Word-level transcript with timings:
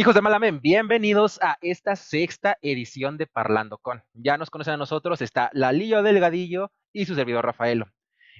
Hijos 0.00 0.14
de 0.14 0.22
Malamen, 0.22 0.62
bienvenidos 0.62 1.38
a 1.42 1.58
esta 1.60 1.94
sexta 1.94 2.56
edición 2.62 3.18
de 3.18 3.26
Parlando 3.26 3.76
con. 3.76 4.02
Ya 4.14 4.38
nos 4.38 4.48
conocen 4.48 4.72
a 4.72 4.76
nosotros, 4.78 5.20
está 5.20 5.50
Lalillo 5.52 6.02
Delgadillo 6.02 6.72
y 6.90 7.04
su 7.04 7.14
servidor 7.14 7.44
Rafaelo. 7.44 7.84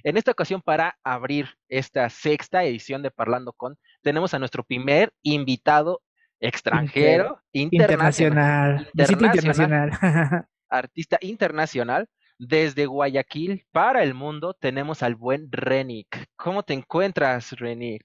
En 0.03 0.17
esta 0.17 0.31
ocasión, 0.31 0.63
para 0.63 0.97
abrir 1.03 1.49
esta 1.69 2.09
sexta 2.09 2.63
edición 2.63 3.03
de 3.03 3.11
Parlando 3.11 3.53
con, 3.53 3.77
tenemos 4.01 4.33
a 4.33 4.39
nuestro 4.39 4.63
primer 4.63 5.13
invitado 5.21 6.01
extranjero, 6.39 7.39
internacional, 7.51 8.89
internacional, 8.95 9.91
artista 10.67 11.19
internacional. 11.21 12.09
Desde 12.39 12.87
Guayaquil 12.87 13.67
para 13.71 14.01
el 14.01 14.15
mundo 14.15 14.55
tenemos 14.55 15.03
al 15.03 15.13
buen 15.13 15.51
Renick. 15.51 16.25
¿Cómo 16.35 16.63
te 16.63 16.73
encuentras, 16.73 17.51
Renick? 17.51 18.03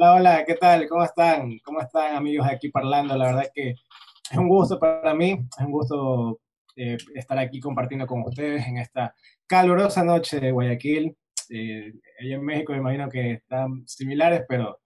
Hola, 0.00 0.14
hola, 0.14 0.44
¿qué 0.46 0.54
tal? 0.54 0.88
¿Cómo 0.88 1.02
están? 1.02 1.58
¿Cómo 1.64 1.80
están 1.80 2.14
amigos 2.14 2.46
aquí 2.48 2.68
parlando? 2.68 3.16
La 3.16 3.26
verdad 3.26 3.50
que 3.52 3.70
es 3.70 4.36
un 4.38 4.48
gusto 4.48 4.78
para 4.78 5.12
mí, 5.12 5.32
es 5.32 5.66
un 5.66 5.72
gusto 5.72 6.40
eh, 6.76 6.96
estar 7.16 7.36
aquí 7.36 7.58
compartiendo 7.58 8.06
con 8.06 8.22
ustedes 8.22 8.64
en 8.68 8.76
esta 8.78 9.12
calurosa 9.44 10.04
noche 10.04 10.38
de 10.38 10.52
Guayaquil. 10.52 11.16
Eh, 11.50 11.92
allá 12.20 12.36
en 12.36 12.44
México 12.44 12.72
me 12.72 12.78
imagino 12.78 13.08
que 13.08 13.32
están 13.32 13.88
similares, 13.88 14.44
pero 14.48 14.78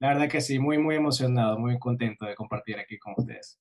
la 0.00 0.08
verdad 0.08 0.28
que 0.28 0.40
sí, 0.40 0.58
muy, 0.58 0.78
muy 0.78 0.96
emocionado, 0.96 1.60
muy 1.60 1.78
contento 1.78 2.26
de 2.26 2.34
compartir 2.34 2.76
aquí 2.80 2.98
con 2.98 3.14
ustedes. 3.16 3.60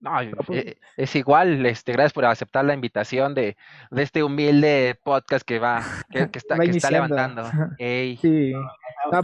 No, 0.00 0.20
eh, 0.20 0.76
es 0.96 1.16
igual, 1.16 1.66
este, 1.66 1.92
gracias 1.92 2.12
por 2.12 2.24
aceptar 2.24 2.64
la 2.64 2.74
invitación 2.74 3.34
de, 3.34 3.56
de 3.90 4.02
este 4.02 4.22
humilde 4.22 4.96
podcast 5.02 5.44
que 5.44 5.58
va, 5.58 5.82
que, 6.08 6.20
está, 6.34 6.56
que 6.56 6.70
está, 6.70 6.90
levantando. 6.90 7.42
Sí. 7.78 8.52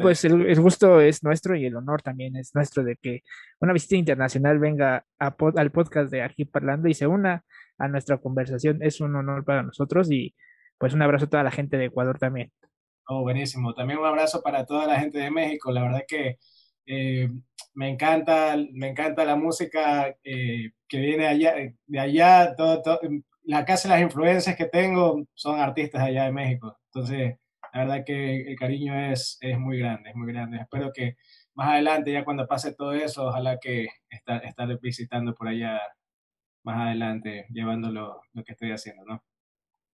Pues 0.02 0.24
el, 0.24 0.60
gusto 0.60 1.00
es 1.00 1.22
nuestro 1.22 1.54
y 1.54 1.65
el 1.66 1.76
honor 1.76 2.02
también 2.02 2.34
es 2.37 2.52
nuestro 2.54 2.82
de 2.82 2.96
que 2.96 3.23
una 3.60 3.73
visita 3.73 3.95
internacional 3.95 4.59
venga 4.59 5.04
a 5.20 5.37
al 5.56 5.70
podcast 5.70 6.10
de 6.10 6.23
aquí 6.23 6.45
parlando 6.45 6.88
y 6.88 6.95
se 6.95 7.06
una 7.06 7.45
a 7.78 7.87
nuestra 7.87 8.18
conversación. 8.18 8.82
Es 8.82 9.00
un 9.00 9.15
honor 9.15 9.45
para 9.45 9.62
nosotros 9.62 10.10
y 10.10 10.34
pues 10.78 10.95
un 10.95 11.02
abrazo 11.02 11.26
a 11.26 11.30
toda 11.30 11.43
la 11.45 11.52
gente 11.52 11.76
de 11.76 11.87
Ecuador 11.87 12.18
también. 12.18 12.50
Oh, 13.06 13.22
buenísimo. 13.22 13.72
También 13.74 14.00
un 14.00 14.06
abrazo 14.06 14.43
para 14.43 14.66
toda 14.66 14.87
la 14.87 14.98
gente 14.98 15.18
de 15.18 15.30
México. 15.30 15.70
La 15.70 15.82
verdad 15.82 16.02
que 16.06 16.38
eh, 16.88 17.28
me 17.74 17.90
encanta, 17.90 18.56
me 18.72 18.88
encanta 18.88 19.24
la 19.24 19.36
música 19.36 20.16
eh, 20.24 20.70
que 20.88 20.98
viene 20.98 21.26
allá, 21.26 21.54
de 21.86 22.00
allá, 22.00 22.54
todo, 22.56 22.98
la 23.44 23.64
casa 23.64 23.88
de 23.88 23.94
las 23.94 24.02
influencias 24.02 24.56
que 24.56 24.66
tengo 24.66 25.24
son 25.34 25.60
artistas 25.60 26.02
allá 26.02 26.24
de 26.24 26.32
México. 26.32 26.78
Entonces, 26.86 27.36
la 27.74 27.80
verdad 27.80 28.04
que 28.06 28.42
el 28.42 28.56
cariño 28.56 28.94
es, 29.12 29.38
muy 29.59 29.78
grande, 29.78 30.10
es 30.10 30.16
muy 30.16 30.32
grande. 30.32 30.59
Espero 30.59 30.90
que 30.92 31.16
más 31.54 31.68
adelante, 31.70 32.12
ya 32.12 32.24
cuando 32.24 32.46
pase 32.46 32.74
todo 32.74 32.92
eso, 32.94 33.26
ojalá 33.26 33.59
que 33.60 33.88
estar, 34.10 34.42
visitando 34.80 35.34
por 35.34 35.48
allá 35.48 35.80
más 36.64 36.86
adelante, 36.86 37.46
llevando 37.50 37.90
lo, 37.90 38.22
lo 38.32 38.44
que 38.44 38.52
estoy 38.52 38.72
haciendo, 38.72 39.04
¿no? 39.04 39.22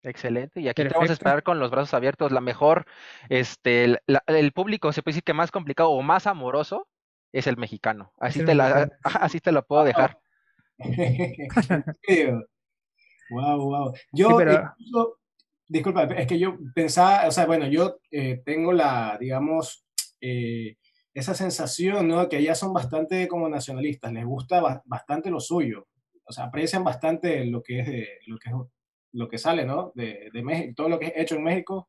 Excelente, 0.05 0.61
y 0.61 0.69
aquí 0.69 0.83
te 0.83 0.91
vamos 0.91 1.09
a 1.09 1.15
esperar 1.15 1.43
con 1.43 1.59
los 1.59 1.71
brazos 1.71 1.95
abiertos. 1.95 2.31
La 2.31 2.43
mejor, 2.43 2.85
este, 3.31 3.85
el, 3.85 3.99
el, 4.27 4.53
público 4.53 4.93
se 4.93 5.03
puede 5.03 5.15
decir 5.15 5.25
que 5.25 5.33
más 5.33 5.51
complicado 5.51 5.91
o 5.91 6.03
más 6.03 6.27
amoroso 6.27 6.87
es 7.33 7.47
el 7.47 7.57
mexicano. 7.57 8.13
Así, 8.19 8.45
te, 8.45 8.55
La, 8.55 8.91
así 9.03 9.41
te 9.41 9.51
lo 9.51 9.67
puedo 9.67 9.85
dejar. 9.85 10.19
wow, 13.31 13.59
wow. 13.59 13.95
Yo, 14.13 14.39
disculpa, 15.67 16.05
es 16.05 16.27
que 16.27 16.39
yo 16.39 16.59
pensaba, 16.75 17.27
o 17.27 17.31
sea, 17.31 17.47
bueno, 17.47 17.67
yo 17.67 17.97
eh, 18.11 18.43
tengo 18.45 18.75
la, 18.75 19.17
digamos, 19.19 19.87
eh, 20.21 20.77
esa 21.15 21.33
sensación, 21.35 22.09
¿no? 22.09 22.29
Que 22.29 22.37
allá 22.37 22.55
son 22.55 22.75
bastante 22.75 23.27
como 23.27 23.49
nacionalistas, 23.49 24.13
les 24.13 24.27
gusta 24.27 24.83
bastante 24.85 25.31
lo 25.31 25.41
suyo, 25.41 25.89
o 26.25 26.33
sea, 26.33 26.45
aprecian 26.45 26.85
bastante 26.85 27.45
lo 27.47 27.63
que 27.63 27.81
es, 27.81 27.89
lo 28.27 28.39
que 28.39 28.51
es 28.51 28.55
lo 29.15 29.29
que 29.29 29.39
sale, 29.39 29.65
¿no? 29.65 29.93
De, 29.95 30.29
de, 30.33 30.43
México, 30.43 30.73
todo 30.77 30.89
lo 30.89 30.99
que 30.99 31.07
es 31.07 31.13
hecho 31.17 31.37
en 31.37 31.45
México. 31.45 31.89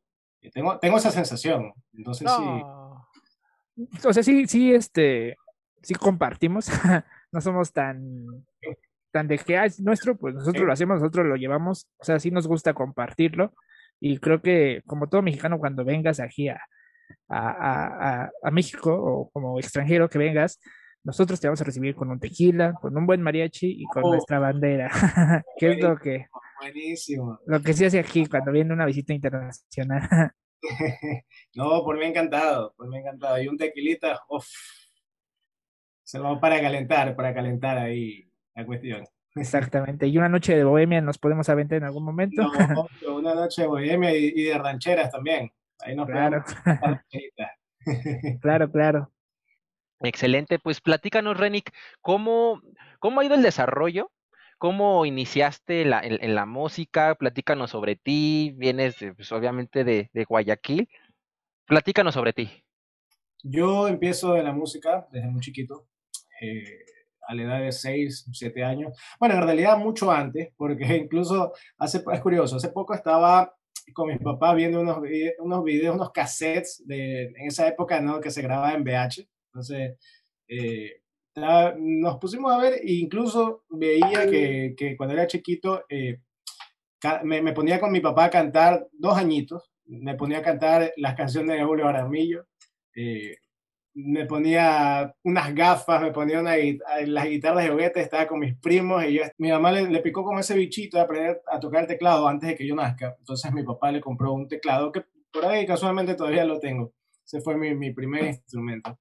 Tengo, 0.52 0.78
tengo 0.78 0.96
esa 0.96 1.10
sensación. 1.10 1.72
Entonces 1.92 2.30
sí. 2.30 4.06
O 4.06 4.12
sea, 4.12 4.22
sí, 4.22 4.46
sí, 4.46 4.72
este, 4.72 5.36
sí 5.82 5.94
compartimos. 5.94 6.68
no 7.32 7.40
somos 7.40 7.72
tan, 7.72 8.26
tan 9.10 9.26
de 9.26 9.38
que 9.38 9.62
es 9.64 9.80
nuestro, 9.80 10.16
pues 10.16 10.34
nosotros 10.34 10.64
lo 10.64 10.72
hacemos, 10.72 11.00
nosotros 11.00 11.26
lo 11.26 11.36
llevamos. 11.36 11.88
O 11.98 12.04
sea, 12.04 12.18
sí 12.20 12.30
nos 12.30 12.46
gusta 12.46 12.74
compartirlo. 12.74 13.52
Y 13.98 14.18
creo 14.18 14.40
que 14.40 14.82
como 14.86 15.08
todo 15.08 15.22
mexicano, 15.22 15.58
cuando 15.58 15.84
vengas 15.84 16.20
aquí 16.20 16.48
a, 16.48 16.60
a, 17.28 18.22
a, 18.24 18.30
a 18.42 18.50
México 18.50 18.94
o 18.94 19.30
como 19.30 19.58
extranjero 19.58 20.08
que 20.08 20.18
vengas, 20.18 20.60
nosotros 21.02 21.40
te 21.40 21.46
vamos 21.46 21.60
a 21.60 21.64
recibir 21.64 21.94
con 21.94 22.10
un 22.10 22.20
tequila, 22.20 22.74
con 22.74 22.96
un 22.96 23.06
buen 23.06 23.22
mariachi 23.22 23.80
y 23.80 23.84
con 23.84 24.04
oh. 24.04 24.10
nuestra 24.10 24.38
bandera, 24.38 24.90
que 25.56 25.72
es 25.72 25.80
lo 25.80 25.96
que, 25.96 26.26
buenísimo. 26.60 27.38
lo 27.46 27.60
que 27.60 27.72
se 27.72 27.86
hace 27.86 27.98
aquí 27.98 28.26
cuando 28.26 28.52
viene 28.52 28.72
una 28.72 28.86
visita 28.86 29.12
internacional. 29.12 30.32
no, 31.54 31.84
por 31.84 31.98
mí 31.98 32.06
encantado, 32.06 32.74
por 32.76 32.88
mí 32.88 32.98
encantado. 32.98 33.40
Y 33.40 33.48
un 33.48 33.56
tequilita, 33.56 34.20
uff, 34.28 34.46
se 36.02 36.18
lo 36.18 36.24
va 36.24 36.40
para 36.40 36.60
calentar, 36.60 37.14
para 37.16 37.34
calentar 37.34 37.78
ahí 37.78 38.30
la 38.54 38.64
cuestión. 38.64 39.04
Exactamente. 39.34 40.06
Y 40.06 40.16
una 40.16 40.28
noche 40.28 40.56
de 40.56 40.64
bohemia 40.64 41.00
nos 41.00 41.18
podemos 41.18 41.48
aventar 41.48 41.78
en 41.78 41.84
algún 41.84 42.04
momento. 42.04 42.42
No, 43.02 43.14
una 43.14 43.34
noche 43.34 43.62
de 43.62 43.68
bohemia 43.68 44.14
y, 44.16 44.30
de 44.30 44.58
rancheras 44.58 45.10
también. 45.10 45.50
Ahí 45.80 45.94
nos 45.94 46.06
claro. 46.06 46.42
claro, 48.40 48.70
claro. 48.70 49.12
Excelente, 50.00 50.58
pues 50.58 50.80
platícanos, 50.80 51.38
Renick, 51.38 51.70
¿cómo, 52.02 52.60
cómo 52.98 53.20
ha 53.20 53.24
ido 53.24 53.34
el 53.34 53.42
desarrollo? 53.42 54.10
¿Cómo 54.58 55.04
iniciaste 55.04 55.84
la, 55.84 56.00
en, 56.02 56.34
la 56.34 56.46
música? 56.46 57.14
Platícanos 57.14 57.70
sobre 57.70 57.96
ti, 57.96 58.54
vienes 58.56 58.96
pues, 59.14 59.30
obviamente 59.32 59.84
de, 59.84 60.10
de, 60.12 60.24
Guayaquil. 60.24 60.88
Platícanos 61.66 62.14
sobre 62.14 62.32
ti. 62.32 62.50
Yo 63.42 63.86
empiezo 63.88 64.36
en 64.36 64.44
la 64.44 64.52
música 64.52 65.06
desde 65.12 65.28
muy 65.28 65.40
chiquito, 65.40 65.86
eh, 66.40 66.80
a 67.28 67.34
la 67.34 67.42
edad 67.42 67.60
de 67.60 67.72
6, 67.72 68.28
7 68.32 68.64
años. 68.64 68.98
Bueno, 69.20 69.34
en 69.34 69.42
realidad 69.42 69.78
mucho 69.78 70.10
antes, 70.10 70.48
porque 70.56 70.84
incluso 70.96 71.52
hace, 71.78 72.02
es 72.12 72.20
curioso, 72.20 72.56
hace 72.56 72.70
poco 72.70 72.94
estaba 72.94 73.54
con 73.92 74.08
mi 74.08 74.18
papá 74.18 74.54
viendo 74.54 74.80
unos, 74.80 74.98
unos 75.38 75.64
videos, 75.64 75.94
unos 75.94 76.10
cassettes 76.10 76.82
de, 76.86 77.24
en 77.26 77.46
esa 77.46 77.68
época 77.68 78.00
¿no? 78.00 78.20
que 78.20 78.30
se 78.30 78.42
grababa 78.42 78.74
en 78.74 78.82
VH 78.82 79.28
entonces, 79.56 79.96
eh, 80.48 81.00
nos 81.36 82.18
pusimos 82.18 82.52
a 82.52 82.58
ver 82.58 82.74
e 82.74 82.94
incluso 82.94 83.64
veía 83.68 84.26
que, 84.28 84.74
que 84.76 84.96
cuando 84.96 85.14
era 85.14 85.26
chiquito 85.26 85.84
eh, 85.88 86.20
me, 87.24 87.42
me, 87.42 87.52
ponía 87.52 87.78
con 87.78 87.92
mi 87.92 88.00
papá 88.00 88.24
a 88.24 88.30
cantar 88.30 88.88
dos 88.92 89.16
añitos, 89.16 89.70
me 89.84 90.14
ponía 90.14 90.38
a 90.38 90.42
cantar 90.42 90.92
las 90.96 91.14
canciones 91.14 91.56
de 91.56 91.64
Julio 91.64 91.86
Aramillo, 91.86 92.46
eh, 92.94 93.36
me 93.94 94.26
ponía 94.26 95.14
unas 95.22 95.54
gafas, 95.54 96.02
me 96.02 96.10
ponía 96.10 96.40
una, 96.40 96.54
las 97.06 97.28
guitarras 97.28 97.64
de 97.64 97.70
juguete, 97.70 98.00
estaba 98.00 98.26
con 98.26 98.40
mis 98.40 98.56
primos 98.56 99.04
y 99.04 99.14
yo, 99.14 99.22
mi 99.38 99.50
mamá 99.50 99.72
le, 99.72 99.88
le, 99.88 100.00
picó 100.00 100.24
como 100.24 100.40
ese 100.40 100.56
bichito 100.56 100.96
de 100.96 101.04
aprender 101.04 101.42
a 101.46 101.60
tocar 101.60 101.82
el 101.82 101.86
teclado 101.86 102.26
antes 102.26 102.48
de 102.48 102.56
que 102.56 102.66
yo 102.66 102.74
nazca. 102.74 103.14
Entonces 103.18 103.52
mi 103.52 103.62
papá 103.62 103.92
le 103.92 104.00
compró 104.00 104.32
un 104.32 104.48
teclado 104.48 104.90
que 104.90 105.04
por 105.30 105.46
ahí 105.46 105.66
casualmente 105.66 106.14
todavía 106.14 106.44
lo 106.44 106.58
tengo. 106.58 106.92
Ese 107.24 107.40
fue 107.40 107.56
mi, 107.56 107.74
mi 107.74 107.92
primer 107.92 108.24
instrumento. 108.24 108.98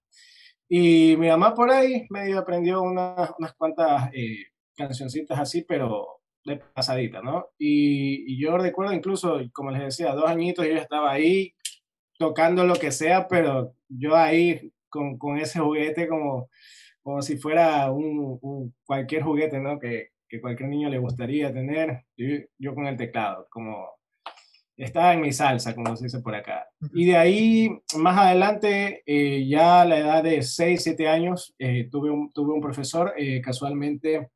Y 0.67 1.15
mi 1.17 1.27
mamá 1.27 1.53
por 1.53 1.71
ahí 1.71 2.07
medio 2.09 2.39
aprendió 2.39 2.81
unas, 2.81 3.31
unas 3.37 3.53
cuantas 3.53 4.09
eh, 4.13 4.45
cancioncitas 4.75 5.39
así, 5.39 5.63
pero 5.63 6.21
de 6.43 6.57
pasadita, 6.57 7.21
¿no? 7.21 7.47
Y, 7.57 8.33
y, 8.33 8.39
yo 8.39 8.57
recuerdo 8.57 8.93
incluso, 8.93 9.41
como 9.51 9.71
les 9.71 9.81
decía, 9.81 10.13
dos 10.13 10.29
añitos 10.29 10.65
yo 10.65 10.73
estaba 10.73 11.11
ahí 11.11 11.53
tocando 12.17 12.65
lo 12.65 12.75
que 12.75 12.91
sea, 12.91 13.27
pero 13.27 13.75
yo 13.89 14.15
ahí 14.15 14.71
con, 14.89 15.17
con 15.17 15.37
ese 15.37 15.59
juguete 15.59 16.07
como, 16.07 16.49
como 17.03 17.21
si 17.21 17.37
fuera 17.37 17.91
un, 17.91 18.39
un 18.41 18.75
cualquier 18.85 19.23
juguete, 19.23 19.59
¿no? 19.59 19.79
Que, 19.79 20.09
que, 20.29 20.41
cualquier 20.41 20.69
niño 20.69 20.89
le 20.89 20.99
gustaría 20.99 21.53
tener, 21.53 22.05
yo, 22.17 22.27
yo 22.57 22.75
con 22.75 22.87
el 22.87 22.97
teclado, 22.97 23.47
como 23.49 23.89
estaba 24.77 25.13
en 25.13 25.21
mi 25.21 25.31
salsa, 25.31 25.73
como 25.73 25.95
se 25.95 26.05
dice 26.05 26.19
por 26.19 26.35
acá. 26.35 26.67
Y 26.93 27.05
de 27.05 27.17
ahí, 27.17 27.69
más 27.97 28.17
adelante, 28.17 29.03
eh, 29.05 29.47
ya 29.47 29.81
a 29.81 29.85
la 29.85 29.99
edad 29.99 30.23
de 30.23 30.41
6, 30.41 30.83
7 30.83 31.07
años, 31.07 31.55
eh, 31.59 31.87
tuve, 31.89 32.09
un, 32.09 32.31
tuve 32.33 32.53
un 32.53 32.61
profesor, 32.61 33.13
eh, 33.17 33.41
casualmente 33.41 34.29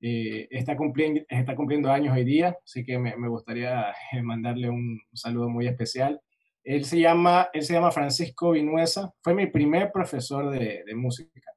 está, 0.00 0.76
cumpliendo, 0.76 1.22
está 1.28 1.54
cumpliendo 1.54 1.90
años 1.90 2.14
hoy 2.14 2.24
día, 2.24 2.56
así 2.64 2.84
que 2.84 2.98
me, 2.98 3.16
me 3.16 3.28
gustaría 3.28 3.94
mandarle 4.22 4.68
un, 4.68 5.00
saludo 5.12 5.48
muy 5.48 5.66
especial. 5.66 6.20
Él 6.64 6.84
se 6.84 7.00
llama, 7.00 7.48
él 7.52 7.62
se 7.62 7.72
llama 7.72 7.90
Francisco 7.90 8.52
Vinuesa, 8.52 9.12
fue 9.22 9.34
mi 9.34 9.46
primer 9.46 9.90
profesor 9.90 10.50
de, 10.50 10.84
de 10.84 10.94
música. 10.94 11.50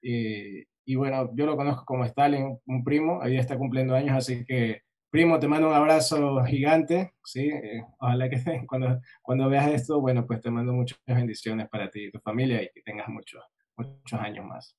y 0.00 0.94
bueno, 0.96 1.30
yo 1.34 1.46
lo 1.46 1.56
conozco 1.56 1.84
como 1.84 2.04
Stalin, 2.04 2.58
un 2.66 2.84
primo, 2.84 3.18
hoy 3.18 3.32
día 3.32 3.40
está 3.40 3.56
cumpliendo 3.56 3.94
años, 3.94 4.16
así 4.16 4.44
que 4.44 4.82
Primo, 5.12 5.38
te 5.38 5.46
mando 5.46 5.68
un 5.68 5.74
abrazo 5.74 6.42
gigante, 6.42 7.12
¿sí? 7.22 7.50
Eh, 7.50 7.84
ojalá 7.98 8.30
que 8.30 8.36
cuando, 8.66 8.98
cuando 9.20 9.46
veas 9.50 9.68
esto, 9.68 10.00
bueno, 10.00 10.26
pues 10.26 10.40
te 10.40 10.50
mando 10.50 10.72
muchas 10.72 10.98
bendiciones 11.06 11.68
para 11.68 11.90
ti 11.90 12.04
y 12.04 12.10
tu 12.10 12.18
familia 12.18 12.62
y 12.62 12.70
que 12.72 12.80
tengas 12.80 13.08
muchos, 13.08 13.44
muchos 13.76 14.18
años 14.18 14.46
más. 14.46 14.74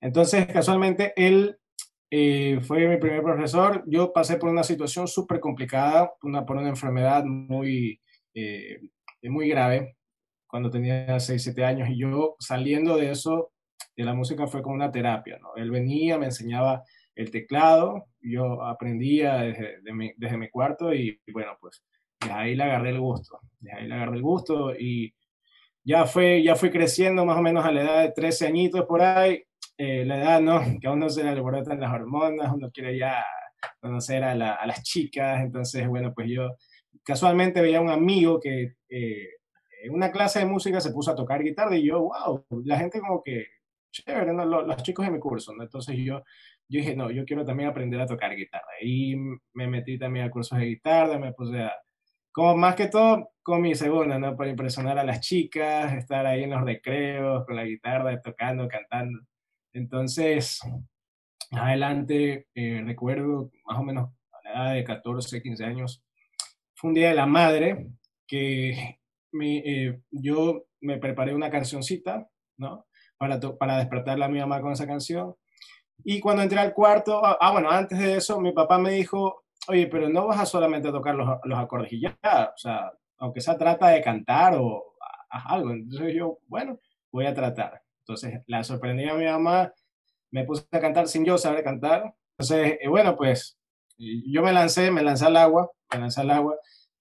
Entonces, 0.00 0.46
casualmente, 0.46 1.12
él 1.16 1.58
eh, 2.08 2.60
fue 2.62 2.86
mi 2.86 2.98
primer 2.98 3.24
profesor. 3.24 3.82
Yo 3.88 4.12
pasé 4.12 4.36
por 4.36 4.48
una 4.48 4.62
situación 4.62 5.08
súper 5.08 5.40
complicada, 5.40 6.12
una, 6.22 6.46
por 6.46 6.56
una 6.56 6.68
enfermedad 6.68 7.24
muy, 7.24 8.00
eh, 8.32 8.78
muy 9.24 9.48
grave 9.48 9.96
cuando 10.46 10.70
tenía 10.70 11.18
6, 11.18 11.42
7 11.42 11.64
años 11.64 11.88
y 11.90 11.98
yo 11.98 12.36
saliendo 12.38 12.96
de 12.96 13.10
eso, 13.10 13.50
de 13.96 14.04
la 14.04 14.14
música 14.14 14.46
fue 14.46 14.62
como 14.62 14.76
una 14.76 14.92
terapia, 14.92 15.36
¿no? 15.40 15.56
Él 15.56 15.72
venía, 15.72 16.16
me 16.16 16.26
enseñaba 16.26 16.84
el 17.16 17.32
teclado, 17.32 18.06
yo 18.24 18.62
aprendía 18.62 19.36
desde, 19.36 19.92
mi, 19.92 20.12
desde 20.16 20.36
mi, 20.36 20.48
cuarto 20.48 20.92
y, 20.92 21.20
bueno, 21.32 21.56
pues 21.60 21.84
de 22.24 22.32
ahí 22.32 22.54
le 22.54 22.64
agarré 22.64 22.90
el 22.90 23.00
gusto, 23.00 23.40
de 23.60 23.72
ahí 23.72 23.86
le 23.86 23.94
agarré 23.94 24.16
el 24.16 24.22
gusto 24.22 24.74
y 24.74 25.14
ya 25.84 26.06
fue, 26.06 26.42
ya 26.42 26.56
fui 26.56 26.70
creciendo 26.70 27.24
más 27.26 27.36
o 27.36 27.42
menos 27.42 27.64
a 27.64 27.72
la 27.72 27.82
edad 27.82 28.02
de 28.02 28.12
13 28.12 28.46
añitos 28.46 28.86
por 28.86 29.02
ahí, 29.02 29.42
eh, 29.76 30.04
la 30.04 30.18
edad, 30.18 30.40
¿no? 30.40 30.60
Que 30.80 30.86
aún 30.86 31.00
no 31.00 31.10
se 31.10 31.22
le 31.22 31.30
alborotan 31.30 31.80
las 31.80 31.92
hormonas, 31.92 32.52
uno 32.52 32.70
quiere 32.70 32.98
ya 32.98 33.24
conocer 33.80 34.24
a, 34.24 34.32
a, 34.32 34.66
las 34.66 34.82
chicas, 34.82 35.42
entonces, 35.42 35.86
bueno, 35.88 36.12
pues 36.14 36.28
yo 36.30 36.56
casualmente 37.02 37.60
veía 37.60 37.78
a 37.78 37.82
un 37.82 37.90
amigo 37.90 38.40
que 38.40 38.74
en 39.84 39.92
una 39.92 40.10
clase 40.10 40.38
de 40.38 40.46
música 40.46 40.80
se 40.80 40.92
puso 40.92 41.10
a 41.10 41.14
tocar 41.14 41.42
guitarra 41.42 41.76
y 41.76 41.86
yo, 41.86 42.00
wow, 42.00 42.46
la 42.64 42.78
gente 42.78 43.00
como 43.00 43.22
que, 43.22 43.46
chévere, 43.92 44.32
¿no? 44.32 44.44
los, 44.44 44.66
los, 44.66 44.82
chicos 44.82 45.04
de 45.04 45.12
mi 45.12 45.18
curso, 45.18 45.54
¿no? 45.54 45.62
Entonces 45.62 45.96
yo, 45.98 46.22
yo 46.68 46.80
dije, 46.80 46.96
no, 46.96 47.10
yo 47.10 47.24
quiero 47.24 47.44
también 47.44 47.68
aprender 47.68 48.00
a 48.00 48.06
tocar 48.06 48.34
guitarra. 48.34 48.66
Y 48.82 49.16
me 49.52 49.66
metí 49.68 49.98
también 49.98 50.26
a 50.26 50.30
cursos 50.30 50.58
de 50.58 50.66
guitarra, 50.66 51.18
me 51.18 51.32
puse 51.32 51.60
a, 51.62 51.72
como 52.32 52.56
más 52.56 52.74
que 52.74 52.88
todo 52.88 53.30
con 53.42 53.62
mi 53.62 53.74
segunda, 53.74 54.18
¿no? 54.18 54.36
Para 54.36 54.50
impresionar 54.50 54.98
a 54.98 55.04
las 55.04 55.20
chicas, 55.20 55.92
estar 55.94 56.26
ahí 56.26 56.42
en 56.42 56.50
los 56.50 56.62
recreos 56.62 57.44
con 57.46 57.56
la 57.56 57.64
guitarra, 57.64 58.20
tocando, 58.20 58.66
cantando. 58.66 59.20
Entonces, 59.72 60.60
adelante, 61.52 62.48
eh, 62.54 62.82
recuerdo 62.84 63.50
más 63.66 63.78
o 63.78 63.84
menos 63.84 64.10
a 64.32 64.42
la 64.42 64.50
edad 64.50 64.74
de 64.74 64.84
14, 64.84 65.42
15 65.42 65.64
años, 65.64 66.04
fue 66.74 66.88
un 66.88 66.94
día 66.94 67.10
de 67.10 67.14
la 67.14 67.26
madre 67.26 67.86
que 68.26 68.98
eh, 69.42 70.00
yo 70.10 70.66
me 70.80 70.98
preparé 70.98 71.34
una 71.34 71.50
cancioncita, 71.50 72.28
¿no? 72.56 72.86
Para, 73.16 73.38
para 73.40 73.78
despertarle 73.78 74.24
a 74.24 74.28
mi 74.28 74.40
mamá 74.40 74.60
con 74.60 74.72
esa 74.72 74.86
canción. 74.86 75.36
Y 76.04 76.20
cuando 76.20 76.42
entré 76.42 76.58
al 76.58 76.74
cuarto, 76.74 77.24
ah, 77.24 77.38
ah, 77.40 77.52
bueno, 77.52 77.70
antes 77.70 77.98
de 77.98 78.16
eso, 78.16 78.40
mi 78.40 78.52
papá 78.52 78.78
me 78.78 78.90
dijo, 78.90 79.44
oye, 79.68 79.86
pero 79.86 80.08
no 80.08 80.26
vas 80.26 80.40
a 80.40 80.46
solamente 80.46 80.92
tocar 80.92 81.14
los, 81.14 81.28
los 81.44 81.58
acordes 81.58 81.92
y 81.92 82.00
ya, 82.00 82.16
o 82.22 82.58
sea, 82.58 82.92
aunque 83.18 83.40
sea 83.40 83.56
trata 83.56 83.88
de 83.88 84.02
cantar 84.02 84.54
o 84.56 84.94
haz 85.30 85.44
algo. 85.46 85.70
Entonces 85.70 86.14
yo, 86.14 86.38
bueno, 86.46 86.78
voy 87.10 87.26
a 87.26 87.34
tratar. 87.34 87.82
Entonces 88.00 88.42
la 88.46 88.62
sorprendí 88.64 89.08
a 89.08 89.14
mi 89.14 89.24
mamá, 89.24 89.72
me 90.30 90.44
puse 90.44 90.66
a 90.70 90.80
cantar 90.80 91.08
sin 91.08 91.24
yo 91.24 91.38
saber 91.38 91.64
cantar. 91.64 92.14
Entonces, 92.36 92.78
eh, 92.80 92.88
bueno, 92.88 93.16
pues 93.16 93.58
yo 93.96 94.42
me 94.42 94.52
lancé, 94.52 94.90
me 94.90 95.02
lancé 95.02 95.26
al 95.26 95.36
agua, 95.36 95.70
me 95.92 96.00
lancé 96.00 96.20
al 96.20 96.30
agua, 96.30 96.56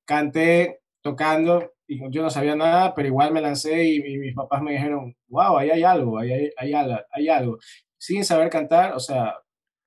canté 0.06 0.82
tocando 1.02 1.74
y 1.88 2.00
yo 2.12 2.22
no 2.22 2.30
sabía 2.30 2.56
nada, 2.56 2.94
pero 2.96 3.08
igual 3.08 3.34
me 3.34 3.42
lancé 3.42 3.86
y, 3.86 4.18
mis 4.18 4.36
papás 4.36 4.62
me 4.62 4.74
dijeron, 4.74 5.16
wow, 5.28 5.58
ahí 5.58 5.70
hay 5.72 5.84
algo, 5.84 6.18
ahí 6.20 6.32
hay, 6.32 6.52
hay, 6.58 6.74
hay 7.12 7.30
algo. 7.30 7.58
Sin 8.04 8.26
saber 8.26 8.50
cantar, 8.50 8.96
o 8.96 9.00
sea, 9.00 9.40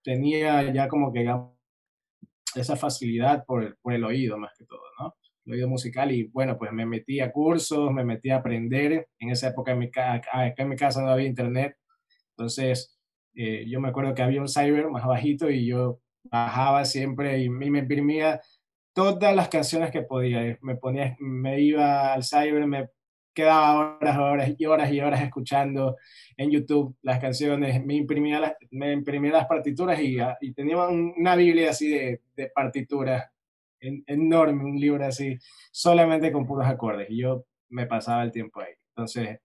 tenía 0.03 0.73
ya 0.73 0.89
como 0.89 1.13
que 1.13 1.31
esa 2.55 2.75
facilidad 2.75 3.45
por 3.45 3.63
el, 3.63 3.77
por 3.77 3.93
el 3.93 4.05
oído 4.05 4.39
más 4.39 4.53
que 4.57 4.65
todo, 4.65 4.81
¿no? 4.99 5.15
El 5.45 5.53
oído 5.53 5.69
musical 5.69 6.11
y 6.11 6.25
bueno, 6.29 6.57
pues 6.57 6.73
me 6.73 6.87
metí 6.87 7.21
a 7.21 7.31
cursos, 7.31 7.93
me 7.93 8.05
metí 8.05 8.31
a 8.31 8.37
aprender. 8.37 9.07
En 9.19 9.29
esa 9.29 9.49
época 9.49 9.73
en 9.73 9.81
mi, 9.81 9.89
acá 9.89 10.55
en 10.57 10.69
mi 10.71 10.77
casa 10.77 11.03
no 11.03 11.11
había 11.11 11.27
internet, 11.27 11.77
entonces 12.31 12.99
eh, 13.35 13.67
yo 13.69 13.83
me 13.83 13.91
acuerdo 13.91 14.15
que 14.15 14.23
había 14.23 14.41
un 14.41 14.49
cyber 14.49 14.89
más 14.89 15.05
bajito 15.05 15.51
y 15.51 15.67
yo 15.67 16.01
bajaba 16.25 16.87
siempre 16.87 17.43
y 17.43 17.51
me 17.51 17.67
imprimía 17.67 18.41
todas 18.95 19.37
las 19.37 19.51
canciones 19.51 19.91
que 19.91 20.01
podía. 20.01 20.59
Me, 20.63 20.77
ponía, 20.77 21.19
me 21.21 21.61
iba 21.61 22.15
al 22.15 22.25
cyber, 22.25 22.67
me 22.67 22.89
quedaba 23.37 23.99
horas, 23.99 24.19
horas 24.19 24.55
y 24.59 24.67
horas 24.67 24.91
y 24.91 25.01
horas 25.01 25.23
escuchando 25.23 25.97
en 26.37 26.51
YouTube 26.51 26.97
las 27.03 27.21
canciones, 27.21 27.85
me 27.85 27.95
imprimía 27.95 28.41
las, 28.41 28.55
me 28.71 28.93
imprimía 28.93 29.33
las 29.33 29.47
partituras 29.47 30.01
y, 30.01 30.19
ah, 30.19 30.37
y 30.41 30.55
tenía 30.55 30.79
una 30.89 31.37
biblia 31.37 31.71
así 31.71 31.91
de, 31.91 32.23
de 32.35 32.49
partituras 32.49 33.31
enorme, 33.81 34.65
un 34.65 34.81
libro 34.81 35.05
así, 35.05 35.39
solamente 35.71 36.33
con 36.33 36.47
puros 36.47 36.67
acordes. 36.67 37.09
Y 37.11 37.19
yo 37.19 37.45
me 37.69 37.87
pasaba 37.87 38.23
el 38.23 38.33
tiempo 38.33 38.61
ahí. 38.61 38.73
Entonces, 38.97 39.39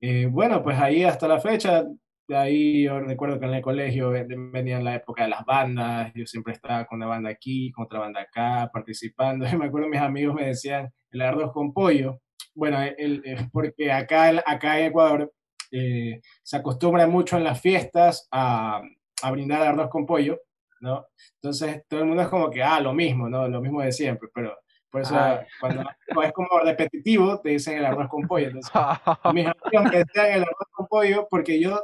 eh, 0.00 0.26
bueno, 0.30 0.62
pues 0.62 0.78
ahí 0.78 1.02
hasta 1.04 1.26
la 1.26 1.40
fecha 1.40 1.84
de 2.28 2.36
ahí 2.36 2.82
yo 2.84 3.00
recuerdo 3.00 3.38
que 3.38 3.46
en 3.46 3.54
el 3.54 3.62
colegio 3.62 4.10
venía 4.10 4.80
la 4.80 4.96
época 4.96 5.24
de 5.24 5.30
las 5.30 5.44
bandas, 5.44 6.12
yo 6.14 6.26
siempre 6.26 6.54
estaba 6.54 6.84
con 6.84 6.96
una 6.96 7.06
banda 7.06 7.30
aquí, 7.30 7.70
con 7.72 7.84
otra 7.84 8.00
banda 8.00 8.22
acá, 8.22 8.70
participando. 8.72 9.46
Y 9.52 9.56
me 9.56 9.66
acuerdo 9.66 9.88
mis 9.88 10.00
amigos 10.00 10.34
me 10.34 10.46
decían 10.46 10.92
el 11.10 11.20
arroz 11.22 11.52
con 11.52 11.72
pollo. 11.72 12.20
Bueno, 12.56 12.78
el, 12.82 13.22
porque 13.52 13.92
acá, 13.92 14.42
acá 14.44 14.80
en 14.80 14.86
Ecuador 14.86 15.32
eh, 15.70 16.20
se 16.42 16.56
acostumbra 16.56 17.06
mucho 17.06 17.36
en 17.36 17.44
las 17.44 17.60
fiestas 17.60 18.26
a, 18.32 18.82
a 19.22 19.30
brindar 19.30 19.62
arroz 19.62 19.88
con 19.90 20.06
pollo, 20.06 20.40
¿no? 20.80 21.06
Entonces 21.34 21.84
todo 21.86 22.00
el 22.00 22.06
mundo 22.06 22.22
es 22.22 22.28
como 22.28 22.50
que, 22.50 22.62
ah, 22.62 22.80
lo 22.80 22.92
mismo, 22.92 23.28
¿no? 23.28 23.46
Lo 23.46 23.60
mismo 23.60 23.82
de 23.82 23.92
siempre, 23.92 24.28
pero 24.34 24.56
por 24.90 25.02
eso 25.02 25.14
cuando 25.60 25.84
es 26.24 26.32
como 26.32 26.58
repetitivo 26.60 27.40
te 27.40 27.50
dicen 27.50 27.78
el 27.78 27.86
arroz 27.86 28.08
con 28.08 28.26
pollo. 28.26 28.46
Entonces, 28.46 28.72
mis 29.34 29.46
amigos 29.46 29.92
me 29.92 29.98
decían 29.98 30.32
el 30.32 30.42
arroz 30.42 30.68
con 30.72 30.86
pollo 30.86 31.28
porque 31.30 31.60
yo 31.60 31.78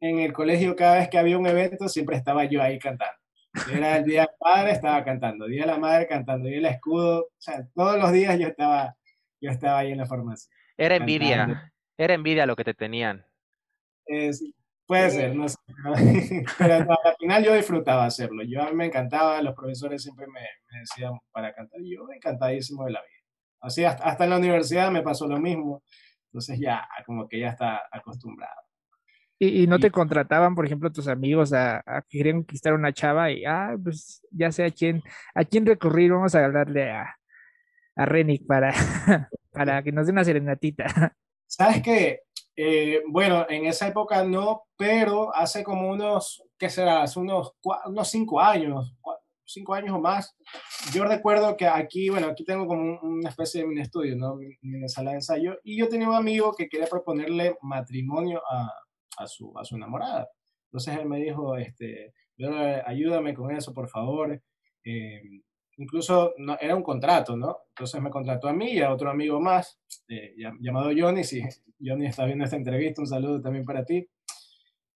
en 0.00 0.18
el 0.20 0.32
colegio, 0.32 0.76
cada 0.76 0.96
vez 0.96 1.08
que 1.08 1.18
había 1.18 1.38
un 1.38 1.46
evento, 1.46 1.88
siempre 1.88 2.16
estaba 2.16 2.44
yo 2.44 2.62
ahí 2.62 2.78
cantando. 2.78 3.14
Era 3.72 3.98
el 3.98 4.04
Día 4.04 4.20
del 4.22 4.30
Padre, 4.38 4.72
estaba 4.72 5.04
cantando. 5.04 5.46
Día 5.46 5.62
de 5.62 5.66
la 5.66 5.78
Madre, 5.78 6.06
cantando. 6.06 6.48
Día 6.48 6.56
del 6.56 6.66
Escudo. 6.66 7.22
O 7.22 7.30
sea, 7.38 7.66
todos 7.74 7.98
los 7.98 8.12
días 8.12 8.38
yo 8.38 8.48
estaba, 8.48 8.96
yo 9.40 9.50
estaba 9.50 9.78
ahí 9.78 9.92
en 9.92 9.98
la 9.98 10.06
formación. 10.06 10.52
Era 10.76 10.96
envidia. 10.96 11.72
Era 11.96 12.14
envidia 12.14 12.46
lo 12.46 12.56
que 12.56 12.64
te 12.64 12.74
tenían. 12.74 13.24
puede 14.86 15.10
ser, 15.10 15.34
no 15.34 15.48
sé. 15.48 15.56
Pero, 16.58 16.74
al 17.04 17.16
final 17.18 17.44
yo 17.44 17.54
disfrutaba 17.54 18.06
hacerlo. 18.06 18.42
Yo 18.42 18.62
a 18.62 18.70
mí 18.70 18.76
me 18.76 18.86
encantaba, 18.86 19.42
los 19.42 19.54
profesores 19.54 20.02
siempre 20.02 20.26
me, 20.26 20.40
me 20.70 20.80
decían 20.80 21.12
para 21.30 21.52
cantar. 21.54 21.80
Y 21.82 21.94
yo 21.94 22.06
encantadísimo 22.12 22.84
de 22.84 22.92
la 22.92 23.00
vida. 23.00 23.20
Así, 23.60 23.84
hasta, 23.84 24.04
hasta 24.04 24.24
en 24.24 24.30
la 24.30 24.38
universidad 24.38 24.90
me 24.90 25.02
pasó 25.02 25.28
lo 25.28 25.38
mismo. 25.38 25.82
Entonces 26.32 26.58
ya, 26.58 26.88
como 27.06 27.28
que 27.28 27.40
ya 27.40 27.48
está 27.48 27.82
acostumbrado. 27.90 28.62
Y, 29.42 29.66
no 29.66 29.78
te 29.78 29.90
contrataban, 29.90 30.54
por 30.54 30.66
ejemplo, 30.66 30.92
tus 30.92 31.08
amigos 31.08 31.54
a, 31.54 31.82
a 31.86 32.02
que 32.02 32.18
querían 32.18 32.36
conquistar 32.42 32.74
una 32.74 32.92
chava 32.92 33.30
y, 33.30 33.46
ah, 33.46 33.74
pues 33.82 34.22
ya 34.30 34.52
sé 34.52 34.64
a 34.66 34.70
quién, 34.70 35.02
a 35.34 35.44
quién 35.44 35.64
recurrir, 35.64 36.12
vamos 36.12 36.34
a 36.34 36.44
hablarle 36.44 36.90
a, 36.90 37.19
a 38.00 38.06
Renick 38.06 38.46
para, 38.46 38.72
para 39.52 39.82
que 39.82 39.92
nos 39.92 40.06
dé 40.06 40.12
una 40.12 40.24
serenatita. 40.24 41.14
¿Sabes 41.46 41.82
qué? 41.82 42.22
Eh, 42.56 43.02
bueno, 43.08 43.44
en 43.48 43.66
esa 43.66 43.88
época 43.88 44.24
no, 44.24 44.62
pero 44.76 45.34
hace 45.34 45.62
como 45.62 45.90
unos, 45.90 46.42
¿qué 46.58 46.70
será? 46.70 47.02
Hace 47.02 47.18
unos, 47.18 47.52
unos 47.84 48.08
cinco 48.08 48.40
años, 48.40 48.96
cinco 49.44 49.74
años 49.74 49.94
o 49.94 50.00
más. 50.00 50.34
Yo 50.94 51.04
recuerdo 51.04 51.58
que 51.58 51.66
aquí, 51.66 52.08
bueno, 52.08 52.28
aquí 52.28 52.42
tengo 52.42 52.66
como 52.66 53.00
una 53.00 53.28
especie 53.28 53.60
de 53.60 53.66
mini 53.66 53.82
estudio, 53.82 54.16
¿no? 54.16 54.36
Mi 54.62 54.88
sala 54.88 55.10
de 55.10 55.16
ensayo, 55.16 55.58
y 55.62 55.76
yo 55.78 55.88
tenía 55.88 56.08
un 56.08 56.14
amigo 56.14 56.54
que 56.54 56.70
quería 56.70 56.86
proponerle 56.86 57.58
matrimonio 57.60 58.40
a, 58.50 58.72
a 59.18 59.26
su, 59.26 59.52
a 59.58 59.64
su 59.64 59.76
enamorada. 59.76 60.26
Entonces 60.68 60.96
él 60.96 61.06
me 61.06 61.18
dijo, 61.18 61.54
este, 61.56 62.14
ayúdame 62.86 63.34
con 63.34 63.54
eso, 63.54 63.74
por 63.74 63.88
favor. 63.90 64.40
Eh, 64.84 65.22
incluso 65.80 66.34
no, 66.36 66.58
era 66.60 66.76
un 66.76 66.82
contrato, 66.82 67.36
¿no? 67.36 67.56
Entonces 67.70 68.00
me 68.02 68.10
contrató 68.10 68.48
a 68.48 68.52
mí 68.52 68.72
y 68.72 68.82
a 68.82 68.92
otro 68.92 69.10
amigo 69.10 69.40
más, 69.40 69.80
eh, 70.08 70.34
llamado 70.60 70.90
Johnny. 70.96 71.24
Si 71.24 71.42
Johnny 71.80 72.06
está 72.06 72.26
viendo 72.26 72.44
esta 72.44 72.56
entrevista, 72.56 73.00
un 73.00 73.08
saludo 73.08 73.40
también 73.40 73.64
para 73.64 73.84
ti. 73.84 74.06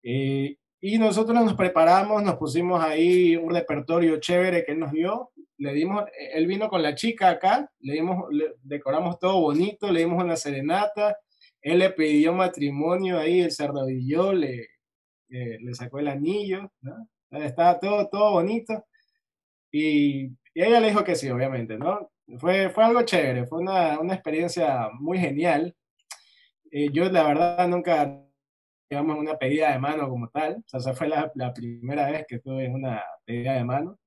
Eh, 0.03 0.57
y 0.81 0.97
nosotros 0.97 1.41
nos 1.41 1.53
preparamos, 1.53 2.21
nos 2.21 2.35
pusimos 2.35 2.83
ahí 2.83 3.37
un 3.37 3.53
repertorio 3.53 4.19
chévere 4.19 4.65
que 4.65 4.73
él 4.73 4.79
nos 4.79 4.91
dio. 4.91 5.31
Le 5.57 5.71
dimos, 5.71 6.03
él 6.33 6.45
vino 6.47 6.67
con 6.67 6.83
la 6.83 6.95
chica 6.95 7.29
acá, 7.29 7.71
le 7.79 7.93
dimos, 7.93 8.25
le 8.31 8.55
decoramos 8.61 9.17
todo 9.19 9.39
bonito, 9.39 9.89
le 9.89 10.01
dimos 10.01 10.21
una 10.21 10.35
serenata, 10.35 11.17
él 11.61 11.79
le 11.79 11.91
pidió 11.91 12.33
matrimonio 12.33 13.17
ahí, 13.17 13.39
el 13.39 13.51
se 13.51 13.63
arrodilló, 13.63 14.33
le, 14.33 14.67
le, 15.29 15.73
sacó 15.73 15.99
el 15.99 16.09
anillo, 16.09 16.69
¿no? 16.81 17.07
Estaba 17.31 17.79
todo, 17.79 18.09
todo 18.09 18.31
bonito. 18.33 18.83
Y, 19.71 20.31
y, 20.53 20.61
ella 20.61 20.79
le 20.79 20.87
dijo 20.89 21.03
que 21.03 21.15
sí, 21.15 21.29
obviamente, 21.29 21.77
¿no? 21.77 22.09
Fue, 22.37 22.69
fue 22.69 22.83
algo 22.83 23.03
chévere, 23.03 23.45
fue 23.45 23.59
una, 23.59 23.99
una 23.99 24.13
experiencia 24.13 24.89
muy 24.99 25.19
genial. 25.19 25.75
Eh, 26.71 26.89
yo, 26.91 27.09
la 27.09 27.23
verdad, 27.23 27.67
nunca, 27.67 28.19
digamos, 28.89 29.17
una 29.17 29.37
pedida 29.37 29.71
de 29.71 29.79
mano 29.79 30.09
como 30.09 30.29
tal. 30.29 30.57
O 30.57 30.63
sea, 30.67 30.79
esa 30.79 30.93
fue 30.93 31.07
la, 31.07 31.31
la 31.35 31.53
primera 31.53 32.09
vez 32.09 32.25
que 32.27 32.39
tuve 32.39 32.69
una 32.69 33.03
pedida 33.25 33.53
de 33.53 33.63
mano. 33.63 33.99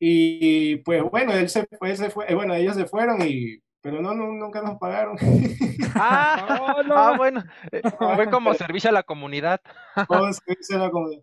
Y 0.00 0.76
pues 0.78 1.02
bueno, 1.02 1.32
él 1.32 1.48
se 1.48 1.66
fue, 1.78 1.96
se 1.96 2.10
fue, 2.10 2.32
bueno, 2.34 2.54
ellos 2.54 2.76
se 2.76 2.86
fueron 2.86 3.20
y 3.22 3.60
pero 3.80 4.02
no, 4.02 4.14
nunca 4.14 4.62
nos 4.62 4.78
pagaron. 4.78 5.16
Ah, 6.00 6.46
ah 6.94 7.14
bueno, 7.16 7.42
eh, 7.72 7.80
fue 7.98 8.30
como 8.30 8.52
servicio 8.54 8.90
a 8.90 8.92
la 8.92 9.02
comunidad. 9.02 9.60
servicio 9.96 10.76
a 10.76 10.80
la 10.80 10.90
comunidad. 10.90 11.22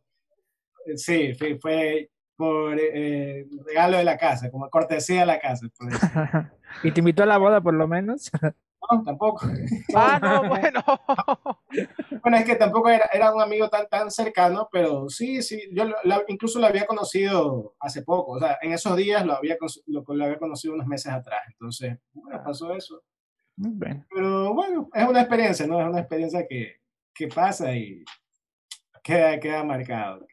Sí, 0.95 1.33
fue, 1.35 2.09
por 2.35 2.77
eh, 2.79 3.47
regalo 3.65 3.97
de 3.97 4.03
la 4.03 4.17
casa, 4.17 4.51
como 4.51 4.69
cortesía 4.69 5.21
de 5.21 5.25
la 5.25 5.39
casa. 5.39 5.67
¿Y 6.83 6.91
te 6.91 6.99
invitó 6.99 7.23
a 7.23 7.27
la 7.27 7.37
boda 7.37 7.61
por 7.61 7.73
lo 7.73 7.87
menos? 7.87 8.31
No, 8.91 9.03
tampoco. 9.03 9.45
Ah, 9.95 10.19
no, 10.21 10.49
bueno. 10.49 10.83
Bueno, 12.21 12.37
es 12.37 12.45
que 12.45 12.55
tampoco 12.55 12.89
era, 12.89 13.07
era 13.13 13.33
un 13.33 13.41
amigo 13.41 13.69
tan, 13.69 13.87
tan 13.87 14.09
cercano, 14.09 14.67
pero 14.71 15.09
sí, 15.09 15.43
sí, 15.43 15.69
yo 15.71 15.85
incluso 16.27 16.59
lo 16.59 16.65
había 16.65 16.87
conocido 16.87 17.75
hace 17.79 18.01
poco, 18.01 18.31
o 18.31 18.39
sea, 18.39 18.57
en 18.61 18.71
esos 18.71 18.95
días 18.95 19.23
lo 19.25 19.33
había, 19.33 19.57
lo, 19.85 20.03
había 20.23 20.39
conocido 20.39 20.73
unos 20.73 20.87
meses 20.87 21.11
atrás, 21.11 21.41
entonces, 21.49 21.99
bueno, 22.13 22.41
pasó 22.43 22.73
eso. 22.73 23.03
Pero 24.09 24.53
bueno, 24.55 24.89
es 24.91 25.07
una 25.07 25.19
experiencia, 25.19 25.67
¿no? 25.67 25.79
Es 25.79 25.87
una 25.87 25.99
experiencia 25.99 26.47
que, 26.47 26.77
que 27.13 27.27
pasa 27.27 27.75
y 27.75 28.03
queda, 29.05 29.39
queda 29.39 29.63
marcado. 29.63 30.25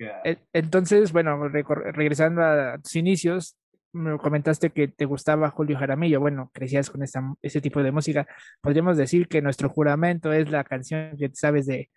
Entonces, 0.52 1.12
bueno, 1.12 1.48
regresando 1.48 2.42
a 2.42 2.78
tus 2.78 2.96
inicios, 2.96 3.56
me 3.92 4.16
comentaste 4.16 4.70
que 4.70 4.88
te 4.88 5.04
gustaba 5.04 5.50
Julio 5.50 5.78
Jaramillo, 5.78 6.18
bueno, 6.18 6.50
crecías 6.54 6.88
con 6.88 7.02
esta, 7.02 7.22
ese 7.42 7.60
tipo 7.60 7.82
de 7.82 7.92
música. 7.92 8.26
Podríamos 8.62 8.96
decir 8.96 9.28
que 9.28 9.42
nuestro 9.42 9.68
juramento 9.68 10.32
es 10.32 10.50
la 10.50 10.64
canción 10.64 11.14
que 11.18 11.30
sabes 11.34 11.66
de, 11.66 11.90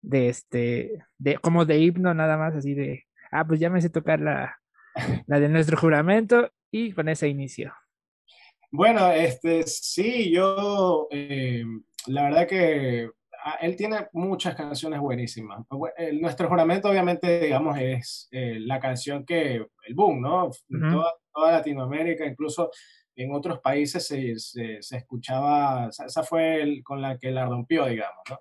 de 0.00 0.28
este, 0.28 1.04
de, 1.18 1.38
como 1.38 1.64
de 1.64 1.78
himno 1.78 2.14
nada 2.14 2.38
más, 2.38 2.54
así 2.54 2.74
de, 2.74 3.04
ah, 3.32 3.44
pues 3.44 3.58
ya 3.58 3.68
me 3.68 3.80
sé 3.80 3.90
tocar 3.90 4.20
la, 4.20 4.56
la 5.26 5.40
de 5.40 5.48
nuestro 5.48 5.76
juramento 5.76 6.52
y 6.70 6.92
con 6.92 7.08
ese 7.08 7.26
inicio. 7.26 7.74
Bueno, 8.70 9.10
este, 9.10 9.64
sí, 9.66 10.30
yo, 10.30 11.08
eh, 11.10 11.64
la 12.06 12.22
verdad 12.22 12.48
que 12.48 13.10
él 13.60 13.76
tiene 13.76 14.08
muchas 14.12 14.54
canciones 14.54 15.00
buenísimas. 15.00 15.64
nuestro 16.20 16.48
juramento, 16.48 16.88
obviamente, 16.88 17.40
digamos, 17.40 17.78
es 17.78 18.28
eh, 18.30 18.58
la 18.60 18.80
canción 18.80 19.24
que, 19.24 19.66
el 19.86 19.94
boom, 19.94 20.20
¿no? 20.20 20.50
toda 21.32 21.52
Latinoamérica, 21.52 22.26
incluso 22.26 22.70
en 23.16 23.34
otros 23.34 23.60
países 23.60 24.06
se, 24.06 24.38
se, 24.38 24.96
escuchaba, 24.96 25.88
esa 25.88 26.22
fue 26.22 26.62
el, 26.62 26.82
con 26.82 27.00
la 27.00 27.18
que 27.18 27.30
la 27.30 27.46
rompió, 27.46 27.86
digamos, 27.86 28.22
¿no? 28.30 28.38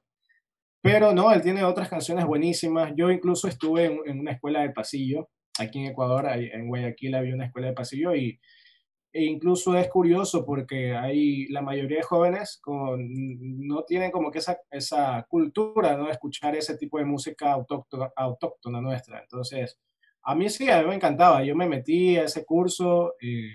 Pero 0.81 1.13
no, 1.13 1.31
él 1.31 1.41
tiene 1.41 1.63
otras 1.63 1.89
canciones 1.89 2.25
buenísimas. 2.25 2.93
Yo 2.95 3.11
incluso 3.11 3.47
estuve 3.47 3.85
en, 3.85 4.19
una 4.19 4.31
escuela 4.31 4.61
de 4.61 4.71
pasillo, 4.71 5.29
aquí 5.59 5.79
en 5.79 5.91
Ecuador, 5.91 6.27
en 6.33 6.67
Guayaquil 6.67 7.13
había 7.13 7.35
una 7.35 7.45
escuela 7.45 7.67
de 7.67 7.73
pasillo 7.73 8.15
y 8.15 8.39
e 9.13 9.25
incluso 9.25 9.75
es 9.75 9.89
curioso 9.89 10.45
porque 10.45 10.95
hay 10.95 11.47
la 11.47 11.61
mayoría 11.61 11.97
de 11.97 12.03
jóvenes 12.03 12.61
no 12.65 13.83
tienen 13.83 14.09
como 14.09 14.31
que 14.31 14.39
esa, 14.39 14.57
esa 14.69 15.25
cultura, 15.29 15.97
¿no? 15.97 16.05
De 16.05 16.11
escuchar 16.11 16.55
ese 16.55 16.77
tipo 16.77 16.97
de 16.97 17.05
música 17.05 17.51
autóctona, 17.53 18.81
nuestra. 18.81 19.19
Entonces, 19.21 19.77
a 20.23 20.33
mí 20.35 20.49
sí, 20.49 20.69
a 20.69 20.81
mí 20.81 20.87
me 20.87 20.95
encantaba. 20.95 21.43
Yo 21.43 21.55
me 21.55 21.67
metí 21.67 22.15
a 22.15 22.23
ese 22.23 22.45
curso. 22.45 23.15
Eh, 23.21 23.53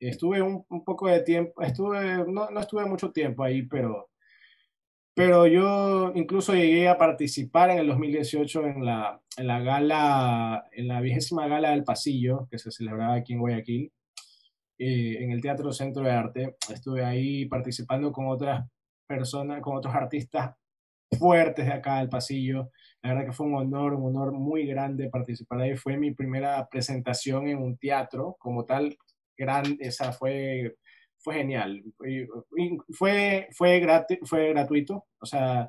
estuve 0.00 0.40
un, 0.40 0.64
poco 0.84 1.08
de 1.08 1.20
tiempo, 1.20 1.60
estuve, 1.62 2.24
no, 2.26 2.50
no, 2.50 2.60
estuve 2.60 2.86
mucho 2.86 3.12
tiempo 3.12 3.44
ahí, 3.44 3.62
pero, 3.62 4.08
pero 5.14 5.46
yo 5.46 6.12
incluso 6.14 6.54
llegué 6.54 6.88
a 6.88 6.96
participar 6.96 7.70
en 7.70 7.78
el 7.80 7.88
2018 7.88 8.66
en 8.66 8.84
la, 8.86 9.20
en 9.36 9.46
la 9.46 9.60
gala, 9.60 10.66
en 10.72 10.88
la 10.88 11.00
vigésima 11.02 11.46
gala 11.48 11.72
del 11.72 11.84
pasillo 11.84 12.48
que 12.50 12.58
se 12.58 12.70
celebraba 12.70 13.14
aquí 13.14 13.34
en 13.34 13.40
Guayaquil, 13.40 13.92
eh, 14.82 15.22
en 15.22 15.30
el 15.30 15.42
Teatro 15.42 15.74
Centro 15.74 16.02
de 16.02 16.10
Arte. 16.10 16.56
Estuve 16.72 17.04
ahí 17.04 17.44
participando 17.44 18.10
con 18.10 18.28
otras 18.28 18.66
personas, 19.06 19.60
con 19.60 19.76
otros 19.76 19.94
artistas 19.94 20.54
fuertes 21.18 21.66
de 21.66 21.72
acá 21.74 21.98
del 21.98 22.08
pasillo. 22.08 22.70
La 23.02 23.10
verdad 23.10 23.26
que 23.26 23.32
fue 23.32 23.46
un 23.46 23.56
honor, 23.56 23.92
un 23.92 24.16
honor 24.16 24.32
muy 24.32 24.66
grande 24.66 25.10
participar 25.10 25.60
ahí. 25.60 25.76
Fue 25.76 25.98
mi 25.98 26.12
primera 26.14 26.66
presentación 26.70 27.48
en 27.48 27.58
un 27.58 27.76
teatro 27.76 28.36
como 28.38 28.64
tal. 28.64 28.96
Gran, 29.36 29.76
esa 29.80 30.12
fue, 30.12 30.76
fue 31.18 31.34
genial. 31.34 31.84
Fue, 31.98 32.26
fue, 32.90 33.48
fue 33.52 34.48
gratuito, 34.48 35.04
o 35.20 35.26
sea, 35.26 35.68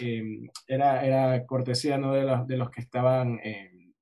em, 0.00 0.48
era, 0.66 1.04
era 1.04 1.44
cortesía 1.44 1.98
¿no? 1.98 2.14
de, 2.14 2.22
los, 2.22 2.46
de 2.46 2.56
los 2.56 2.70
que 2.70 2.80
estaban 2.80 3.40
em, 3.42 3.92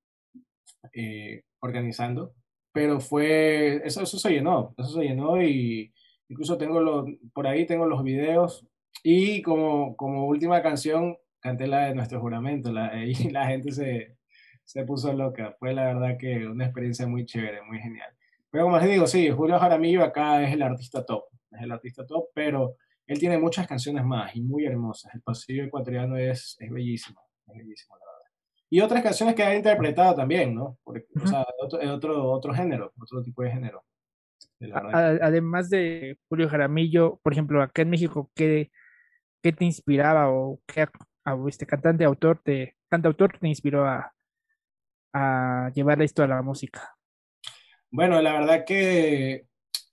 eh, 0.93 1.43
organizando, 1.61 2.35
pero 2.77 3.01
fue, 3.01 3.81
eso, 3.87 4.03
eso 4.03 4.19
se 4.19 4.31
llenó, 4.33 4.75
eso 4.77 4.91
se 4.91 5.05
llenó 5.05 5.41
y 5.41 5.95
incluso 6.29 6.59
tengo 6.59 6.79
los, 6.79 7.07
por 7.33 7.47
ahí 7.47 7.65
tengo 7.65 7.87
los 7.87 8.05
videos 8.05 8.67
y 9.03 9.41
como, 9.41 9.97
como 9.97 10.27
última 10.27 10.61
canción 10.61 11.17
canté 11.41 11.69
la 11.69 11.87
de 11.87 11.95
nuestro 11.95 12.21
juramento 12.21 12.71
la, 12.71 13.03
y 13.03 13.15
la 13.33 13.47
gente 13.47 13.73
se, 13.73 14.19
se 14.63 14.85
puso 14.85 15.11
loca. 15.15 15.57
Fue 15.59 15.73
la 15.73 15.87
verdad 15.87 16.19
que 16.19 16.47
una 16.47 16.67
experiencia 16.67 17.07
muy 17.07 17.25
chévere, 17.25 17.63
muy 17.63 17.79
genial. 17.79 18.11
Pero 18.51 18.65
como 18.65 18.77
les 18.79 18.91
digo, 18.91 19.07
sí, 19.07 19.31
Julio 19.31 19.59
Jaramillo 19.59 20.05
acá 20.05 20.43
es 20.43 20.53
el 20.53 20.61
artista 20.61 21.03
top, 21.03 21.25
es 21.53 21.63
el 21.63 21.73
artista 21.73 22.07
top, 22.07 22.27
pero 22.35 22.77
él 23.07 23.19
tiene 23.19 23.39
muchas 23.39 23.67
canciones 23.67 24.05
más 24.05 24.37
y 24.37 24.43
muy 24.43 24.67
hermosas. 24.67 25.15
El 25.15 25.23
pasillo 25.23 25.65
ecuatoriano 25.65 26.19
es, 26.19 26.59
es 26.61 26.71
bellísimo, 26.71 27.23
es 27.47 27.57
bellísimo. 27.57 27.97
Y 28.69 28.81
otras 28.81 29.03
canciones 29.03 29.35
que 29.35 29.43
ha 29.43 29.55
interpretado 29.55 30.15
también, 30.15 30.55
¿no? 30.55 30.79
Porque, 30.83 31.07
O 31.23 31.27
sea, 31.27 31.47
otro, 31.59 31.95
otro, 31.95 32.31
otro 32.31 32.55
género, 32.55 32.93
otro 33.01 33.23
tipo 33.23 33.43
de 33.43 33.51
género. 33.51 33.85
Además 34.73 35.71
de 35.71 36.19
Julio 36.29 36.49
Jaramillo, 36.49 37.21
por 37.23 37.33
ejemplo, 37.33 37.63
acá 37.63 37.83
en 37.83 37.91
México, 37.91 38.31
¿qué, 38.35 38.71
qué 39.43 39.53
te 39.53 39.65
inspiraba 39.65 40.31
o 40.31 40.61
qué 40.67 40.87
este 41.49 41.67
cantante 41.67 42.05
autor 42.05 42.41
te, 42.43 42.77
cantautor 42.89 43.39
te 43.39 43.49
inspiró 43.49 43.87
a, 43.87 44.13
a 45.13 45.71
llevar 45.75 46.01
esto 46.03 46.23
a 46.23 46.27
la 46.27 46.43
música? 46.43 46.97
Bueno, 47.91 48.21
la 48.21 48.33
verdad 48.33 48.65
que 48.65 49.47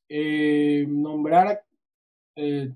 eh, 0.09 0.85
nombrar 0.87 1.63
eh, 2.35 2.73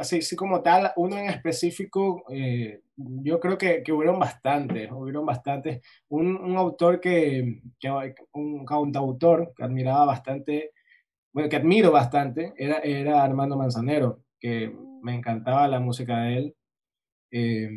así, 0.00 0.36
como 0.36 0.62
tal, 0.62 0.92
uno 0.96 1.16
en 1.16 1.26
específico, 1.30 2.24
eh, 2.30 2.80
yo 2.96 3.38
creo 3.38 3.56
que, 3.56 3.82
que, 3.82 3.92
hubieron 3.92 4.18
bastantes, 4.18 4.90
hubieron 4.90 5.24
bastantes. 5.24 5.80
Un, 6.08 6.36
un 6.36 6.56
autor 6.56 7.00
que, 7.00 7.60
que, 7.78 8.14
un 8.32 8.64
cantautor 8.64 9.52
que 9.56 9.64
admiraba 9.64 10.06
bastante, 10.06 10.72
bueno, 11.32 11.48
que 11.48 11.56
admiro 11.56 11.92
bastante, 11.92 12.54
era, 12.56 12.78
era 12.78 13.22
Armando 13.22 13.56
Manzanero, 13.56 14.22
que 14.40 14.72
me 15.02 15.14
encantaba 15.14 15.68
la 15.68 15.80
música 15.80 16.18
de 16.22 16.36
él. 16.36 16.56
Eh, 17.30 17.70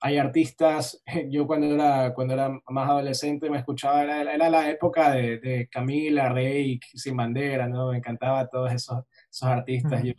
hay 0.00 0.18
artistas, 0.18 1.02
yo 1.30 1.46
cuando 1.46 1.74
era, 1.74 2.12
cuando 2.14 2.34
era 2.34 2.50
más 2.68 2.90
adolescente 2.90 3.50
me 3.50 3.58
escuchaba, 3.58 4.02
era, 4.02 4.34
era 4.34 4.50
la 4.50 4.70
época 4.70 5.12
de, 5.12 5.38
de, 5.38 5.68
Camila, 5.68 6.28
Rey, 6.28 6.78
Sin 6.94 7.16
Bandera, 7.16 7.66
¿no? 7.66 7.90
Me 7.92 7.98
encantaba 7.98 8.46
todos 8.48 8.72
esos, 8.72 9.04
esos 9.30 9.48
artistas. 9.48 10.02
yo, 10.02 10.12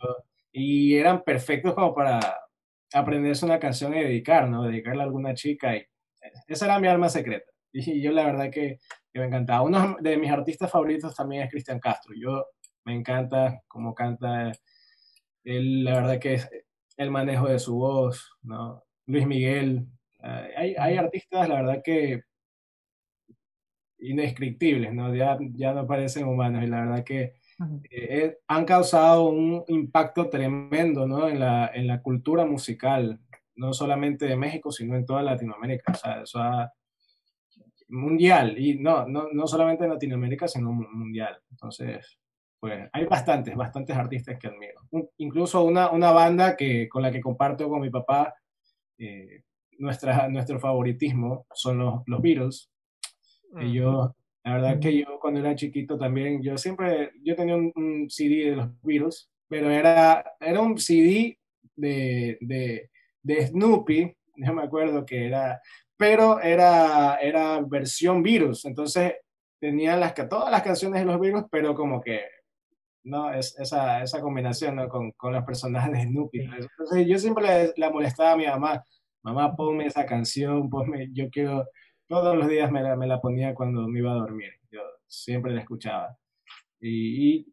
y 0.52 0.96
eran 0.96 1.22
perfectos 1.24 1.74
como 1.74 1.94
para 1.94 2.20
aprenderse 2.92 3.44
una 3.44 3.58
canción 3.58 3.94
y 3.94 4.00
dedicar, 4.00 4.48
¿no? 4.48 4.64
Dedicarle 4.64 5.02
a 5.02 5.04
alguna 5.04 5.34
chica. 5.34 5.76
Y 5.76 5.86
esa 6.46 6.66
era 6.66 6.80
mi 6.80 6.88
alma 6.88 7.08
secreta. 7.08 7.50
Y 7.70 8.00
yo 8.00 8.12
la 8.12 8.24
verdad 8.24 8.50
que, 8.50 8.78
que 9.12 9.20
me 9.20 9.26
encantaba. 9.26 9.62
Uno 9.62 9.96
de 10.00 10.16
mis 10.16 10.30
artistas 10.30 10.70
favoritos 10.70 11.14
también 11.14 11.42
es 11.42 11.50
Cristian 11.50 11.78
Castro. 11.78 12.14
Yo 12.18 12.46
me 12.84 12.94
encanta 12.94 13.60
cómo 13.68 13.94
canta. 13.94 14.52
Él, 15.44 15.84
la 15.84 15.94
verdad 15.94 16.18
que 16.18 16.34
es 16.34 16.50
el 16.96 17.10
manejo 17.10 17.46
de 17.48 17.58
su 17.58 17.76
voz, 17.76 18.36
¿no? 18.42 18.84
Luis 19.06 19.26
Miguel. 19.26 19.86
Eh, 20.22 20.54
hay, 20.56 20.74
hay, 20.78 20.96
artistas, 20.96 21.48
la 21.48 21.56
verdad 21.62 21.82
que 21.84 22.22
indescriptibles, 23.98 24.92
¿no? 24.94 25.14
Ya, 25.14 25.38
ya 25.54 25.72
no 25.72 25.86
parecen 25.86 26.26
humanos 26.26 26.64
y 26.64 26.66
la 26.66 26.80
verdad 26.80 27.04
que 27.04 27.34
eh, 27.90 28.38
han 28.46 28.64
causado 28.64 29.28
un 29.28 29.64
impacto 29.68 30.28
tremendo, 30.28 31.06
¿no? 31.06 31.28
En 31.28 31.40
la, 31.40 31.70
en 31.74 31.86
la 31.86 32.00
cultura 32.00 32.44
musical, 32.44 33.20
no 33.56 33.72
solamente 33.72 34.26
de 34.26 34.36
México, 34.36 34.70
sino 34.70 34.96
en 34.96 35.04
toda 35.04 35.22
Latinoamérica. 35.22 35.92
O 35.92 35.96
sea, 35.96 36.22
eso 36.22 36.38
ha, 36.38 36.72
mundial, 37.88 38.58
y 38.58 38.78
no, 38.78 39.06
no, 39.06 39.28
no 39.32 39.46
solamente 39.46 39.84
en 39.84 39.90
Latinoamérica, 39.90 40.46
sino 40.46 40.72
mundial. 40.72 41.40
Entonces, 41.50 42.18
pues 42.60 42.88
hay 42.92 43.06
bastantes, 43.06 43.54
bastantes 43.54 43.96
artistas 43.96 44.38
que 44.38 44.48
admiro. 44.48 44.80
incluso 45.18 45.64
una, 45.64 45.90
una 45.90 46.12
banda 46.12 46.56
que, 46.56 46.88
con 46.88 47.02
la 47.02 47.10
que 47.10 47.20
comparto 47.20 47.68
con 47.68 47.80
mi 47.80 47.90
papá 47.90 48.34
eh, 48.98 49.42
nuestra, 49.78 50.28
nuestro 50.28 50.58
favoritismo 50.58 51.46
son 51.52 51.78
los, 51.78 52.02
los 52.06 52.20
Beatles. 52.20 52.70
Yo, 53.72 54.14
la 54.48 54.54
verdad 54.54 54.80
que 54.80 54.96
yo 54.96 55.18
cuando 55.20 55.40
era 55.40 55.54
chiquito 55.54 55.98
también, 55.98 56.42
yo 56.42 56.56
siempre, 56.56 57.12
yo 57.22 57.36
tenía 57.36 57.54
un, 57.54 58.06
CD 58.08 58.50
de 58.50 58.56
los 58.56 58.68
Beatles, 58.82 59.30
pero 59.46 59.70
era, 59.70 60.24
era 60.40 60.60
un 60.60 60.78
CD 60.78 61.38
de, 61.76 62.38
de, 62.40 62.90
de 63.22 63.46
Snoopy, 63.46 64.16
no 64.36 64.54
me 64.54 64.62
acuerdo 64.62 65.04
que 65.04 65.26
era, 65.26 65.60
pero 65.96 66.40
era, 66.40 67.16
era 67.16 67.60
versión 67.60 68.22
virus, 68.22 68.64
entonces 68.64 69.16
tenía 69.60 69.96
las, 69.96 70.14
todas 70.14 70.50
las 70.50 70.62
canciones 70.62 71.00
de 71.00 71.06
los 71.06 71.20
virus, 71.20 71.44
pero 71.50 71.74
como 71.74 72.00
que 72.00 72.22
¿no? 73.04 73.32
Es, 73.32 73.58
esa, 73.58 74.02
esa 74.02 74.20
combinación, 74.20 74.76
¿no? 74.76 74.88
Con, 74.88 75.12
con 75.12 75.32
los 75.32 75.44
personajes 75.44 75.92
de 75.92 76.02
Snoopy. 76.02 76.40
Entonces, 76.40 77.06
yo 77.06 77.18
siempre 77.18 77.72
la 77.76 77.90
molestaba 77.90 78.32
a 78.32 78.36
mi 78.36 78.46
mamá, 78.46 78.84
mamá, 79.22 79.54
ponme 79.56 79.86
esa 79.86 80.04
canción, 80.04 80.68
ponme, 80.68 81.08
yo 81.12 81.30
quiero, 81.30 81.66
todos 82.08 82.36
los 82.36 82.48
días 82.48 82.70
me 82.72 82.82
la, 82.82 82.96
me 82.96 83.06
la 83.06 83.20
ponía 83.20 83.54
cuando 83.54 83.86
me 83.86 84.00
iba 84.00 84.12
a 84.12 84.16
dormir, 84.16 84.50
yo 84.70 84.80
siempre 85.06 85.52
la 85.52 85.60
escuchaba. 85.60 86.18
Y, 86.80 87.36
y 87.36 87.52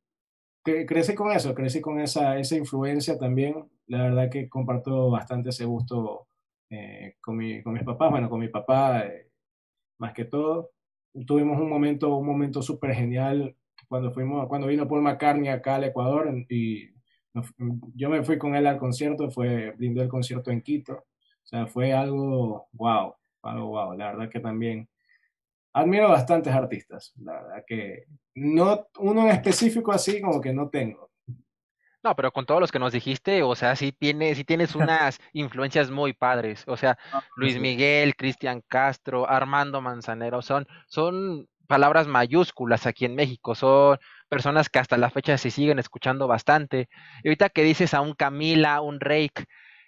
crecí 0.63 1.13
con 1.15 1.31
eso, 1.31 1.53
crecí 1.53 1.81
con 1.81 1.99
esa, 1.99 2.39
esa 2.39 2.55
influencia 2.55 3.17
también, 3.17 3.69
la 3.87 4.03
verdad 4.03 4.29
que 4.31 4.49
comparto 4.49 5.11
bastante 5.11 5.49
ese 5.49 5.65
gusto 5.65 6.27
eh, 6.69 7.15
con, 7.21 7.37
mi, 7.37 7.61
con 7.61 7.73
mis 7.73 7.83
papás, 7.83 8.09
bueno, 8.11 8.29
con 8.29 8.39
mi 8.39 8.47
papá 8.47 9.05
eh, 9.05 9.29
más 9.99 10.13
que 10.13 10.25
todo. 10.25 10.71
Tuvimos 11.25 11.59
un 11.59 11.69
momento, 11.69 12.15
un 12.15 12.25
momento 12.25 12.61
súper 12.61 12.93
genial 12.93 13.55
cuando, 13.87 14.11
fuimos, 14.11 14.47
cuando 14.47 14.67
vino 14.67 14.87
Paul 14.87 15.03
McCartney 15.03 15.49
acá 15.49 15.75
al 15.75 15.85
Ecuador 15.85 16.33
y 16.49 16.89
yo 17.93 18.09
me 18.09 18.23
fui 18.23 18.37
con 18.37 18.55
él 18.55 18.65
al 18.65 18.77
concierto, 18.77 19.29
fue, 19.29 19.71
brindó 19.71 20.01
el 20.01 20.09
concierto 20.09 20.51
en 20.51 20.61
Quito. 20.61 20.93
O 20.93 21.47
sea, 21.47 21.67
fue 21.67 21.93
algo 21.93 22.67
wow, 22.73 23.13
algo 23.47 23.67
wow. 23.67 23.97
La 23.97 24.11
verdad 24.11 24.29
que 24.29 24.39
también 24.39 24.87
admiro 25.73 26.09
bastantes 26.09 26.53
artistas. 26.53 27.13
La 27.17 27.33
verdad 27.33 27.63
que 27.67 28.05
no, 28.35 28.87
uno 28.99 29.23
en 29.23 29.29
específico 29.29 29.91
así 29.91 30.21
como 30.21 30.41
que 30.41 30.53
no 30.53 30.69
tengo. 30.69 31.11
No, 32.05 32.15
pero 32.15 32.31
con 32.31 32.45
todos 32.45 32.61
los 32.61 32.71
que 32.71 32.77
nos 32.77 32.93
dijiste, 32.93 33.41
o 33.41 33.55
sea, 33.55 33.75
sí, 33.75 33.91
tiene, 33.91 34.35
sí 34.35 34.43
tienes 34.43 34.75
unas 34.75 35.19
influencias 35.33 35.89
muy 35.89 36.13
padres. 36.13 36.63
O 36.67 36.77
sea, 36.77 36.99
ah, 37.11 37.23
Luis 37.35 37.59
Miguel, 37.59 38.15
Cristian 38.15 38.61
Castro, 38.67 39.27
Armando 39.27 39.81
Manzanero, 39.81 40.43
son, 40.43 40.67
son 40.87 41.47
palabras 41.67 42.05
mayúsculas 42.05 42.85
aquí 42.85 43.05
en 43.05 43.15
México, 43.15 43.55
son 43.55 43.97
personas 44.29 44.69
que 44.69 44.77
hasta 44.77 44.97
la 44.97 45.09
fecha 45.09 45.37
se 45.39 45.49
siguen 45.49 45.79
escuchando 45.79 46.27
bastante. 46.27 46.89
Y 47.23 47.29
ahorita 47.29 47.49
que 47.49 47.63
dices 47.63 47.95
a 47.95 48.01
un 48.01 48.13
Camila, 48.13 48.81
un 48.81 48.99
Rake, 48.99 49.45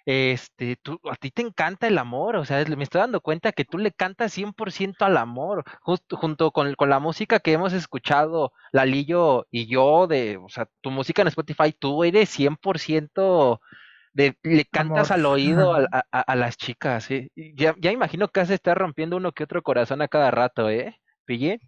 este, 0.08 0.76
tú, 0.76 0.98
a 1.10 1.16
ti 1.16 1.30
te 1.30 1.42
encanta 1.42 1.86
el 1.86 1.98
amor, 1.98 2.36
o 2.36 2.46
sea, 2.46 2.64
me 2.64 2.82
estoy 2.82 3.02
dando 3.02 3.20
cuenta 3.20 3.52
que 3.52 3.66
tú 3.66 3.76
le 3.76 3.92
cantas 3.92 4.32
100% 4.32 5.04
al 5.04 5.18
amor, 5.18 5.64
justo 5.82 6.16
junto 6.16 6.50
con, 6.50 6.74
con, 6.76 6.88
la 6.88 6.98
música 6.98 7.40
que 7.40 7.52
hemos 7.52 7.74
escuchado, 7.74 8.54
Lalillo 8.72 9.46
y 9.50 9.66
yo, 9.66 10.06
de, 10.06 10.38
o 10.38 10.48
sea, 10.48 10.66
tu 10.80 10.90
música 10.90 11.20
en 11.20 11.28
Spotify, 11.28 11.74
tú 11.78 12.04
eres 12.04 12.30
100% 12.38 13.60
de, 14.14 14.34
le 14.42 14.64
cantas 14.64 15.10
al 15.10 15.26
oído 15.26 15.74
a, 15.74 15.86
a, 15.92 16.20
a, 16.20 16.36
las 16.36 16.56
chicas, 16.56 17.10
¿eh? 17.10 17.30
ya, 17.36 17.74
ya 17.78 17.92
imagino 17.92 18.28
que 18.28 18.40
has 18.40 18.48
de 18.48 18.54
estar 18.54 18.78
rompiendo 18.78 19.18
uno 19.18 19.32
que 19.32 19.44
otro 19.44 19.62
corazón 19.62 20.00
a 20.00 20.08
cada 20.08 20.30
rato, 20.30 20.70
¿eh? 20.70 20.98
¿Pillé? 21.26 21.60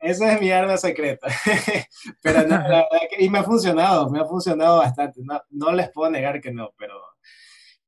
Esa 0.00 0.32
es 0.32 0.40
mi 0.40 0.50
arma 0.50 0.78
secreta. 0.78 1.28
pero 2.22 2.42
no, 2.42 2.48
la 2.48 2.58
verdad 2.68 2.88
que, 3.08 3.24
y 3.24 3.30
me 3.30 3.38
ha 3.38 3.44
funcionado, 3.44 4.10
me 4.10 4.18
ha 4.18 4.24
funcionado 4.24 4.78
bastante. 4.78 5.20
No, 5.22 5.40
no 5.50 5.70
les 5.70 5.92
puedo 5.92 6.10
negar 6.10 6.40
que 6.40 6.50
no, 6.50 6.70
pero 6.76 6.94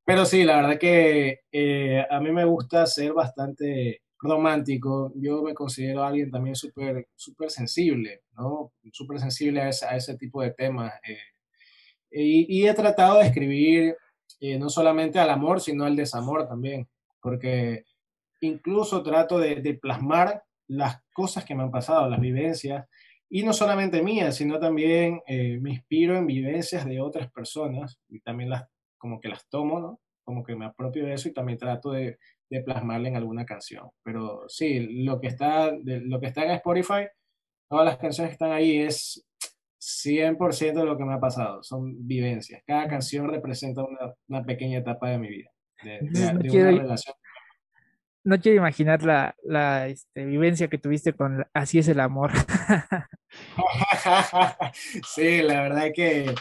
pero 0.06 0.24
sí, 0.24 0.44
la 0.44 0.58
verdad 0.58 0.78
que 0.78 1.40
eh, 1.50 2.06
a 2.08 2.20
mí 2.20 2.30
me 2.30 2.44
gusta 2.44 2.86
ser 2.86 3.12
bastante 3.12 4.02
romántico. 4.20 5.12
Yo 5.16 5.42
me 5.42 5.52
considero 5.52 6.04
alguien 6.04 6.30
también 6.30 6.54
súper 6.54 7.08
super 7.16 7.50
sensible, 7.50 8.22
¿no? 8.36 8.72
Súper 8.92 9.18
sensible 9.18 9.62
a, 9.62 9.66
a, 9.66 9.96
ese 9.96 10.16
tipo 10.16 10.42
de 10.42 10.52
temas. 10.52 10.92
Eh, 11.08 11.18
y, 12.12 12.60
y, 12.60 12.68
he 12.68 12.74
tratado 12.74 13.18
de 13.18 13.26
escribir 13.26 13.96
eh, 14.40 14.58
no 14.60 14.68
solamente 14.70 15.18
al 15.18 15.28
amor, 15.28 15.60
sino 15.60 15.84
al 15.84 15.96
desamor 15.96 16.46
también, 16.46 16.88
porque 17.20 17.84
incluso 18.42 19.02
trato 19.02 19.40
de, 19.40 19.56
de, 19.56 19.74
plasmar 19.74 20.44
las 20.68 21.02
cosas 21.12 21.44
que 21.44 21.56
me 21.56 21.64
han 21.64 21.72
pasado, 21.72 22.08
las 22.08 22.20
vivencias, 22.20 22.86
y 23.28 23.42
no 23.42 23.52
solamente 23.52 24.02
mías, 24.02 24.36
sino 24.36 24.60
también 24.60 25.20
me 25.26 25.70
inspiro 25.70 26.16
en 26.16 26.26
vivencias 26.28 26.86
de 26.86 27.00
otras 27.00 27.30
personas 27.32 27.98
y 28.08 28.20
también 28.20 28.50
las 28.50 28.68
como 28.98 29.20
que 29.20 29.28
las 29.28 29.48
tomo, 29.48 29.80
¿no? 29.80 30.00
Como 30.24 30.44
que 30.44 30.56
me 30.56 30.66
apropio 30.66 31.04
de 31.04 31.14
eso 31.14 31.28
y 31.28 31.32
también 31.32 31.58
trato 31.58 31.92
de, 31.92 32.18
de 32.50 32.62
plasmarla 32.62 33.08
en 33.08 33.16
alguna 33.16 33.44
canción. 33.44 33.90
Pero 34.02 34.44
sí, 34.48 35.04
lo 35.04 35.20
que, 35.20 35.28
está, 35.28 35.72
de, 35.72 36.00
lo 36.00 36.20
que 36.20 36.26
está 36.26 36.44
en 36.44 36.52
Spotify, 36.52 37.06
todas 37.68 37.84
las 37.84 37.98
canciones 37.98 38.30
que 38.30 38.34
están 38.34 38.52
ahí 38.52 38.78
es 38.78 39.24
100% 39.80 40.74
de 40.74 40.84
lo 40.84 40.96
que 40.96 41.04
me 41.04 41.14
ha 41.14 41.20
pasado, 41.20 41.62
son 41.62 42.06
vivencias. 42.06 42.62
Cada 42.66 42.88
canción 42.88 43.28
representa 43.28 43.84
una, 43.84 44.14
una 44.28 44.44
pequeña 44.44 44.78
etapa 44.78 45.10
de 45.10 45.18
mi 45.18 45.28
vida, 45.28 45.50
de, 45.82 45.98
de, 46.02 46.32
no 46.32 46.38
de 46.40 46.48
quiero, 46.48 46.70
una 46.70 46.82
relación. 46.82 47.14
No 48.24 48.40
quiero 48.40 48.58
imaginar 48.58 49.04
la, 49.04 49.36
la 49.44 49.86
este, 49.86 50.24
vivencia 50.24 50.66
que 50.68 50.78
tuviste 50.78 51.12
con 51.12 51.46
Así 51.52 51.78
es 51.78 51.86
el 51.88 52.00
amor. 52.00 52.32
sí, 55.14 55.42
la 55.42 55.62
verdad 55.62 55.90
que 55.94 56.34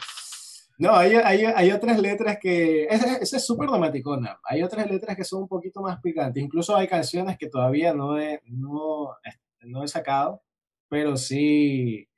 no, 0.78 0.94
hay, 0.96 1.16
hay, 1.16 1.46
hay, 1.46 1.72
otras 1.72 2.00
letras 2.00 2.38
que... 2.42 2.86
Esa, 2.86 3.18
es 3.18 3.46
súper 3.46 3.70
dramaticona. 3.70 4.40
Hay 4.44 4.62
otras 4.62 4.90
letras 4.90 5.16
que 5.16 5.24
son 5.24 5.44
un 5.44 5.48
poquito 5.48 5.82
más 5.82 6.02
picantes. 6.02 6.44
Incluso 6.44 6.76
hay 6.76 6.88
canciones 6.88 7.38
que 7.38 7.48
todavía 7.48 7.94
no 7.94 8.20
he, 8.20 8.42
no, 8.46 9.16
no 9.62 9.84
he 9.84 9.88
sacado, 9.88 10.42
pero 10.90 11.16
sí, 11.16 12.10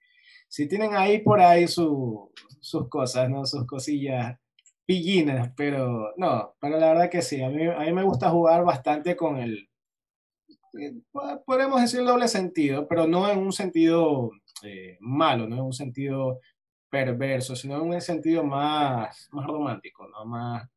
sí 0.47 0.67
tienen 0.67 0.95
ahí 0.95 1.19
por 1.19 1.39
ahí 1.39 1.67
su, 1.67 2.31
sus 2.59 2.89
cosas, 2.89 3.29
¿no? 3.29 3.45
Sus 3.45 3.65
cosillas 3.65 4.37
pillinas, 4.85 5.51
pero 5.55 6.13
no, 6.17 6.55
pero 6.59 6.79
la 6.79 6.87
verdad 6.87 7.09
que 7.11 7.21
sí. 7.21 7.43
A 7.43 7.49
mí, 7.49 7.67
a 7.67 7.79
mí 7.79 7.93
me 7.93 8.03
gusta 8.03 8.29
jugar 8.29 8.63
bastante 8.63 9.15
con 9.15 9.37
el... 9.37 9.69
Eh, 10.79 10.93
podemos 11.45 11.81
decir 11.81 12.03
doble 12.03 12.27
sentido, 12.27 12.87
pero 12.87 13.07
no 13.07 13.29
en 13.29 13.39
un 13.39 13.53
sentido 13.53 14.31
eh, 14.63 14.97
malo, 14.99 15.47
no 15.47 15.57
en 15.57 15.61
un 15.61 15.73
sentido 15.73 16.39
perverso, 16.89 17.55
sino 17.55 17.75
en 17.75 17.81
un 17.81 18.01
sentido 18.01 18.43
más, 18.43 19.29
más 19.31 19.45
romántico, 19.45 20.07
¿no? 20.07 20.25
Más, 20.25 20.69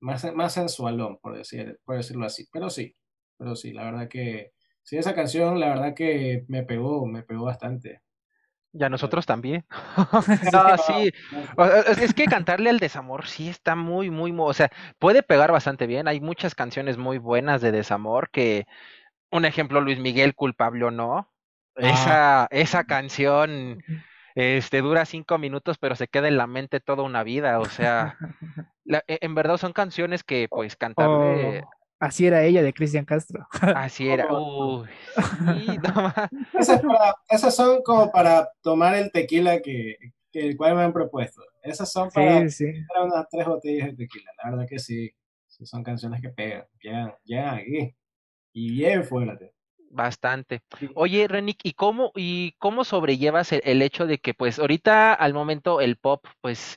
más, 0.00 0.34
más 0.34 0.52
sensualón, 0.52 1.18
por, 1.18 1.36
decir, 1.36 1.78
por 1.84 1.96
decirlo 1.96 2.26
así. 2.26 2.46
Pero 2.52 2.70
sí, 2.70 2.94
pero 3.36 3.56
sí, 3.56 3.72
la 3.72 3.84
verdad 3.84 4.08
que, 4.08 4.52
sí, 4.82 4.96
esa 4.96 5.14
canción, 5.14 5.60
la 5.60 5.68
verdad 5.68 5.94
que 5.94 6.44
me 6.48 6.62
pegó, 6.62 7.06
me 7.06 7.22
pegó 7.22 7.44
bastante. 7.44 8.02
Y 8.72 8.84
a 8.84 8.88
nosotros 8.88 9.24
también. 9.26 9.64
no, 10.52 10.78
sí. 10.78 11.12
Es 12.00 12.14
que 12.14 12.26
cantarle 12.26 12.70
al 12.70 12.78
desamor 12.78 13.26
sí 13.26 13.48
está 13.48 13.74
muy, 13.74 14.10
muy, 14.10 14.34
o 14.36 14.52
sea, 14.52 14.70
puede 14.98 15.22
pegar 15.22 15.50
bastante 15.50 15.86
bien. 15.86 16.08
Hay 16.08 16.20
muchas 16.20 16.54
canciones 16.54 16.98
muy 16.98 17.18
buenas 17.18 17.60
de 17.60 17.72
desamor 17.72 18.30
que, 18.30 18.66
un 19.30 19.44
ejemplo, 19.44 19.80
Luis 19.80 19.98
Miguel, 19.98 20.34
culpable 20.34 20.84
o 20.84 20.90
no. 20.90 21.32
Esa, 21.76 22.44
ah. 22.44 22.48
esa 22.50 22.84
canción 22.84 23.82
este, 24.36 24.82
dura 24.82 25.06
cinco 25.06 25.38
minutos, 25.38 25.78
pero 25.78 25.96
se 25.96 26.08
queda 26.08 26.28
en 26.28 26.36
la 26.36 26.46
mente 26.46 26.78
toda 26.78 27.02
una 27.02 27.22
vida, 27.24 27.58
o 27.58 27.64
sea, 27.64 28.18
la, 28.84 29.02
e, 29.08 29.18
en 29.22 29.34
verdad 29.34 29.56
son 29.56 29.72
canciones 29.72 30.22
que 30.22 30.46
pues 30.50 30.76
cantarle... 30.76 31.60
Oh, 31.60 31.70
así 31.98 32.26
era 32.26 32.44
ella 32.44 32.62
de 32.62 32.74
Cristian 32.74 33.06
Castro. 33.06 33.48
Así 33.74 34.10
era, 34.10 34.28
uy, 34.30 34.86
sí, 35.16 35.78
no 35.78 36.12
esas, 36.60 36.82
para, 36.82 37.14
esas, 37.30 37.56
son 37.56 37.82
como 37.82 38.12
para 38.12 38.50
tomar 38.60 38.94
el 38.96 39.10
tequila 39.10 39.60
que, 39.60 39.96
que 40.30 40.46
el 40.46 40.56
cual 40.58 40.76
me 40.76 40.82
han 40.82 40.92
propuesto. 40.92 41.42
Esas 41.62 41.90
son 41.90 42.10
para, 42.10 42.46
sí, 42.50 42.72
sí. 42.74 42.84
para 42.88 43.06
unas 43.06 43.26
tres 43.30 43.46
botellas 43.46 43.86
de 43.88 43.96
tequila, 43.96 44.30
la 44.44 44.50
verdad 44.50 44.66
que 44.68 44.78
sí, 44.78 45.10
sí 45.46 45.64
son 45.64 45.82
canciones 45.82 46.20
que 46.20 46.28
pegan, 46.28 46.66
llegan, 46.78 47.14
llegan 47.24 47.54
aquí, 47.54 47.96
y 48.52 48.70
bien 48.70 49.02
fuerte. 49.02 49.55
Bastante. 49.96 50.60
Oye, 50.94 51.26
Renik, 51.26 51.60
¿y 51.64 51.72
cómo, 51.72 52.12
y 52.14 52.52
cómo 52.58 52.84
sobrellevas 52.84 53.50
el, 53.52 53.62
el, 53.64 53.80
hecho 53.80 54.06
de 54.06 54.18
que, 54.18 54.34
pues, 54.34 54.58
ahorita 54.58 55.14
al 55.14 55.32
momento 55.32 55.80
el 55.80 55.96
pop, 55.96 56.26
pues, 56.42 56.76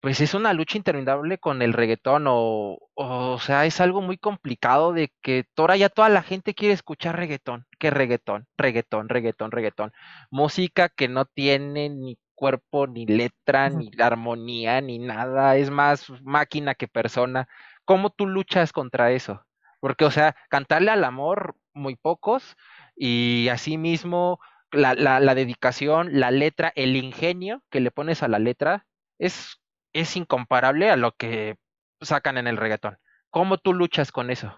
pues 0.00 0.22
es 0.22 0.32
una 0.32 0.54
lucha 0.54 0.78
interminable 0.78 1.36
con 1.36 1.60
el 1.60 1.74
reggaetón, 1.74 2.24
o, 2.26 2.78
o, 2.94 3.32
o 3.34 3.38
sea, 3.38 3.66
es 3.66 3.82
algo 3.82 4.00
muy 4.00 4.16
complicado 4.16 4.94
de 4.94 5.12
que 5.20 5.44
ahora 5.58 5.76
ya 5.76 5.90
toda 5.90 6.08
la 6.08 6.22
gente 6.22 6.54
quiere 6.54 6.72
escuchar 6.72 7.16
reggaetón, 7.16 7.66
que 7.78 7.90
reggaetón, 7.90 8.46
reggaetón, 8.56 9.10
reggaetón, 9.10 9.50
reggaetón. 9.50 9.92
Música 10.30 10.88
que 10.88 11.08
no 11.08 11.26
tiene 11.26 11.90
ni 11.90 12.18
cuerpo, 12.34 12.86
ni 12.86 13.04
letra, 13.04 13.68
ni 13.68 13.90
armonía, 13.98 14.80
ni 14.80 14.98
nada, 14.98 15.56
es 15.56 15.70
más 15.70 16.10
máquina 16.22 16.74
que 16.74 16.88
persona. 16.88 17.46
¿Cómo 17.84 18.08
tú 18.08 18.26
luchas 18.26 18.72
contra 18.72 19.12
eso? 19.12 19.44
Porque, 19.80 20.04
o 20.04 20.10
sea, 20.10 20.34
cantarle 20.48 20.90
al 20.90 21.04
amor, 21.04 21.56
muy 21.78 21.96
pocos, 21.96 22.56
y 22.96 23.48
asimismo 23.48 24.38
la, 24.70 24.94
la, 24.94 25.20
la 25.20 25.34
dedicación, 25.34 26.20
la 26.20 26.30
letra, 26.30 26.72
el 26.76 26.96
ingenio 26.96 27.62
que 27.70 27.80
le 27.80 27.90
pones 27.90 28.22
a 28.22 28.28
la 28.28 28.38
letra 28.38 28.86
es, 29.18 29.60
es 29.92 30.16
incomparable 30.16 30.90
a 30.90 30.96
lo 30.96 31.12
que 31.12 31.56
sacan 32.00 32.38
en 32.38 32.46
el 32.46 32.56
reggaetón. 32.56 32.98
¿Cómo 33.30 33.58
tú 33.58 33.72
luchas 33.72 34.12
con 34.12 34.30
eso? 34.30 34.54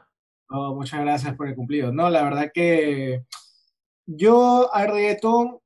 Oh, 0.49 0.75
muchas 0.75 1.01
gracias 1.01 1.37
por 1.37 1.49
el 1.49 1.55
cumplido. 1.55 1.93
No, 1.93 2.11
la 2.11 2.23
verdad 2.25 2.51
que 2.53 3.23
yo 4.07 4.73
al 4.75 4.89
reggaetón, 4.89 5.61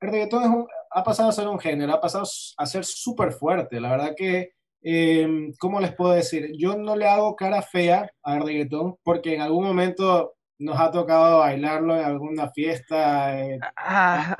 el 0.00 0.10
reggaetón 0.10 0.42
es 0.42 0.48
un, 0.48 0.66
ha 0.90 1.04
pasado 1.04 1.28
a 1.28 1.32
ser 1.32 1.46
un 1.46 1.58
género, 1.58 1.92
ha 1.92 2.00
pasado 2.00 2.24
a 2.56 2.66
ser 2.66 2.84
súper 2.84 3.32
fuerte. 3.32 3.80
La 3.80 3.90
verdad 3.90 4.14
que 4.16 4.54
eh, 4.86 5.50
¿cómo 5.58 5.80
les 5.80 5.94
puedo 5.94 6.12
decir? 6.12 6.52
Yo 6.58 6.76
no 6.76 6.94
le 6.94 7.08
hago 7.08 7.34
cara 7.34 7.62
fea 7.62 8.10
al 8.22 8.42
reggaetón 8.42 8.96
porque 9.02 9.34
en 9.34 9.40
algún 9.40 9.64
momento 9.64 10.34
nos 10.58 10.78
ha 10.78 10.90
tocado 10.90 11.38
bailarlo 11.38 11.96
en 11.96 12.04
alguna 12.04 12.50
fiesta, 12.50 13.40
eh, 13.40 13.58
ah. 13.76 14.36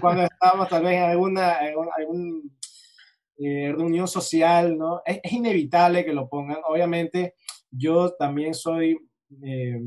cuando 0.00 0.24
estamos 0.24 0.68
tal 0.68 0.84
vez 0.84 0.94
en 0.94 1.02
alguna, 1.02 1.58
algún, 1.96 2.50
eh, 3.38 3.72
reunión 3.72 4.06
social, 4.08 4.76
¿no? 4.76 5.02
Es, 5.04 5.20
inevitable 5.32 6.04
que 6.04 6.12
lo 6.12 6.28
pongan. 6.28 6.58
Obviamente, 6.64 7.34
yo 7.70 8.12
también 8.14 8.54
soy, 8.54 8.96
eh, 9.42 9.80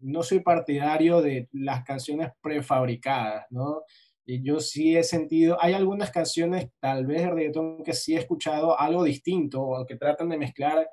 no 0.00 0.22
soy 0.22 0.40
partidario 0.40 1.20
de 1.20 1.48
las 1.52 1.84
canciones 1.84 2.30
prefabricadas, 2.40 3.46
¿no? 3.50 3.82
Y 4.24 4.42
yo 4.42 4.60
sí 4.60 4.96
he 4.96 5.02
sentido, 5.02 5.58
hay 5.60 5.74
algunas 5.74 6.10
canciones, 6.10 6.68
tal 6.78 7.06
vez 7.06 7.22
de 7.22 7.30
reggaetón, 7.30 7.82
que 7.82 7.92
sí 7.92 8.14
he 8.14 8.18
escuchado 8.18 8.78
algo 8.78 9.02
distinto, 9.02 9.62
o 9.62 9.84
que 9.84 9.96
tratan 9.96 10.28
de 10.28 10.38
mezclar 10.38 10.88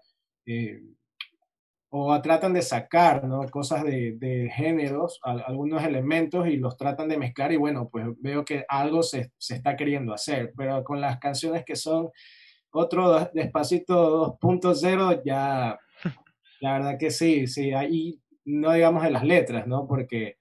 o 1.91 2.21
tratan 2.21 2.53
de 2.53 2.61
sacar 2.61 3.23
¿no? 3.23 3.47
cosas 3.49 3.83
de, 3.83 4.13
de 4.17 4.49
géneros, 4.55 5.19
algunos 5.23 5.83
elementos 5.83 6.47
y 6.47 6.57
los 6.57 6.77
tratan 6.77 7.09
de 7.09 7.17
mezclar 7.17 7.51
y 7.51 7.57
bueno, 7.57 7.89
pues 7.89 8.05
veo 8.19 8.45
que 8.45 8.63
algo 8.67 9.01
se, 9.01 9.31
se, 9.37 9.55
está 9.55 9.75
queriendo 9.75 10.13
hacer, 10.13 10.53
pero 10.55 10.83
con 10.83 11.01
las 11.01 11.17
canciones 11.17 11.65
que 11.65 11.75
son 11.75 12.09
otro 12.71 13.29
despacito 13.33 14.37
2.0 14.39 15.23
ya, 15.25 15.79
la 16.61 16.73
verdad 16.73 16.97
que 16.99 17.09
sí, 17.09 17.47
sí, 17.47 17.73
ahí 17.73 18.21
no 18.45 18.73
digamos 18.73 19.05
en 19.05 19.13
las 19.13 19.23
letras, 19.23 19.67
¿no? 19.67 19.87
Porque, 19.87 20.37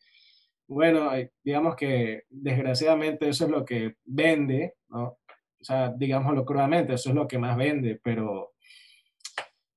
bueno, 0.66 1.14
eh, 1.14 1.32
digamos 1.42 1.76
que 1.76 2.24
desgraciadamente 2.28 3.28
eso 3.28 3.46
es 3.46 3.50
lo 3.50 3.64
que 3.64 3.96
vende, 4.04 4.74
¿no? 4.88 5.18
O 5.60 5.64
sea, 5.64 5.90
digámoslo 5.90 6.44
crudamente, 6.44 6.94
eso 6.94 7.08
es 7.08 7.14
lo 7.14 7.26
que 7.26 7.38
más 7.38 7.56
vende, 7.56 7.98
pero 8.02 8.52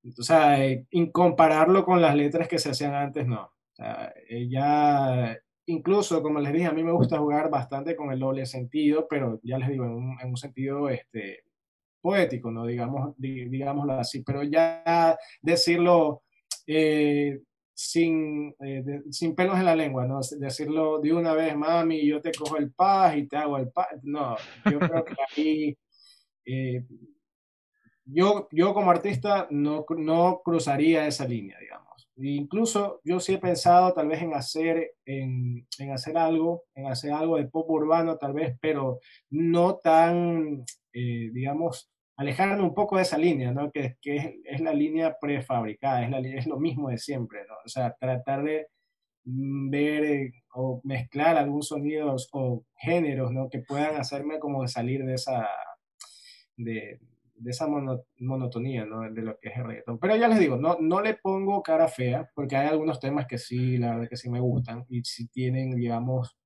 o 0.04 0.22
sea, 0.22 0.64
eh, 0.64 0.86
compararlo 1.12 1.84
con 1.84 2.00
las 2.00 2.14
letras 2.16 2.48
que 2.48 2.58
se 2.58 2.70
hacían 2.70 2.94
antes, 2.94 3.26
no. 3.26 3.42
O 3.44 3.74
sea, 3.74 4.12
ya, 4.48 5.36
incluso, 5.66 6.22
como 6.22 6.40
les 6.40 6.52
dije, 6.52 6.66
a 6.66 6.72
mí 6.72 6.82
me 6.82 6.92
gusta 6.92 7.18
jugar 7.18 7.50
bastante 7.50 7.96
con 7.96 8.12
el 8.12 8.18
doble 8.18 8.46
sentido, 8.46 9.06
pero 9.08 9.40
ya 9.42 9.58
les 9.58 9.68
digo, 9.68 9.84
en 9.84 9.92
un, 10.30 10.36
sentido 10.36 10.88
este, 10.88 11.44
poético, 12.00 12.50
¿no? 12.50 12.66
Digamos, 12.66 13.14
digámoslo 13.16 13.94
así, 13.94 14.22
pero 14.22 14.42
ya 14.42 15.16
decirlo 15.40 16.22
eh, 16.66 17.40
sin, 17.74 18.54
eh, 18.60 19.02
sin 19.10 19.34
pelos 19.34 19.58
en 19.58 19.64
la 19.64 19.76
lengua, 19.76 20.06
¿no? 20.06 20.20
Decirlo 20.38 21.00
de 21.00 21.12
una 21.12 21.32
vez, 21.34 21.56
mami, 21.56 22.06
yo 22.06 22.20
te 22.20 22.32
cojo 22.32 22.56
el 22.56 22.72
paz 22.72 23.16
y 23.16 23.26
te 23.26 23.36
hago 23.36 23.56
el 23.58 23.70
paz. 23.70 23.88
No, 24.02 24.36
yo 24.70 24.78
creo 24.78 25.04
que 25.04 25.14
ahí 25.36 25.76
yo, 28.04 28.48
yo 28.50 28.74
como 28.74 28.90
artista 28.90 29.46
no, 29.50 29.84
no 29.96 30.42
cruzaría 30.44 31.06
esa 31.06 31.26
línea, 31.26 31.58
digamos. 31.60 32.08
incluso 32.16 33.00
yo 33.04 33.20
sí 33.20 33.34
he 33.34 33.38
pensado 33.38 33.92
tal 33.92 34.08
vez 34.08 34.22
en 34.22 34.34
hacer, 34.34 34.94
en, 35.04 35.66
en, 35.78 35.92
hacer 35.92 36.18
algo, 36.18 36.64
en 36.74 36.86
hacer 36.86 37.12
algo 37.12 37.36
de 37.36 37.46
pop 37.46 37.68
urbano 37.70 38.16
tal 38.18 38.32
vez, 38.32 38.56
pero 38.60 39.00
no 39.30 39.76
tan, 39.76 40.64
eh, 40.92 41.30
digamos, 41.32 41.90
alejarme 42.16 42.62
un 42.62 42.74
poco 42.74 42.96
de 42.96 43.02
esa 43.02 43.18
línea, 43.18 43.52
¿no? 43.52 43.70
Que, 43.70 43.96
que 44.00 44.40
es, 44.44 44.60
la 44.60 44.72
línea 44.72 45.16
prefabricada, 45.20 46.04
es, 46.04 46.10
la, 46.10 46.18
es 46.20 46.46
lo 46.46 46.58
mismo 46.58 46.88
de 46.90 46.98
siempre, 46.98 47.40
¿no? 47.48 47.54
O 47.64 47.68
sea, 47.68 47.94
tratar 47.98 48.42
de 48.44 48.66
mm, 49.24 49.70
ver 49.70 50.04
eh, 50.04 50.32
o 50.54 50.80
mezclar 50.84 51.36
algunos 51.36 51.68
sonidos 51.68 52.28
o 52.32 52.64
géneros, 52.76 53.32
¿no? 53.32 53.48
Que 53.48 53.60
puedan 53.60 53.96
hacerme 53.96 54.38
como 54.38 54.66
salir 54.68 55.04
de 55.04 55.14
esa, 55.14 55.48
de, 56.56 57.00
de 57.42 57.50
esa 57.50 57.66
monotonía, 57.66 58.86
¿no? 58.86 59.02
De 59.10 59.22
lo 59.22 59.38
que 59.38 59.48
es 59.48 59.56
el 59.56 59.64
reggaetón. 59.64 59.98
Pero 59.98 60.16
ya 60.16 60.28
les 60.28 60.38
digo, 60.38 60.56
no, 60.56 60.76
no 60.80 61.00
le 61.00 61.14
pongo 61.14 61.62
cara 61.62 61.88
fea, 61.88 62.30
porque 62.34 62.56
hay 62.56 62.68
algunos 62.68 63.00
temas 63.00 63.26
que 63.26 63.38
sí, 63.38 63.78
la 63.78 63.90
verdad 63.90 64.08
que 64.08 64.16
sí 64.16 64.30
me 64.30 64.40
gustan, 64.40 64.84
y 64.88 65.02
sí 65.04 65.28
tienen, 65.28 65.74
digamos, 65.74 66.36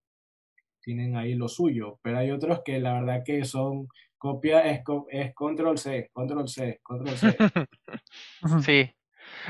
tienen 0.80 1.16
ahí 1.16 1.34
lo 1.34 1.48
suyo, 1.48 1.98
pero 2.02 2.18
hay 2.18 2.30
otros 2.30 2.62
que 2.64 2.78
la 2.78 2.94
verdad 2.94 3.22
que 3.24 3.44
son 3.44 3.88
copia, 4.16 4.62
es, 4.66 4.82
es 5.10 5.34
control 5.34 5.78
C, 5.78 6.10
control 6.12 6.48
C, 6.48 6.80
control 6.82 7.16
C. 7.16 7.36
sí. 8.64 8.90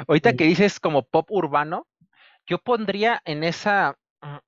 Ahorita 0.09 0.33
que 0.33 0.45
dices 0.45 0.81
como 0.81 1.03
pop 1.03 1.31
urbano, 1.31 1.87
yo 2.47 2.59
pondría 2.59 3.21
en 3.25 3.45
esa, 3.45 3.99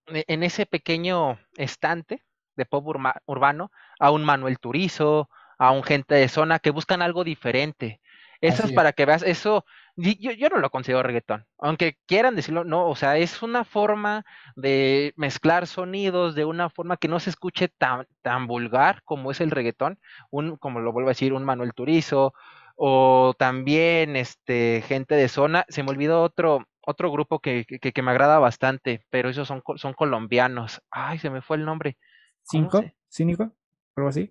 en 0.04 0.42
ese 0.42 0.66
pequeño 0.66 1.38
estante 1.56 2.22
de 2.56 2.66
pop 2.66 2.86
urbano 3.26 3.70
a 4.00 4.10
un 4.10 4.24
Manuel 4.24 4.58
Turizo, 4.58 5.28
a 5.58 5.72
un 5.72 5.82
gente 5.82 6.14
de 6.14 6.28
zona 6.28 6.58
que 6.58 6.70
buscan 6.70 7.02
algo 7.02 7.24
diferente. 7.24 8.00
Eso 8.40 8.64
es 8.64 8.72
para 8.72 8.92
que 8.92 9.04
veas, 9.04 9.24
eso, 9.24 9.64
yo, 9.96 10.12
yo 10.30 10.48
no 10.48 10.58
lo 10.58 10.70
considero 10.70 11.02
reggaetón, 11.02 11.44
aunque 11.58 11.98
quieran 12.06 12.36
decirlo, 12.36 12.62
no, 12.62 12.86
o 12.86 12.94
sea, 12.94 13.16
es 13.16 13.42
una 13.42 13.64
forma 13.64 14.24
de 14.54 15.12
mezclar 15.16 15.66
sonidos 15.66 16.36
de 16.36 16.44
una 16.44 16.70
forma 16.70 16.98
que 16.98 17.08
no 17.08 17.18
se 17.18 17.30
escuche 17.30 17.66
tan, 17.66 18.06
tan 18.22 18.46
vulgar 18.46 19.02
como 19.02 19.32
es 19.32 19.40
el 19.40 19.50
reggaetón, 19.50 19.98
un, 20.30 20.56
como 20.56 20.78
lo 20.78 20.92
vuelvo 20.92 21.08
a 21.08 21.12
decir, 21.12 21.32
un 21.32 21.44
Manuel 21.44 21.74
Turizo, 21.74 22.32
o 22.76 23.34
también 23.36 24.14
este 24.14 24.84
gente 24.86 25.16
de 25.16 25.28
zona, 25.28 25.64
se 25.68 25.82
me 25.82 25.90
olvidó 25.90 26.22
otro, 26.22 26.64
otro 26.80 27.10
grupo 27.10 27.40
que, 27.40 27.64
que, 27.64 27.92
que 27.92 28.02
me 28.02 28.12
agrada 28.12 28.38
bastante, 28.38 29.04
pero 29.10 29.30
esos 29.30 29.48
son, 29.48 29.64
son 29.74 29.94
colombianos. 29.94 30.80
Ay, 30.92 31.18
se 31.18 31.28
me 31.28 31.42
fue 31.42 31.56
el 31.56 31.64
nombre. 31.64 31.98
¿Cinco? 32.44 32.84
¿Cínico? 33.10 33.52
¿Algo 33.96 34.10
así? 34.10 34.30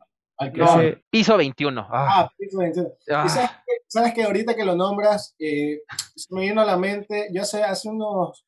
Piso 1.09 1.37
21. 1.37 1.81
Ah, 1.81 2.21
ah 2.21 2.31
piso 2.37 2.59
21. 2.59 2.89
Ah. 3.11 3.27
sabes, 3.87 4.13
que, 4.13 4.23
ahorita 4.23 4.55
que 4.55 4.65
lo 4.65 4.75
nombras, 4.75 5.35
eh, 5.39 5.81
se 6.15 6.33
me 6.33 6.41
vino 6.41 6.61
a 6.61 6.65
la 6.65 6.77
mente, 6.77 7.29
yo 7.33 7.43
sé, 7.43 7.63
hace 7.63 7.89
unos, 7.89 8.45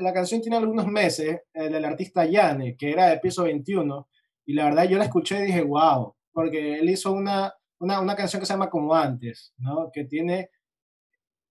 la 0.00 0.12
canción 0.12 0.40
tiene 0.40 0.56
algunos 0.56 0.86
meses, 0.86 1.40
eh, 1.54 1.68
del 1.68 1.84
artista 1.84 2.24
Yane, 2.24 2.76
que 2.76 2.90
era 2.90 3.08
de 3.08 3.18
piso 3.18 3.44
21, 3.44 4.08
y 4.46 4.54
la 4.54 4.64
verdad 4.64 4.84
yo 4.84 4.98
la 4.98 5.04
escuché 5.04 5.40
y 5.40 5.46
dije, 5.46 5.62
wow, 5.62 6.14
porque 6.32 6.78
él 6.78 6.90
hizo 6.90 7.12
una, 7.12 7.52
una, 7.80 8.00
una 8.00 8.16
canción 8.16 8.40
que 8.40 8.46
se 8.46 8.52
llama 8.52 8.70
Como 8.70 8.94
Antes, 8.94 9.52
¿no? 9.58 9.90
Que 9.92 10.04
tiene 10.04 10.50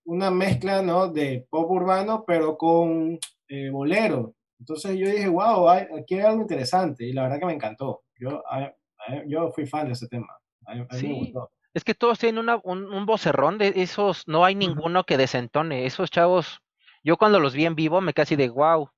una 0.06 0.32
mezcla, 0.32 0.82
¿no? 0.82 1.08
De 1.08 1.46
pop 1.50 1.70
urbano, 1.70 2.24
pero 2.26 2.58
con 2.58 3.20
eh, 3.48 3.70
bolero. 3.70 4.36
Entonces 4.60 4.98
yo 4.98 5.08
dije, 5.08 5.28
wow, 5.28 5.70
aquí 5.70 6.16
hay 6.16 6.22
algo 6.22 6.42
interesante, 6.42 7.06
y 7.06 7.14
la 7.14 7.24
verdad 7.24 7.40
que 7.40 7.46
me 7.46 7.54
encantó. 7.54 8.04
Yo, 8.20 8.44
yo 9.28 9.52
fui 9.52 9.66
fan 9.66 9.88
de 9.88 9.94
ese 9.94 10.08
tema. 10.08 10.28
sí. 10.92 11.34
Es 11.74 11.86
que 11.86 11.96
todos 11.96 12.20
tienen 12.20 12.40
una, 12.40 12.60
un, 12.64 12.92
un, 12.92 13.06
vocerrón 13.06 13.58
de 13.58 13.72
esos, 13.78 14.28
no 14.28 14.44
hay 14.44 14.56
ninguno 14.56 15.06
que 15.06 15.18
desentone. 15.18 15.86
Esos 15.86 16.12
chavos, 16.12 16.62
yo 17.02 17.16
cuando 17.16 17.40
los 17.40 17.54
vi 17.54 17.66
en 17.66 17.76
vivo 17.76 18.02
me 18.02 18.14
casi 18.14 18.36
de 18.36 18.50
wow. 18.50 18.90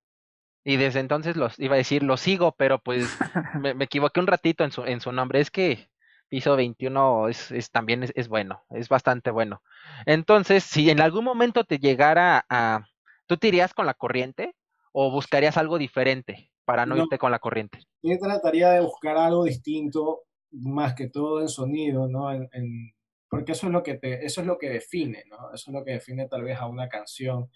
Y 0.64 0.78
desde 0.78 1.00
entonces 1.00 1.36
los 1.36 1.60
iba 1.60 1.76
a 1.76 1.78
decir, 1.78 2.04
los 2.04 2.22
sigo, 2.22 2.54
pero 2.54 2.80
pues 2.80 3.16
me, 3.62 3.84
equivoqué 3.84 4.20
un 4.20 4.28
ratito 4.28 4.64
en 4.64 4.72
su, 4.72 4.86
en 4.86 5.02
su 5.02 5.12
nombre. 5.12 5.40
Es 5.40 5.52
que 5.52 5.88
piso 6.30 6.56
21 6.56 7.28
es, 7.30 7.52
es 7.52 7.70
también 7.70 8.02
es, 8.04 8.12
es, 8.16 8.28
bueno, 8.28 8.64
es 8.72 8.90
bastante 8.90 9.30
bueno. 9.30 9.62
Entonces, 10.08 10.64
si 10.64 10.90
en 10.90 11.00
algún 11.00 11.26
momento 11.26 11.66
te 11.66 11.78
llegara 11.78 12.44
a, 12.50 12.88
¿tú 13.28 13.38
te 13.38 13.50
irías 13.50 13.74
con 13.76 13.86
la 13.86 13.94
corriente 13.94 14.56
o 14.94 15.12
buscarías 15.12 15.58
algo 15.58 15.78
diferente? 15.78 16.50
Para 16.66 16.86
no, 16.86 16.98
irte 16.98 17.18
con 17.18 17.32
la 17.32 17.40
corriente. 17.40 17.80
Yo 18.02 18.18
trataría 18.18 18.72
de 18.72 18.82
buscar 18.82 19.18
algo 19.18 19.44
distinto, 19.44 20.24
más 20.52 20.94
que 20.94 21.10
todo 21.10 21.42
en 21.42 21.50
sonido, 21.50 22.08
¿no? 22.08 22.32
En, 22.32 22.94
porque 23.30 23.54
eso 23.54 23.68
es, 23.68 23.74
lo 23.74 23.82
que 23.82 23.96
te, 23.96 24.26
eso 24.26 24.42
es 24.42 24.48
lo 24.48 24.58
que 24.58 24.70
define, 24.70 25.24
¿no? 25.30 25.52
Eso 25.54 25.72
es 25.72 25.74
lo 25.74 25.84
que 25.84 25.94
define 25.94 26.28
tal 26.28 26.44
vez 26.44 26.58
a 26.60 26.68
una 26.68 26.88
canción, 26.88 27.50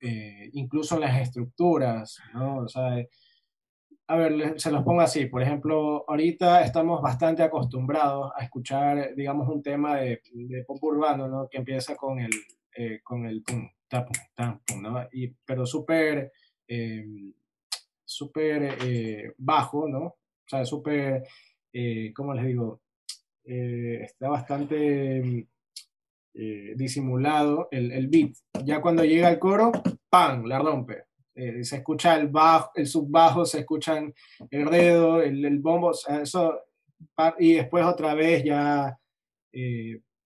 eh, 0.00 0.48
incluso 0.52 0.94
en 0.94 1.02
las 1.02 1.20
estructuras, 1.20 2.18
¿no? 2.32 2.58
O 2.58 2.68
sea, 2.68 2.96
a 4.06 4.16
ver, 4.16 4.58
se 4.58 4.70
los 4.70 4.82
pongo 4.84 5.02
así, 5.02 5.26
por 5.26 5.42
ejemplo, 5.42 6.04
ahorita 6.08 6.62
estamos 6.62 7.02
bastante 7.02 7.42
acostumbrados 7.42 8.32
a 8.34 8.42
escuchar, 8.42 9.14
digamos, 9.14 9.48
un 9.48 9.62
tema 9.62 9.96
de, 9.96 10.22
de 10.32 10.64
pop 10.64 10.82
urbano, 10.82 11.28
¿no? 11.28 11.46
Que 11.48 11.58
empieza 11.58 11.94
con 11.94 12.18
el, 12.18 12.30
eh, 12.74 13.00
con 13.02 13.26
el 13.26 13.42
pum, 13.42 13.68
tap, 13.86 14.08
pum, 14.34 14.60
pum, 14.66 14.82
¿no? 14.82 15.06
Y, 15.12 15.28
pero 15.44 15.66
súper... 15.66 16.32
Eh, 16.66 17.04
súper 18.08 18.78
eh, 18.82 19.34
bajo, 19.36 19.86
¿no? 19.86 20.00
O 20.00 20.16
sea, 20.46 20.64
súper, 20.64 21.24
eh, 21.72 22.10
¿cómo 22.14 22.32
les 22.32 22.46
digo? 22.46 22.80
Eh, 23.44 24.00
está 24.02 24.28
bastante 24.28 25.46
disimulado 26.76 27.68
el, 27.72 27.90
el, 27.90 28.06
beat. 28.06 28.30
Ya 28.64 28.80
cuando 28.80 29.04
llega 29.04 29.28
el 29.28 29.40
coro, 29.40 29.72
¡pam! 30.08 30.44
La 30.44 30.60
rompe. 30.60 31.06
se 31.34 31.76
escucha 31.76 32.16
el 32.16 32.28
bajo, 32.28 32.70
el 32.76 32.86
subbajo, 32.86 33.44
se 33.44 33.60
escuchan 33.60 34.14
el 34.48 34.66
dedo, 34.66 35.20
el, 35.20 35.44
el 35.44 35.58
bombo, 35.58 35.90
eso, 35.90 36.60
y 37.40 37.54
después 37.54 37.84
otra 37.84 38.14
vez 38.14 38.44
ya 38.44 38.96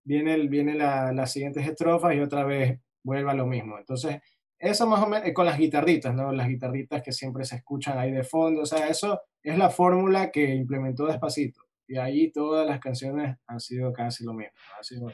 viene, 0.04 0.34
el, 0.34 0.48
viene 0.50 0.74
la, 0.74 1.12
las 1.12 1.32
siguientes 1.32 1.66
estrofas 1.66 2.14
y 2.14 2.20
otra 2.20 2.44
vez 2.44 2.78
vuelve 3.02 3.30
a 3.30 3.34
lo 3.34 3.46
mismo. 3.46 3.78
Entonces, 3.78 4.20
eso 4.62 4.86
más 4.86 5.02
o 5.02 5.08
menos, 5.08 5.28
con 5.32 5.44
las 5.44 5.58
guitarritas, 5.58 6.14
¿no? 6.14 6.30
Las 6.30 6.46
guitarritas 6.46 7.02
que 7.02 7.10
siempre 7.10 7.44
se 7.44 7.56
escuchan 7.56 7.98
ahí 7.98 8.12
de 8.12 8.22
fondo, 8.22 8.62
o 8.62 8.66
sea, 8.66 8.86
eso 8.86 9.20
es 9.42 9.58
la 9.58 9.70
fórmula 9.70 10.30
que 10.30 10.54
implementó 10.54 11.06
Despacito. 11.06 11.62
Y 11.88 11.96
ahí 11.96 12.30
todas 12.30 12.64
las 12.64 12.78
canciones 12.78 13.36
han 13.48 13.58
sido 13.58 13.92
casi 13.92 14.24
lo 14.24 14.34
mismo, 14.34 14.52
han 14.78 14.84
sido 14.84 15.08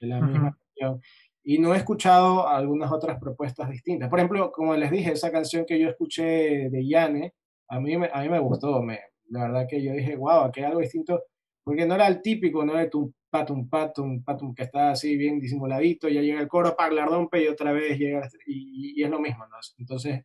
de 0.00 0.06
la 0.06 0.20
misma 0.20 0.56
canción. 0.56 1.00
y 1.42 1.58
no 1.58 1.74
he 1.74 1.78
escuchado 1.78 2.48
algunas 2.48 2.92
otras 2.92 3.18
propuestas 3.18 3.68
distintas. 3.68 4.08
Por 4.08 4.20
ejemplo, 4.20 4.52
como 4.52 4.76
les 4.76 4.92
dije, 4.92 5.10
esa 5.10 5.32
canción 5.32 5.66
que 5.66 5.80
yo 5.80 5.88
escuché 5.88 6.70
de 6.70 6.86
Yane, 6.86 7.34
a 7.68 7.80
mí 7.80 7.96
me, 7.96 8.08
a 8.12 8.22
mí 8.22 8.28
me 8.28 8.38
gustó, 8.38 8.80
me, 8.80 9.00
la 9.28 9.42
verdad 9.42 9.66
que 9.68 9.82
yo 9.82 9.92
dije, 9.92 10.14
wow, 10.14 10.42
aquí 10.42 10.60
hay 10.60 10.66
algo 10.66 10.80
distinto, 10.80 11.24
porque 11.64 11.84
no 11.84 11.96
era 11.96 12.06
el 12.06 12.22
típico, 12.22 12.64
no 12.64 12.74
de 12.74 12.88
tum 12.88 13.12
patum 13.34 13.68
patum 13.68 14.22
patum 14.22 14.54
que 14.54 14.62
está 14.62 14.92
así 14.92 15.16
bien 15.16 15.40
disimuladito, 15.40 16.08
ya 16.08 16.20
llega 16.20 16.40
el 16.40 16.46
coro, 16.46 16.76
la 16.92 17.04
rompe 17.04 17.42
y 17.42 17.48
otra 17.48 17.72
vez 17.72 17.98
llega, 17.98 18.28
y, 18.46 19.00
y 19.00 19.02
es 19.02 19.10
lo 19.10 19.18
mismo, 19.18 19.44
¿no? 19.48 19.56
Entonces, 19.76 20.24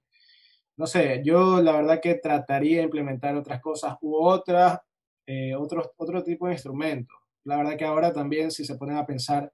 no 0.78 0.86
sé, 0.86 1.24
yo 1.26 1.60
la 1.60 1.72
verdad 1.72 2.00
que 2.00 2.15
trataría 2.15 2.78
de 2.78 2.84
implementar 2.84 3.36
otras 3.36 3.60
cosas 3.62 3.98
u 4.02 4.15
otras, 4.15 4.80
eh, 5.26 5.56
otros, 5.56 5.89
otro 5.98 6.24
tipo 6.24 6.45
de 6.45 6.54
instrumentos. 6.54 7.17
La 7.45 7.58
verdad 7.58 7.78
que 7.78 7.86
ahora 7.86 8.13
también, 8.13 8.52
si 8.52 8.63
se 8.63 8.76
ponen 8.76 8.98
a 8.98 9.08
pensar 9.08 9.52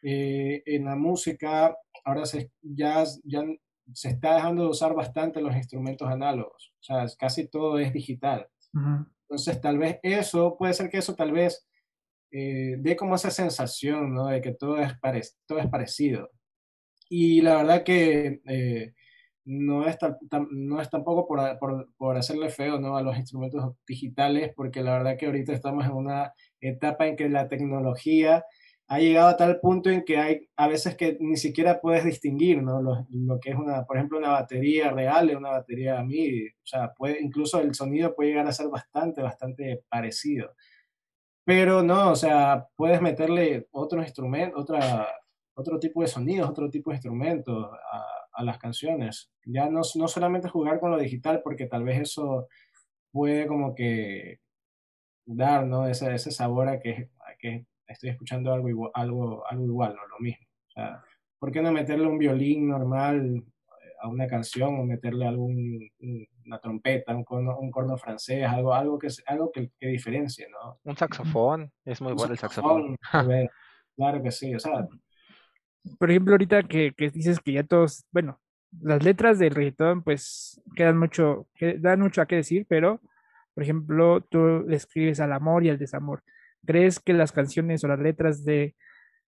eh, 0.00 0.62
en 0.64 0.84
la 0.84 0.94
música, 0.94 1.76
ahora 2.04 2.24
se, 2.24 2.52
ya, 2.62 3.02
ya 3.24 3.44
se 3.92 4.10
está 4.10 4.36
dejando 4.36 4.62
de 4.62 4.68
usar 4.68 4.94
bastante 4.94 5.40
los 5.40 5.56
instrumentos 5.56 6.08
análogos. 6.08 6.72
O 6.78 6.84
sea, 6.84 7.04
casi 7.18 7.48
todo 7.48 7.80
es 7.80 7.92
digital. 7.92 8.46
Entonces, 9.22 9.60
tal 9.60 9.76
vez 9.76 9.98
eso, 10.04 10.56
puede 10.56 10.72
ser 10.72 10.88
que 10.88 10.98
eso 10.98 11.16
tal 11.16 11.32
vez 11.32 11.66
eh, 12.30 12.76
dé 12.78 12.96
como 12.96 13.14
esa 13.14 13.30
sensación, 13.30 14.14
¿no? 14.14 14.26
De 14.26 14.40
que 14.40 14.52
todo 14.54 14.78
es, 14.78 14.94
todo 15.46 15.58
es 15.58 15.68
parecido. 15.68 16.30
Y 17.08 17.40
la 17.42 17.56
verdad 17.56 17.84
que 17.84 18.40
eh, 18.46 18.94
no, 19.44 19.86
es 19.86 19.96
no 20.50 20.80
es 20.80 20.90
tampoco 20.90 21.26
por, 21.28 21.58
por, 21.58 21.88
por, 21.96 22.16
hacerle 22.16 22.50
feo 22.50 22.80
¿no? 22.80 22.96
a 22.96 23.02
los 23.02 23.16
instrumentos 23.16 23.74
digitales, 23.86 24.52
porque 24.56 24.82
la 24.82 24.92
verdad 24.98 25.16
que 25.16 25.26
ahorita 25.26 25.52
estamos 25.52 25.86
en 25.86 25.92
una 25.92 26.32
etapa 26.60 27.06
en 27.06 27.16
que 27.16 27.28
la 27.28 27.48
tecnología 27.48 28.44
ha 28.88 28.98
llegado 29.00 29.28
a 29.28 29.36
tal 29.36 29.60
punto 29.60 29.90
en 29.90 30.04
que 30.04 30.16
hay 30.16 30.48
a 30.56 30.68
veces 30.68 30.96
que 30.96 31.16
ni 31.20 31.36
siquiera 31.36 31.80
puedes 31.80 32.04
distinguir, 32.04 32.62
¿no? 32.62 32.80
Lo, 32.80 33.40
que 33.40 33.50
es 33.50 33.56
una, 33.56 33.84
por 33.84 33.96
ejemplo, 33.96 34.18
una 34.18 34.30
batería 34.30 34.90
real 34.92 35.26
de 35.26 35.36
una 35.36 35.50
batería 35.50 36.02
MIDI. 36.02 36.48
O 36.48 36.66
sea, 36.66 36.92
puede, 36.94 37.20
incluso 37.20 37.60
el 37.60 37.74
sonido 37.74 38.14
puede 38.14 38.30
llegar 38.30 38.46
a 38.46 38.52
ser 38.52 38.68
bastante, 38.68 39.22
bastante 39.22 39.82
parecido. 39.88 40.54
Pero 41.46 41.80
no, 41.80 42.10
o 42.10 42.16
sea, 42.16 42.66
puedes 42.74 43.00
meterle 43.00 43.68
otro 43.70 44.02
instrumento, 44.02 44.58
otra, 44.58 45.06
otro 45.54 45.78
tipo 45.78 46.02
de 46.02 46.08
sonidos, 46.08 46.50
otro 46.50 46.68
tipo 46.68 46.90
de 46.90 46.96
instrumentos 46.96 47.70
a, 48.34 48.42
las 48.42 48.58
canciones. 48.58 49.30
Ya 49.44 49.70
no, 49.70 49.82
no 49.94 50.08
solamente 50.08 50.48
jugar 50.48 50.80
con 50.80 50.90
lo 50.90 50.98
digital, 50.98 51.42
porque 51.44 51.66
tal 51.66 51.84
vez 51.84 52.00
eso 52.00 52.48
puede 53.12 53.46
como 53.46 53.74
que 53.76 54.40
dar, 55.24 55.66
¿no? 55.66 55.86
Ese, 55.86 56.12
ese 56.14 56.32
sabor 56.32 56.68
a 56.68 56.80
que, 56.80 57.10
estoy 57.86 58.10
escuchando 58.10 58.52
algo 58.52 58.68
igual, 58.68 58.90
algo, 58.94 59.46
algo 59.48 59.64
igual, 59.66 59.94
no 59.94 60.06
lo 60.08 60.18
mismo. 60.18 60.44
O 60.68 60.70
sea, 60.72 61.00
¿por 61.38 61.52
qué 61.52 61.62
no 61.62 61.70
meterle 61.70 62.08
un 62.08 62.18
violín 62.18 62.68
normal 62.68 63.44
a 64.06 64.08
una 64.08 64.26
canción 64.26 64.78
o 64.78 64.84
meterle 64.84 65.26
algún, 65.26 65.90
una 66.46 66.58
trompeta, 66.58 67.14
un 67.14 67.24
corno, 67.24 67.58
un 67.58 67.70
corno 67.70 67.98
francés, 67.98 68.44
algo, 68.46 68.72
algo, 68.72 68.98
que, 68.98 69.08
algo 69.26 69.50
que, 69.52 69.70
que 69.78 69.88
diferencie, 69.88 70.48
¿no? 70.48 70.78
Un 70.84 70.96
saxofón, 70.96 71.72
es 71.84 72.00
muy 72.00 72.12
bueno 72.12 72.32
el 72.32 72.38
saxofón. 72.38 72.96
claro 73.96 74.22
que 74.22 74.30
sí, 74.30 74.54
o 74.54 74.60
sea. 74.60 74.86
Por 75.98 76.10
ejemplo, 76.10 76.34
ahorita 76.34 76.62
que, 76.64 76.92
que 76.96 77.10
dices 77.10 77.40
que 77.40 77.52
ya 77.52 77.62
todos, 77.64 78.04
bueno, 78.10 78.40
las 78.80 79.02
letras 79.02 79.38
del 79.38 79.54
reggaetón 79.54 80.02
pues 80.02 80.60
quedan 80.74 80.98
mucho, 80.98 81.48
que 81.54 81.78
dan 81.78 82.00
mucho 82.00 82.22
a 82.22 82.26
qué 82.26 82.36
decir, 82.36 82.66
pero, 82.68 83.00
por 83.54 83.62
ejemplo, 83.62 84.20
tú 84.20 84.64
le 84.66 84.76
escribes 84.76 85.20
al 85.20 85.32
amor 85.32 85.64
y 85.64 85.70
al 85.70 85.78
desamor. 85.78 86.22
¿Crees 86.64 87.00
que 87.00 87.12
las 87.12 87.32
canciones 87.32 87.84
o 87.84 87.88
las 87.88 88.00
letras 88.00 88.44
de 88.44 88.74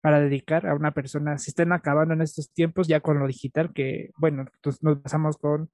para 0.05 0.21
dedicar 0.21 0.67
a 0.67 0.75
una 0.75 0.91
persona 0.91 1.39
se 1.39 1.51
están 1.51 1.73
acabando 1.73 2.13
en 2.13 2.21
estos 2.21 2.53
tiempos 2.53 2.87
ya 2.87 3.01
con 3.01 3.19
lo 3.19 3.27
digital 3.27 3.73
que, 3.73 4.11
bueno, 4.19 4.45
pues 4.61 4.83
nos 4.83 4.99
pasamos 4.99 5.39
con, 5.39 5.71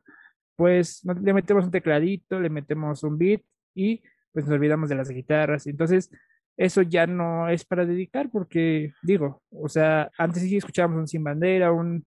pues 0.55 1.03
le 1.21 1.35
metemos 1.35 1.65
un 1.65 1.73
tecladito, 1.73 2.39
le 2.39 2.49
metemos 2.49 3.03
un 3.03 3.19
beat 3.19 3.43
y 3.75 4.01
pues 4.33 4.45
nos 4.45 4.55
olvidamos 4.55 4.89
de 4.89 4.95
las 4.95 5.09
guitarras. 5.09 5.67
Entonces, 5.67 6.13
eso 6.57 6.83
ya 6.83 7.09
no 7.09 7.49
es 7.49 7.65
para 7.65 7.85
dedicar 7.85 8.31
porque, 8.31 8.93
digo, 9.03 9.43
o 9.51 9.69
sea, 9.69 10.09
antes 10.17 10.45
sí 10.45 10.59
escuchábamos 10.59 11.01
un 11.01 11.09
Sin 11.09 11.25
Bandera, 11.25 11.73
un, 11.73 12.07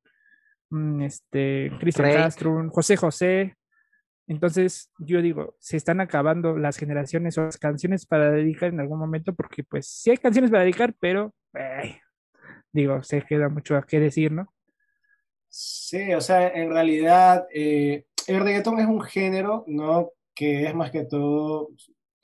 este, 1.01 1.73
Cristian 1.77 2.13
Castro, 2.13 2.55
un 2.55 2.69
José 2.69 2.95
José, 2.95 3.57
entonces, 4.27 4.93
yo 4.97 5.21
digo, 5.21 5.57
se 5.59 5.75
están 5.75 5.99
acabando 5.99 6.57
las 6.57 6.77
generaciones 6.77 7.37
o 7.37 7.43
las 7.43 7.57
canciones 7.57 8.05
para 8.05 8.31
dedicar 8.31 8.69
en 8.69 8.79
algún 8.79 8.97
momento, 8.97 9.35
porque 9.35 9.65
pues 9.65 9.87
sí 9.89 10.11
hay 10.11 10.17
canciones 10.17 10.51
para 10.51 10.63
dedicar, 10.63 10.95
pero 11.01 11.35
digo, 12.73 13.01
se 13.03 13.21
queda 13.21 13.47
mucho 13.49 13.77
a 13.77 13.83
qué 13.83 13.99
decir, 13.99 14.31
¿no? 14.31 14.53
Sí, 15.47 16.13
o 16.13 16.21
sea, 16.21 16.49
en 16.49 16.71
realidad 16.71 17.47
eh, 17.53 18.05
el 18.27 18.41
reggaetón 18.41 18.79
es 18.79 18.87
un 18.87 19.01
género, 19.01 19.63
¿no? 19.67 20.11
Que 20.35 20.65
es 20.65 20.75
más 20.75 20.91
que 20.91 21.05
todo, 21.05 21.69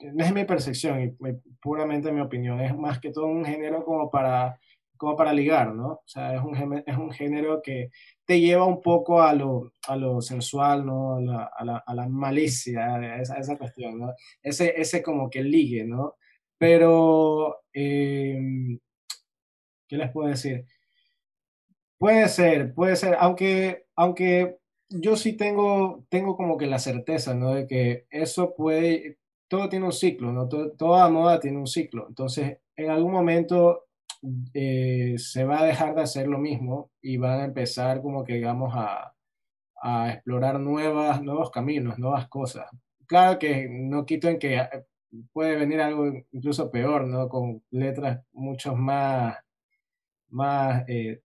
no 0.00 0.24
es 0.24 0.34
mi 0.34 0.44
percepción 0.44 1.00
y 1.00 1.16
puramente 1.62 2.12
mi 2.12 2.20
opinión, 2.20 2.60
es 2.60 2.76
más 2.76 2.98
que 2.98 3.12
todo 3.12 3.26
un 3.26 3.44
género 3.44 3.84
como 3.84 4.10
para 4.10 4.58
como 5.00 5.16
para 5.16 5.32
ligar, 5.32 5.74
¿no? 5.74 5.92
O 5.92 6.02
sea, 6.04 6.34
es 6.34 6.42
un, 6.42 6.82
es 6.86 6.96
un 6.98 7.10
género 7.10 7.62
que 7.62 7.90
te 8.26 8.38
lleva 8.38 8.66
un 8.66 8.82
poco 8.82 9.22
a 9.22 9.32
lo, 9.32 9.72
a 9.88 9.96
lo 9.96 10.20
sensual, 10.20 10.84
¿no? 10.84 11.14
A 11.16 11.20
la, 11.22 11.44
a 11.56 11.64
la, 11.64 11.76
a 11.78 11.94
la 11.94 12.06
malicia, 12.06 13.16
esa, 13.18 13.38
esa, 13.38 13.56
cuestión, 13.56 13.98
¿no? 13.98 14.12
Ese, 14.42 14.78
ese 14.78 15.02
como 15.02 15.30
que 15.30 15.42
ligue, 15.42 15.84
¿no? 15.86 16.16
Pero, 16.58 17.62
eh, 17.72 18.78
¿qué 19.90 19.96
les 19.96 20.10
puedo 20.12 20.28
decir? 20.28 20.64
Puede 21.98 22.28
ser, 22.28 22.72
puede 22.74 22.96
ser, 22.96 23.16
aunque, 23.18 23.86
aunque 23.96 24.58
yo 24.88 25.16
sí 25.16 25.36
tengo, 25.36 26.06
tengo 26.08 26.36
como 26.36 26.56
que 26.56 26.66
la 26.66 26.78
certeza, 26.78 27.34
¿no? 27.34 27.54
De 27.54 27.66
que 27.66 28.06
eso 28.10 28.54
puede, 28.54 29.18
todo 29.48 29.68
tiene 29.68 29.84
un 29.86 29.92
ciclo, 29.92 30.32
¿no? 30.32 30.48
toda 30.48 31.10
moda 31.10 31.40
tiene 31.40 31.58
un 31.58 31.66
ciclo. 31.66 32.06
Entonces, 32.08 32.58
en 32.76 32.90
algún 32.90 33.12
momento 33.12 33.86
eh, 34.54 35.16
se 35.18 35.44
va 35.44 35.60
a 35.60 35.66
dejar 35.66 35.94
de 35.94 36.02
hacer 36.02 36.28
lo 36.28 36.38
mismo 36.38 36.90
y 37.02 37.16
van 37.16 37.40
a 37.40 37.44
empezar 37.44 38.00
como 38.00 38.24
que 38.24 38.34
digamos 38.34 38.72
a, 38.74 39.14
explorar 40.12 40.60
nuevas, 40.60 41.22
nuevos 41.22 41.50
caminos, 41.50 41.98
nuevas 41.98 42.28
cosas. 42.28 42.66
Claro 43.06 43.38
que 43.38 43.66
no 43.70 44.04
quito 44.06 44.28
en 44.28 44.38
que 44.38 44.56
eh, 44.58 44.68
puede 45.32 45.56
venir 45.56 45.80
algo 45.80 46.06
incluso 46.32 46.70
peor, 46.70 47.06
¿no? 47.06 47.28
Con 47.28 47.62
letras 47.70 48.20
mucho 48.32 48.76
más, 48.76 49.36
más 50.30 50.84
eh, 50.88 51.20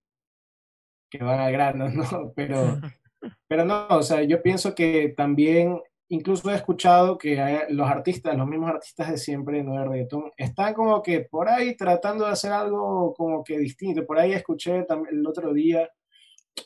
que 1.09 1.23
van 1.23 1.39
al 1.39 1.51
grano, 1.51 1.89
¿no? 1.89 2.33
Pero, 2.35 2.79
pero 3.47 3.65
no, 3.65 3.87
o 3.89 4.03
sea, 4.03 4.23
yo 4.23 4.41
pienso 4.41 4.75
que 4.75 5.13
también 5.15 5.79
incluso 6.09 6.51
he 6.51 6.55
escuchado 6.55 7.17
que 7.17 7.65
los 7.69 7.89
artistas, 7.89 8.37
los 8.37 8.47
mismos 8.47 8.69
artistas 8.69 9.11
de 9.11 9.17
siempre, 9.17 9.63
no 9.63 9.73
de 9.73 9.85
reggaetón, 9.85 10.31
están 10.37 10.73
como 10.73 11.01
que 11.01 11.21
por 11.21 11.49
ahí 11.49 11.75
tratando 11.75 12.25
de 12.25 12.31
hacer 12.31 12.51
algo 12.51 13.13
como 13.15 13.43
que 13.43 13.57
distinto. 13.57 14.05
Por 14.05 14.19
ahí 14.19 14.33
escuché 14.33 14.83
también 14.83 15.15
el 15.15 15.27
otro 15.27 15.53
día, 15.53 15.89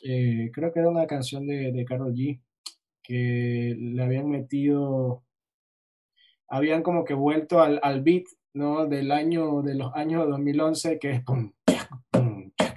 eh, 0.04 0.50
creo 0.52 0.72
que 0.72 0.80
era 0.80 0.90
una 0.90 1.06
canción 1.06 1.46
de, 1.46 1.72
de 1.72 1.84
Karol 1.84 2.14
G, 2.14 2.40
que 3.02 3.76
le 3.78 4.02
habían 4.02 4.28
metido, 4.28 5.24
habían 6.48 6.82
como 6.82 7.04
que 7.04 7.14
vuelto 7.14 7.60
al, 7.60 7.80
al 7.82 8.02
beat, 8.02 8.24
¿no? 8.54 8.86
Del 8.86 9.10
año, 9.12 9.62
de 9.62 9.74
los 9.74 9.94
años 9.94 10.28
2011, 10.28 10.98
que 10.98 11.10
es 11.10 11.24
pum, 11.24 11.52
pum, 12.10 12.29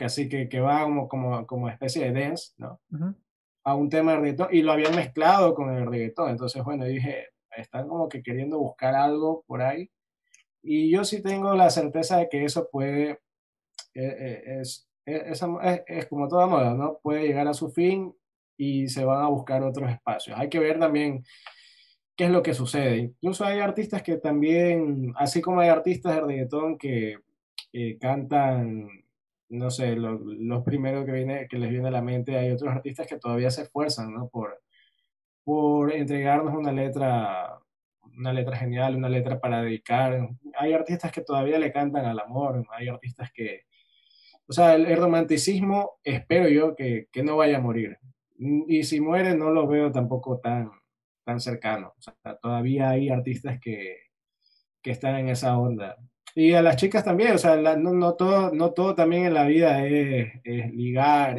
así 0.06 0.30
que, 0.30 0.50
que 0.50 0.60
va 0.60 0.84
como, 0.84 1.08
como, 1.08 1.46
como 1.48 1.70
especie 1.70 2.12
de 2.12 2.22
dance, 2.22 2.54
¿no? 2.58 2.80
a 3.64 3.76
un 3.76 3.90
tema 3.90 4.12
de 4.14 4.20
reggaetón 4.20 4.50
y 4.52 4.62
lo 4.62 4.74
habían 4.74 4.96
mezclado 4.96 5.54
con 5.54 5.74
el 5.76 5.86
reggaetón. 5.86 6.32
Entonces, 6.32 6.64
bueno, 6.64 6.86
dije, 6.86 7.28
están 7.56 7.88
como 7.88 8.10
que 8.10 8.22
queriendo 8.22 8.60
buscar 8.60 8.96
algo 8.96 9.44
por 9.48 9.62
ahí. 9.62 9.90
Y 10.62 10.92
yo 10.92 11.04
sí 11.04 11.22
tengo 11.22 11.56
la 11.56 11.70
certeza 11.70 12.18
de 12.18 12.30
que 12.30 12.46
eso 12.46 12.70
puede, 12.72 13.12
eh, 13.12 13.20
eh, 13.96 14.44
es, 14.62 14.90
es, 15.06 15.44
es, 15.88 16.06
como 16.08 16.28
toda 16.28 16.48
moda, 16.48 16.74
¿no? 16.74 17.00
Puede 17.02 17.28
llegar 17.28 17.48
a 17.48 17.54
su 17.54 17.70
fin 17.70 18.14
y 18.58 18.88
se 18.88 19.04
van 19.04 19.24
a 19.24 19.28
buscar 19.28 19.64
otros 19.64 19.90
espacios. 19.92 20.38
Hay 20.38 20.50
que 20.50 20.60
ver 20.60 20.80
también 20.80 21.24
qué 22.16 22.26
es 22.26 22.32
lo 22.32 22.44
que 22.44 22.54
sucede. 22.54 22.98
Incluso 22.98 23.46
hay 23.46 23.60
artistas 23.60 24.04
que 24.04 24.18
también, 24.18 25.14
así 25.18 25.42
como 25.42 25.60
hay 25.60 25.70
artistas 25.70 26.16
de 26.16 26.22
reggaetón 26.22 26.78
que 26.78 27.18
eh, 27.74 27.98
cantan 28.00 28.88
no 29.50 29.70
sé, 29.70 29.96
los 29.96 30.64
primeros 30.64 31.06
que, 31.06 31.12
viene, 31.12 31.48
que 31.48 31.58
les 31.58 31.70
viene 31.70 31.88
a 31.90 31.92
la 31.92 32.02
mente, 32.02 32.38
hay 32.38 32.52
otros 32.52 32.72
artistas 32.72 33.08
que 33.08 33.18
todavía 33.18 33.52
se 33.52 33.64
esfuerzan, 33.64 34.14
¿no? 34.14 34.28
Por, 34.30 34.62
por 35.44 35.92
entregarnos 35.94 36.54
una 36.54 36.72
letra, 36.72 37.60
una 38.18 38.34
letra 38.34 38.58
genial, 38.58 38.96
una 38.96 39.10
letra 39.10 39.40
para 39.40 39.62
dedicar. 39.62 40.30
Hay 40.58 40.74
artistas 40.74 41.12
que 41.12 41.22
todavía 41.22 41.60
le 41.60 41.72
cantan 41.72 42.06
al 42.06 42.20
amor, 42.20 42.66
hay 42.72 42.88
artistas 42.88 43.32
que... 43.34 43.66
O 44.48 44.54
sea, 44.54 44.76
el, 44.76 44.98
romanticismo 44.98 46.00
espero 46.04 46.50
yo 46.50 46.76
que, 46.76 47.08
que, 47.12 47.24
no 47.24 47.38
vaya 47.38 47.58
a 47.58 47.62
morir. 47.62 47.98
Y 48.38 48.84
si 48.84 49.00
muere 49.00 49.36
no 49.36 49.52
lo 49.52 49.68
veo 49.68 49.92
tampoco 49.92 50.40
tan, 50.40 50.70
tan 51.24 51.40
cercano. 51.40 51.94
O 51.98 52.02
sea, 52.02 52.38
todavía 52.42 52.90
hay 52.90 53.10
artistas 53.10 53.60
que, 53.62 53.98
que 54.82 54.92
están 54.92 55.16
en 55.16 55.30
esa 55.30 55.58
onda. 55.58 55.98
Y 56.36 56.54
a 56.54 56.62
las 56.62 56.78
chicas 56.78 57.04
también, 57.04 57.34
o 57.34 57.38
sea, 57.38 57.56
no, 57.56 57.94
no, 57.94 58.16
todo, 58.16 58.52
no 58.52 58.72
todo 58.72 58.96
también 58.96 59.26
en 59.26 59.34
la 59.36 59.46
vida 59.46 59.86
es, 59.86 60.34
ligar, 60.74 61.38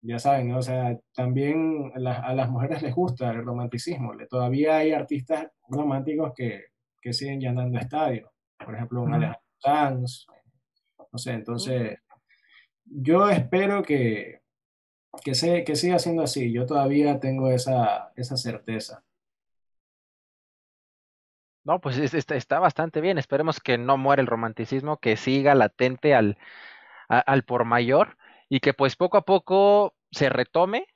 ya 0.00 0.18
saben, 0.18 0.48
¿no? 0.48 0.58
O 0.58 0.62
sea, 0.62 0.98
también 1.14 1.92
a 1.94 2.32
las 2.34 2.48
mujeres 2.48 2.80
les 2.82 2.94
gusta 2.94 3.30
el 3.30 3.44
romanticismo. 3.44 4.12
Todavía 4.30 4.78
hay 4.78 4.92
artistas 4.92 5.48
románticos 5.68 6.32
que, 6.34 6.66
que 7.02 7.12
siguen 7.12 7.40
llenando 7.40 7.78
estadios. 7.78 8.30
Por 8.58 8.74
ejemplo, 8.74 9.02
un 9.02 9.14
Alejandro 9.14 9.42
Sanz, 9.58 10.26
no 11.12 11.18
sé, 11.18 11.32
entonces 11.32 11.98
yo 12.84 13.28
espero 13.28 13.82
que, 13.82 14.40
que, 15.22 15.34
se, 15.34 15.64
que 15.64 15.76
siga 15.76 15.98
siendo 15.98 16.22
así. 16.22 16.52
Yo 16.52 16.66
todavía 16.66 17.20
tengo 17.20 17.50
esa, 17.50 18.12
esa 18.16 18.36
certeza. 18.36 19.04
No, 21.66 21.80
pues 21.80 21.98
está, 21.98 22.60
bastante 22.60 23.00
bien. 23.00 23.18
Esperemos 23.18 23.58
que 23.58 23.76
no 23.76 23.96
muera 23.96 24.22
el 24.22 24.28
romanticismo, 24.28 24.98
que 24.98 25.16
siga 25.16 25.56
latente 25.56 26.14
al, 26.14 26.38
al 27.08 27.42
por 27.42 27.64
mayor 27.64 28.16
y 28.48 28.60
que 28.60 28.72
pues 28.72 28.94
poco 28.94 29.16
a 29.16 29.22
poco 29.22 29.92
se 30.12 30.28
retome. 30.28 30.86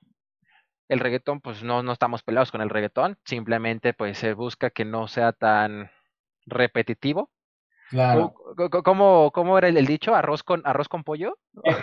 El 0.88 1.00
reggaetón, 1.00 1.40
pues 1.40 1.64
no, 1.64 1.82
no 1.82 1.92
estamos 1.92 2.22
peleados 2.22 2.52
con 2.52 2.60
el 2.60 2.70
reggaetón, 2.70 3.18
simplemente 3.24 3.94
pues 3.94 4.18
se 4.18 4.32
busca 4.32 4.70
que 4.70 4.84
no 4.84 5.08
sea 5.08 5.32
tan 5.32 5.90
repetitivo. 6.46 7.30
Claro. 7.88 8.32
¿Cómo, 8.84 9.32
cómo 9.32 9.58
era 9.58 9.66
el, 9.66 9.86
dicho? 9.86 10.14
¿Arroz 10.14 10.44
con, 10.44 10.62
arroz 10.64 10.88
con 10.88 11.02
pollo? 11.02 11.36
Eh, 11.64 11.76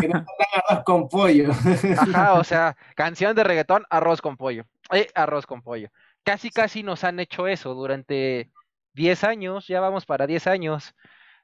que 0.00 0.08
no 0.08 0.24
arroz 0.68 0.84
con 0.84 1.08
pollo. 1.08 1.52
Ajá, 1.96 2.34
o 2.34 2.42
sea, 2.42 2.76
canción 2.96 3.36
de 3.36 3.44
reggaetón, 3.44 3.84
arroz 3.88 4.20
con 4.20 4.36
pollo. 4.36 4.64
Eh, 4.92 5.08
arroz 5.14 5.46
con 5.46 5.62
pollo 5.62 5.90
casi 6.24 6.50
casi 6.50 6.82
nos 6.82 7.04
han 7.04 7.20
hecho 7.20 7.46
eso 7.46 7.74
durante 7.74 8.50
10 8.94 9.24
años, 9.24 9.66
ya 9.66 9.80
vamos 9.80 10.06
para 10.06 10.26
10 10.26 10.46
años, 10.46 10.94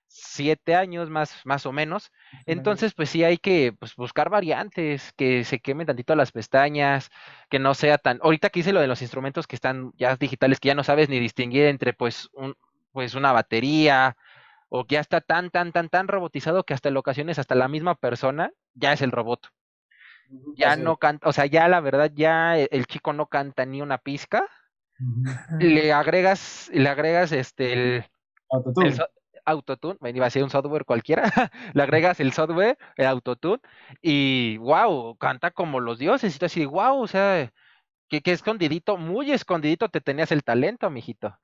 7 0.08 0.74
años 0.74 1.10
más, 1.10 1.44
más 1.44 1.66
o 1.66 1.72
menos. 1.72 2.12
Entonces, 2.46 2.94
pues 2.94 3.10
sí 3.10 3.24
hay 3.24 3.38
que 3.38 3.72
pues, 3.72 3.96
buscar 3.96 4.30
variantes, 4.30 5.12
que 5.14 5.44
se 5.44 5.60
quemen 5.60 5.86
tantito 5.86 6.14
las 6.14 6.32
pestañas, 6.32 7.10
que 7.50 7.58
no 7.58 7.74
sea 7.74 7.98
tan... 7.98 8.20
Ahorita 8.22 8.50
que 8.50 8.60
hice 8.60 8.72
lo 8.72 8.80
de 8.80 8.86
los 8.86 9.02
instrumentos 9.02 9.46
que 9.46 9.56
están 9.56 9.92
ya 9.96 10.16
digitales, 10.16 10.60
que 10.60 10.68
ya 10.68 10.74
no 10.74 10.84
sabes 10.84 11.08
ni 11.08 11.18
distinguir 11.18 11.66
entre 11.66 11.92
pues, 11.92 12.28
un, 12.32 12.56
pues 12.92 13.14
una 13.14 13.32
batería, 13.32 14.16
o 14.68 14.84
que 14.84 14.94
ya 14.94 15.00
está 15.00 15.20
tan, 15.20 15.50
tan, 15.50 15.72
tan, 15.72 15.88
tan 15.88 16.08
robotizado 16.08 16.64
que 16.64 16.74
hasta 16.74 16.88
en 16.88 16.96
ocasiones 16.96 17.38
hasta 17.38 17.54
la 17.54 17.68
misma 17.68 17.94
persona 17.94 18.52
ya 18.74 18.92
es 18.92 19.02
el 19.02 19.12
robot. 19.12 19.48
Ya 20.56 20.74
no 20.74 20.96
canta, 20.96 21.28
o 21.28 21.32
sea, 21.32 21.46
ya 21.46 21.68
la 21.68 21.80
verdad, 21.80 22.10
ya 22.12 22.58
el 22.58 22.86
chico 22.86 23.12
no 23.12 23.26
canta 23.26 23.64
ni 23.64 23.80
una 23.80 23.98
pizca, 23.98 24.44
le 25.58 25.92
agregas, 25.92 26.70
le 26.72 26.88
agregas 26.88 27.32
este 27.32 27.72
el 27.72 28.04
autotune, 28.50 28.88
el 28.88 29.00
autotune, 29.44 29.98
iba 30.14 30.26
a 30.26 30.30
ser 30.30 30.42
un 30.42 30.50
software 30.50 30.84
cualquiera, 30.84 31.24
le 31.74 31.82
agregas 31.82 32.20
el 32.20 32.32
software, 32.32 32.78
el 32.96 33.06
autotune, 33.06 33.60
y 34.02 34.56
wow, 34.58 35.16
canta 35.16 35.50
como 35.50 35.80
los 35.80 35.98
dioses, 35.98 36.34
y 36.34 36.38
tú 36.38 36.46
así, 36.46 36.64
wow, 36.64 37.00
o 37.00 37.06
sea, 37.06 37.52
que, 38.08 38.20
que 38.20 38.32
escondidito, 38.32 38.96
muy 38.96 39.32
escondidito 39.32 39.88
te 39.88 40.00
tenías 40.00 40.32
el 40.32 40.44
talento, 40.44 40.88
mijito. 40.90 41.36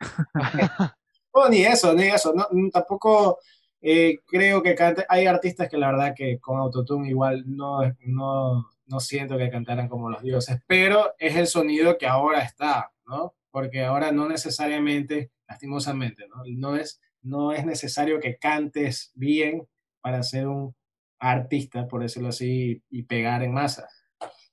no, 1.34 1.48
ni 1.50 1.62
eso, 1.64 1.94
ni 1.94 2.04
eso, 2.04 2.32
no, 2.34 2.46
tampoco 2.72 3.38
eh, 3.80 4.20
creo 4.26 4.62
que 4.62 4.74
cante, 4.74 5.04
hay 5.08 5.26
artistas 5.26 5.68
que 5.68 5.76
la 5.76 5.90
verdad 5.90 6.14
que 6.16 6.38
con 6.38 6.58
autotune 6.58 7.08
igual 7.08 7.44
no, 7.46 7.80
no, 8.06 8.66
no 8.86 9.00
siento 9.00 9.36
que 9.36 9.50
cantaran 9.50 9.88
como 9.88 10.08
los 10.08 10.22
dioses, 10.22 10.60
pero 10.66 11.14
es 11.18 11.36
el 11.36 11.46
sonido 11.46 11.98
que 11.98 12.06
ahora 12.06 12.40
está, 12.40 12.92
¿no? 13.06 13.34
Porque 13.52 13.84
ahora 13.84 14.10
no 14.10 14.28
necesariamente, 14.28 15.30
lastimosamente, 15.46 16.26
¿no? 16.26 16.42
No, 16.56 16.74
es, 16.74 17.00
no 17.22 17.52
es 17.52 17.64
necesario 17.64 18.18
que 18.18 18.38
cantes 18.38 19.12
bien 19.14 19.68
para 20.00 20.24
ser 20.24 20.48
un 20.48 20.74
artista, 21.20 21.86
por 21.86 22.02
decirlo 22.02 22.30
así, 22.30 22.82
y 22.90 23.04
pegar 23.04 23.44
en 23.44 23.52
masa. 23.52 23.86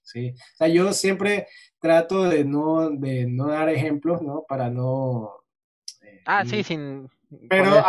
¿sí? 0.04 0.34
O 0.36 0.58
sea, 0.58 0.68
yo 0.68 0.94
siempre 0.94 1.48
trato 1.80 2.24
de 2.24 2.44
no, 2.46 2.90
de 2.90 3.26
no 3.26 3.48
dar 3.48 3.70
ejemplos, 3.70 4.22
¿no? 4.22 4.44
Para 4.48 4.70
no... 4.70 5.32
Eh, 6.02 6.22
ah, 6.26 6.46
sí, 6.46 6.62
sin... 6.64 7.10
Pero, 7.48 7.84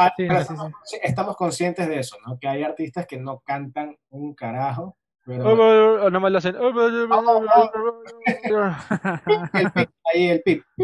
estamos, 1.02 1.36
conscientes 1.36 1.88
de 1.88 2.00
eso, 2.00 2.18
¿no? 2.26 2.38
Que 2.38 2.46
hay 2.46 2.62
artistas 2.62 3.06
que 3.06 3.16
no 3.16 3.40
cantan 3.40 3.96
un 4.10 4.34
carajo, 4.34 4.98
pero... 5.24 6.10
no 6.10 6.20
me 6.20 6.30
lo 6.30 6.38
hacen. 6.38 6.56
el 6.56 6.72
pip, 9.72 9.90
ahí 10.12 10.28
el 10.28 10.42
pip. 10.42 10.64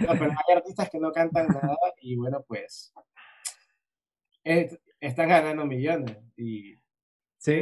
No, 0.00 0.12
pero 0.12 0.30
hay 0.30 0.56
artistas 0.56 0.88
que 0.88 0.98
no 0.98 1.12
cantan 1.12 1.46
nada 1.48 1.76
y 2.00 2.16
bueno, 2.16 2.42
pues 2.48 2.94
están 4.42 5.28
ganando 5.28 5.66
millones. 5.66 6.16
Y 6.38 6.74
sí. 7.36 7.60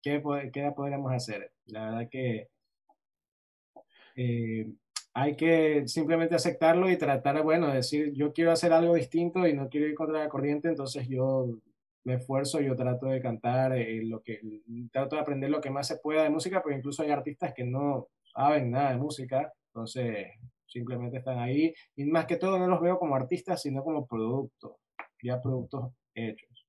¿qué, 0.00 0.22
¿qué, 0.52 0.72
podríamos 0.76 1.12
hacer? 1.12 1.50
La 1.66 1.86
verdad 1.86 2.08
que 2.08 2.52
eh, 4.16 4.72
hay 5.14 5.36
que 5.36 5.86
simplemente 5.86 6.34
aceptarlo 6.34 6.90
y 6.90 6.96
tratar, 6.96 7.42
bueno, 7.42 7.68
decir, 7.68 8.12
yo 8.14 8.32
quiero 8.32 8.52
hacer 8.52 8.72
algo 8.72 8.94
distinto 8.94 9.46
y 9.46 9.54
no 9.54 9.68
quiero 9.68 9.86
ir 9.86 9.94
contra 9.94 10.20
la 10.20 10.28
corriente, 10.28 10.68
entonces 10.68 11.06
yo 11.08 11.48
me 12.04 12.14
esfuerzo, 12.14 12.60
yo 12.60 12.76
trato 12.76 13.06
de 13.06 13.20
cantar 13.20 13.76
eh, 13.76 14.02
lo 14.04 14.22
que, 14.22 14.40
trato 14.90 15.16
de 15.16 15.22
aprender 15.22 15.50
lo 15.50 15.60
que 15.60 15.70
más 15.70 15.86
se 15.86 15.98
pueda 15.98 16.22
de 16.22 16.30
música, 16.30 16.62
pero 16.62 16.76
incluso 16.76 17.02
hay 17.02 17.10
artistas 17.10 17.52
que 17.54 17.64
no 17.64 18.08
saben 18.34 18.70
nada 18.70 18.90
de 18.90 18.98
música, 18.98 19.52
entonces 19.68 20.28
simplemente 20.66 21.18
están 21.18 21.38
ahí 21.38 21.72
y 21.96 22.04
más 22.04 22.26
que 22.26 22.36
todo 22.36 22.58
no 22.58 22.66
los 22.66 22.80
veo 22.80 22.98
como 22.98 23.14
artistas, 23.14 23.62
sino 23.62 23.84
como 23.84 24.06
productos, 24.06 24.76
ya 25.22 25.40
productos 25.40 25.92
hechos. 26.14 26.66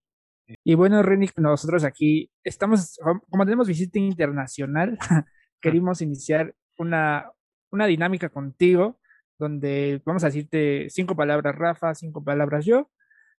Y 0.63 0.75
bueno, 0.75 1.01
Renick, 1.01 1.37
nosotros 1.37 1.83
aquí 1.83 2.29
estamos, 2.43 2.99
como 3.29 3.45
tenemos 3.45 3.67
visita 3.67 3.97
internacional, 3.97 4.97
queremos 5.61 6.01
iniciar 6.01 6.53
una, 6.77 7.31
una 7.71 7.85
dinámica 7.85 8.29
contigo 8.29 8.99
donde 9.39 10.01
vamos 10.05 10.23
a 10.23 10.27
decirte 10.27 10.87
cinco 10.89 11.15
palabras 11.15 11.55
Rafa, 11.55 11.95
cinco 11.95 12.23
palabras 12.23 12.65
yo, 12.65 12.91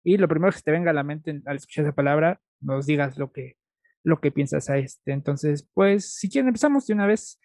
y 0.05 0.19
lo 0.19 0.29
primero 0.29 0.53
que 0.53 0.61
te 0.61 0.71
venga 0.71 0.90
a 0.90 0.95
la 0.95 1.03
mente 1.03 1.40
al 1.47 1.57
escuchar 1.57 1.87
esa 1.87 1.95
palabra, 1.95 2.38
nos 2.61 2.87
digas 2.87 3.17
lo 3.17 3.33
que, 3.33 3.57
lo 4.05 4.21
que 4.21 4.31
piensas 4.31 4.69
a 4.69 4.77
este. 4.77 5.12
Entonces, 5.12 5.69
pues, 5.73 6.14
si 6.14 6.29
quieren, 6.29 6.49
empezamos 6.49 6.87
de 6.87 6.93
una 6.93 7.07
vez. 7.07 7.40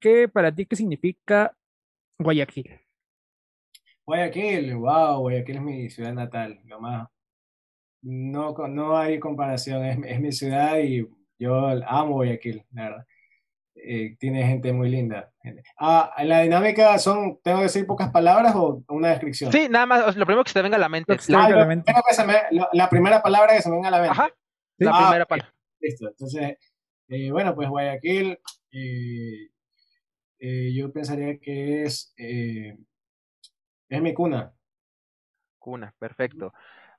¿Qué 0.00 0.28
para 0.28 0.52
ti, 0.52 0.66
qué 0.66 0.74
significa 0.74 1.56
Guayaquil? 2.18 2.80
Guayaquil, 4.04 4.74
wow, 4.74 5.20
Guayaquil 5.20 5.56
es 5.56 5.62
mi 5.62 5.90
ciudad 5.90 6.12
natal, 6.12 6.60
nomás. 6.64 7.08
No, 8.02 8.52
no 8.66 8.96
hay 8.96 9.20
comparación, 9.20 9.84
es, 9.84 9.98
es 10.04 10.20
mi 10.20 10.32
ciudad 10.32 10.78
y 10.80 11.06
yo 11.38 11.68
amo 11.86 12.14
Guayaquil, 12.14 12.64
la 12.72 12.82
verdad. 12.82 13.06
Eh, 13.74 14.16
tiene 14.18 14.46
gente 14.46 14.72
muy 14.72 14.90
linda. 14.90 15.32
Ah, 15.78 16.14
la 16.24 16.42
dinámica 16.42 16.98
son, 16.98 17.40
¿tengo 17.42 17.58
que 17.58 17.64
decir 17.64 17.86
pocas 17.86 18.10
palabras 18.10 18.54
o 18.54 18.84
una 18.88 19.08
descripción? 19.08 19.50
Sí, 19.50 19.66
nada 19.68 19.86
más, 19.86 20.16
lo 20.16 20.26
primero 20.26 20.44
que 20.44 20.50
se 20.50 20.54
te 20.54 20.62
venga 20.62 20.76
a 20.76 20.80
la 20.80 20.88
mente. 20.88 21.16
la, 22.72 22.88
primera 22.90 23.22
palabra 23.22 23.54
que 23.54 23.62
se 23.62 23.70
me 23.70 23.76
venga 23.76 23.88
a 23.88 23.92
la 23.92 24.00
mente. 24.02 24.12
Ajá, 24.12 24.30
la 24.78 24.90
ah, 24.92 25.00
primera 25.00 25.26
palabra. 25.26 25.54
Listo, 25.80 26.08
entonces, 26.08 26.58
eh, 27.08 27.30
bueno, 27.32 27.54
pues 27.54 27.68
Guayaquil, 27.68 28.38
eh, 28.70 29.50
yo 30.74 30.92
pensaría 30.92 31.38
que 31.38 31.84
es, 31.84 32.12
es 32.16 32.76
mi 34.02 34.12
cuna. 34.12 34.52
Cuna, 35.58 35.94
perfecto. 35.98 36.52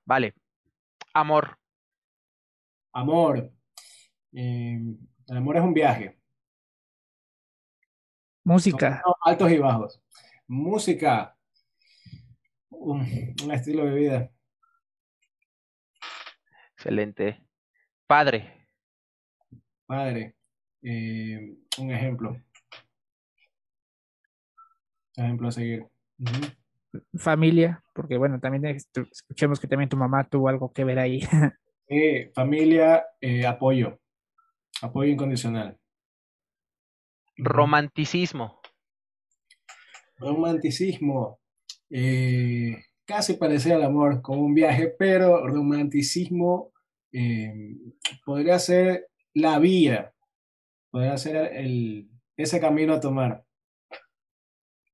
Vale. 0.06 0.34
Amor. 1.14 1.58
Amor. 2.94 3.52
el 4.32 4.98
amor 5.28 5.58
es 5.58 5.64
un 5.64 5.74
viaje. 5.74 6.23
Música. 8.44 9.02
Altos 9.22 9.52
y 9.52 9.58
bajos. 9.58 10.02
Música. 10.48 11.36
Un, 12.70 13.02
estilo 13.52 13.86
de 13.86 13.94
vida. 13.94 14.32
Excelente. 16.76 17.42
Padre. 18.06 18.68
Padre. 19.86 20.36
Eh, 20.82 21.56
un 21.80 21.92
ejemplo. 21.92 22.36
Ejemplo 25.16 25.48
a 25.48 25.52
seguir. 25.52 25.88
Familia, 27.18 27.82
porque 27.94 28.18
bueno, 28.18 28.40
también 28.40 28.66
escuchemos 28.66 29.60
que 29.60 29.68
también 29.68 29.90
tu 29.90 29.98
mamá 29.98 30.28
tuvo 30.28 30.50
algo 30.50 30.72
que 30.72 30.84
ver 30.84 31.00
ahí. 31.00 31.22
Sí, 31.86 32.32
familia, 32.34 33.06
eh, 33.20 33.46
apoyo. 33.46 34.00
Apoyo 34.82 35.12
incondicional. 35.12 35.78
Romanticismo. 37.38 38.62
Romanticismo. 40.18 41.40
Eh, 41.90 42.84
casi 43.06 43.34
parece 43.34 43.74
al 43.74 43.84
amor, 43.84 44.22
como 44.22 44.42
un 44.42 44.54
viaje, 44.54 44.94
pero 44.98 45.48
romanticismo 45.48 46.72
eh, 47.12 47.54
podría 48.26 48.58
ser 48.60 49.08
la 49.34 49.60
vía, 49.60 50.14
podría 50.90 51.18
ser 51.18 51.36
el, 51.54 52.10
ese 52.38 52.60
camino 52.60 52.94
a 52.94 53.00
tomar 53.00 53.46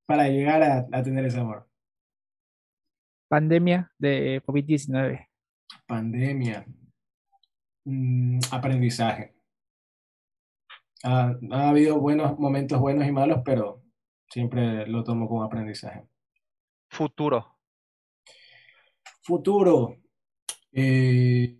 para 0.05 0.27
llegar 0.27 0.63
a, 0.91 1.03
tener 1.03 1.25
ese 1.25 1.39
amor. 1.39 1.69
pandemia 3.27 3.91
de 3.97 4.41
COVID-19. 4.43 5.27
Pandemia. 5.85 6.65
Mm, 7.85 8.39
aprendizaje. 8.51 9.38
Ha, 11.03 11.35
ha 11.51 11.69
habido 11.69 11.99
buenos 11.99 12.37
momentos 12.39 12.79
buenos 12.79 13.07
y 13.07 13.11
malos, 13.11 13.41
pero 13.45 13.83
siempre 14.29 14.87
lo 14.87 15.03
tomo 15.03 15.27
como 15.27 15.43
aprendizaje. 15.43 16.07
Futuro. 16.89 17.59
Futuro. 19.21 19.95
Eh, 20.71 21.55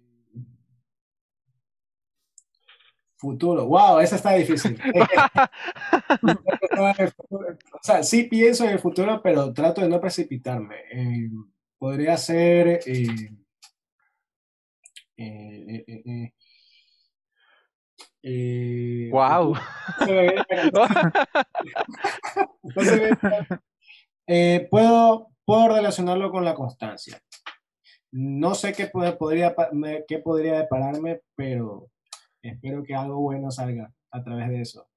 futuro. 3.16 3.68
Wow, 3.68 4.00
esa 4.00 4.16
está 4.16 4.34
difícil. 4.34 4.80
o 6.82 7.80
sea, 7.82 8.04
sí 8.04 8.24
pienso 8.24 8.66
en 8.66 8.72
el 8.72 8.80
futuro, 8.80 9.22
pero 9.22 9.54
trato 9.54 9.82
de 9.82 9.90
no 9.90 10.00
precipitarme. 10.00 10.76
Eh, 10.92 11.30
podría 11.78 12.18
ser. 12.18 12.80
Eh, 12.86 13.30
eh, 18.24 18.30
eh, 18.32 19.06
eh, 19.06 19.08
eh, 19.08 19.10
Wow. 19.12 19.56
se 20.06 20.12
viene- 20.12 20.46
no 22.64 22.82
se 22.84 23.10
Eh, 24.32 24.68
puedo, 24.70 25.30
puedo 25.44 25.70
relacionarlo 25.76 26.30
con 26.32 26.46
la 26.46 26.54
constancia. 26.54 27.20
No 28.12 28.54
sé 28.54 28.74
qué 28.74 28.86
puede- 28.88 29.14
podría, 29.14 29.56
qué 30.08 30.20
podría 30.20 30.54
depararme, 30.60 31.22
pero 31.36 31.88
espero 32.44 32.84
que 32.84 32.94
algo 32.94 33.20
bueno 33.22 33.50
salga 33.50 33.92
a 34.12 34.24
través 34.24 34.50
de 34.50 34.62
eso. 34.62 34.88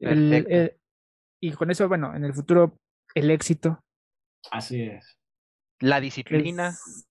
El- 0.00 0.32
el- 0.32 0.76
y 1.40 1.52
con 1.52 1.70
eso, 1.70 1.86
bueno, 1.88 2.14
en 2.16 2.24
el 2.24 2.32
futuro, 2.32 2.78
el 3.14 3.30
éxito. 3.30 3.82
Así 4.50 4.82
es. 4.84 5.18
La 5.80 6.00
disciplina. 6.00 6.68
es- 6.68 7.08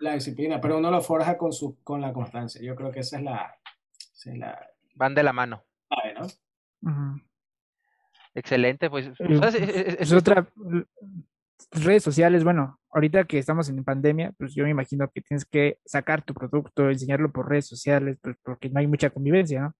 La 0.00 0.14
disciplina, 0.14 0.60
pero 0.60 0.78
uno 0.78 0.90
lo 0.90 1.00
forja 1.02 1.36
con, 1.38 1.52
su, 1.52 1.78
con 1.84 2.00
la 2.00 2.12
constancia. 2.12 2.60
Yo 2.62 2.74
creo 2.74 2.90
que 2.90 3.00
esa 3.00 3.18
es 3.18 3.22
la, 3.22 3.54
la 4.26 4.68
Van 4.94 5.14
de 5.14 5.22
la 5.22 5.32
mano. 5.32 5.64
Excelente, 8.34 8.88
pues. 8.90 9.06
Eh, 9.18 9.36
¿sabes? 9.38 9.54
Es- 9.54 9.68
es- 9.68 9.84
pues 9.96 10.00
es- 10.00 10.12
otra, 10.12 10.46
redes 11.72 12.02
sociales, 12.02 12.44
bueno, 12.44 12.80
ahorita 12.90 13.24
que 13.24 13.38
estamos 13.38 13.68
en 13.68 13.84
pandemia, 13.84 14.32
pues 14.38 14.54
yo 14.54 14.64
me 14.64 14.70
imagino 14.70 15.08
que 15.10 15.20
tienes 15.20 15.44
que 15.44 15.78
sacar 15.84 16.22
tu 16.22 16.34
producto, 16.34 16.88
enseñarlo 16.90 17.30
por 17.30 17.48
redes 17.48 17.66
sociales, 17.66 18.18
pues 18.22 18.36
porque 18.42 18.68
no 18.70 18.80
hay 18.80 18.86
mucha 18.86 19.10
convivencia, 19.10 19.60
¿no? 19.62 19.74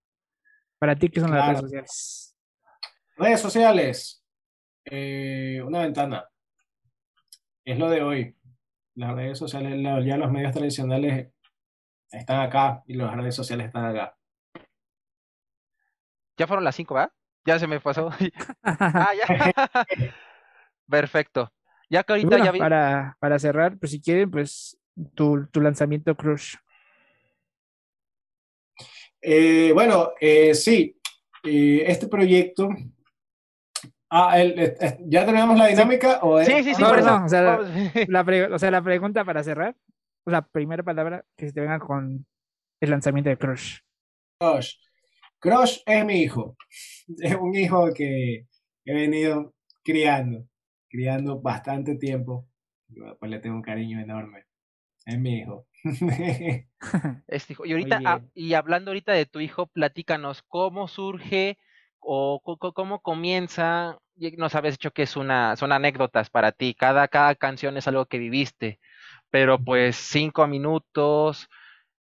Para 0.78 0.96
ti, 0.96 1.08
¿qué 1.08 1.20
son 1.20 1.30
las 1.30 1.46
redes 1.46 1.60
sociales? 1.60 2.36
Redes 3.16 3.40
sociales. 3.40 4.18
eh, 4.84 5.62
una 5.64 5.82
ventana. 5.82 6.28
Es 7.64 7.78
lo 7.78 7.88
de 7.88 8.02
hoy. 8.02 8.36
Las 8.96 9.14
redes 9.14 9.38
sociales, 9.38 9.78
la- 9.80 10.04
ya 10.04 10.16
los 10.16 10.32
medios 10.32 10.50
tradicionales 10.52 11.32
están 12.10 12.40
acá 12.40 12.82
y 12.88 12.94
las 12.94 13.14
redes 13.14 13.36
sociales 13.36 13.66
están 13.68 13.84
acá. 13.84 14.16
Ya 16.38 16.46
fueron 16.46 16.64
las 16.64 16.74
cinco, 16.76 16.94
¿va? 16.94 17.12
Ya 17.44 17.58
se 17.58 17.66
me 17.66 17.80
pasó. 17.80 18.10
Ah, 18.64 19.10
ya. 19.14 19.52
Perfecto. 20.88 21.52
Ya 21.90 22.02
que 22.02 22.12
ahorita 22.14 22.28
bueno, 22.28 22.44
ya 22.44 22.52
vi. 22.52 22.58
para, 22.58 23.16
para 23.20 23.38
cerrar, 23.38 23.78
pues 23.78 23.92
si 23.92 24.00
quieren, 24.00 24.30
pues 24.30 24.78
tu, 25.14 25.46
tu 25.48 25.60
lanzamiento 25.60 26.14
Crush. 26.16 26.54
Eh, 29.20 29.70
bueno, 29.72 30.10
eh, 30.20 30.54
sí, 30.54 30.98
eh, 31.44 31.84
este 31.86 32.08
proyecto. 32.08 32.68
Ah, 34.10 34.40
el- 34.40 34.58
el- 34.58 34.76
el- 34.80 34.96
¿ya 35.06 35.24
tenemos 35.24 35.56
la 35.56 35.66
dinámica? 35.66 36.18
O 36.22 36.38
es- 36.38 36.46
Sí, 36.46 36.62
sí, 36.64 36.74
sí, 36.74 36.82
No, 36.82 36.88
por 36.88 36.98
no, 36.98 37.04
eso. 37.04 37.18
no, 37.18 37.24
o 37.24 37.28
sea. 37.28 38.04
La 38.08 38.24
pre- 38.24 38.52
o 38.52 38.58
sea, 38.58 38.70
la 38.70 38.82
pregunta 38.82 39.24
para 39.24 39.42
cerrar, 39.42 39.74
la 40.26 40.42
primera 40.42 40.82
palabra 40.82 41.24
que 41.36 41.46
se 41.46 41.52
te 41.52 41.60
venga 41.60 41.78
con 41.78 42.26
el 42.80 42.90
lanzamiento 42.90 43.30
de 43.30 43.36
Crush. 43.38 43.78
Crush. 44.38 44.74
Crush 45.42 45.80
es 45.84 46.04
mi 46.04 46.22
hijo. 46.22 46.56
Es 47.18 47.34
un 47.34 47.54
hijo 47.54 47.92
que 47.92 48.46
he 48.84 48.94
venido 48.94 49.52
criando, 49.82 50.46
criando 50.88 51.40
bastante 51.40 51.96
tiempo. 51.96 52.48
Pues 53.18 53.30
le 53.30 53.40
tengo 53.40 53.56
un 53.56 53.62
cariño 53.62 54.00
enorme. 54.00 54.44
Es 55.04 55.18
mi 55.18 55.40
hijo. 55.40 55.66
Este 57.26 57.52
hijo. 57.52 57.66
Y 57.66 57.72
ahorita, 57.72 58.00
ah, 58.04 58.22
y 58.34 58.54
hablando 58.54 58.92
ahorita 58.92 59.12
de 59.12 59.26
tu 59.26 59.40
hijo, 59.40 59.66
platícanos 59.66 60.42
cómo 60.42 60.86
surge 60.86 61.58
o 61.98 62.40
cómo 62.74 63.00
comienza. 63.00 63.98
Nos 64.38 64.54
habías 64.54 64.74
dicho 64.74 64.92
que 64.92 65.02
es 65.02 65.16
una, 65.16 65.56
son 65.56 65.72
anécdotas 65.72 66.30
para 66.30 66.52
ti. 66.52 66.74
Cada, 66.74 67.08
cada 67.08 67.34
canción 67.34 67.76
es 67.76 67.88
algo 67.88 68.06
que 68.06 68.18
viviste. 68.18 68.78
Pero 69.30 69.58
pues 69.58 69.96
cinco 69.96 70.46
minutos 70.46 71.48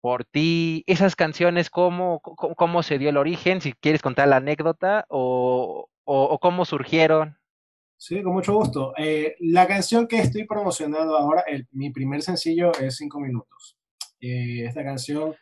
por 0.03 0.25
ti. 0.25 0.83
Esas 0.85 1.15
canciones, 1.15 1.69
¿cómo, 1.69 2.19
cómo, 2.19 2.55
cómo 2.55 2.83
se 2.83 2.97
dio 2.97 3.09
el 3.09 3.15
origen? 3.15 3.61
Si 3.61 3.71
quieres 3.71 4.01
contar 4.01 4.27
la 4.27 4.35
anécdota 4.35 5.05
o, 5.07 5.87
o, 6.03 6.23
o 6.23 6.39
cómo 6.39 6.65
surgieron. 6.65 7.37
Sí, 7.95 8.21
con 8.21 8.33
mucho 8.33 8.53
gusto. 8.53 8.93
Eh, 8.97 9.37
la 9.39 9.65
canción 9.65 10.05
que 10.09 10.17
estoy 10.19 10.43
promocionando 10.45 11.17
ahora, 11.17 11.45
el- 11.47 11.69
mi 11.71 11.89
primer 11.89 12.21
sencillo 12.21 12.73
es 12.81 12.97
Cinco 12.97 13.21
Minutos. 13.21 13.77
Eh, 14.19 14.65
esta 14.65 14.83
canción 14.83 15.35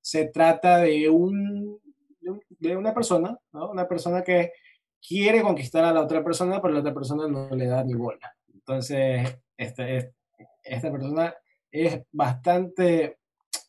se 0.00 0.28
trata 0.28 0.78
de, 0.78 1.10
un, 1.10 1.78
de, 2.20 2.30
un- 2.30 2.40
de 2.48 2.74
una 2.74 2.94
persona, 2.94 3.36
¿no? 3.52 3.68
Una 3.70 3.86
persona 3.86 4.24
que 4.24 4.50
quiere 5.06 5.42
conquistar 5.42 5.84
a 5.84 5.92
la 5.92 6.00
otra 6.00 6.24
persona, 6.24 6.62
pero 6.62 6.72
la 6.72 6.80
otra 6.80 6.94
persona 6.94 7.28
no 7.28 7.50
le 7.54 7.66
da 7.66 7.84
ni 7.84 7.92
bola. 7.92 8.34
Entonces, 8.50 9.38
esta, 9.58 9.86
es- 9.86 10.10
esta 10.62 10.90
persona 10.90 11.34
es 11.70 12.00
bastante 12.12 13.18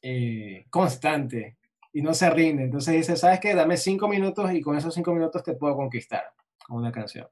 eh, 0.10 0.66
constante 0.70 1.58
y 1.92 2.02
no 2.02 2.14
se 2.14 2.30
rinde. 2.30 2.64
Entonces 2.64 2.96
dice, 2.96 3.18
¿sabes 3.18 3.42
qué? 3.42 3.54
Dame 3.54 3.76
cinco 3.76 4.08
minutos 4.08 4.54
y 4.54 4.62
con 4.62 4.78
esos 4.78 4.94
cinco 4.94 5.14
minutos 5.14 5.44
te 5.44 5.54
puedo 5.54 5.76
conquistar 5.76 6.24
con 6.66 6.78
una 6.78 6.94
canción. 6.94 7.28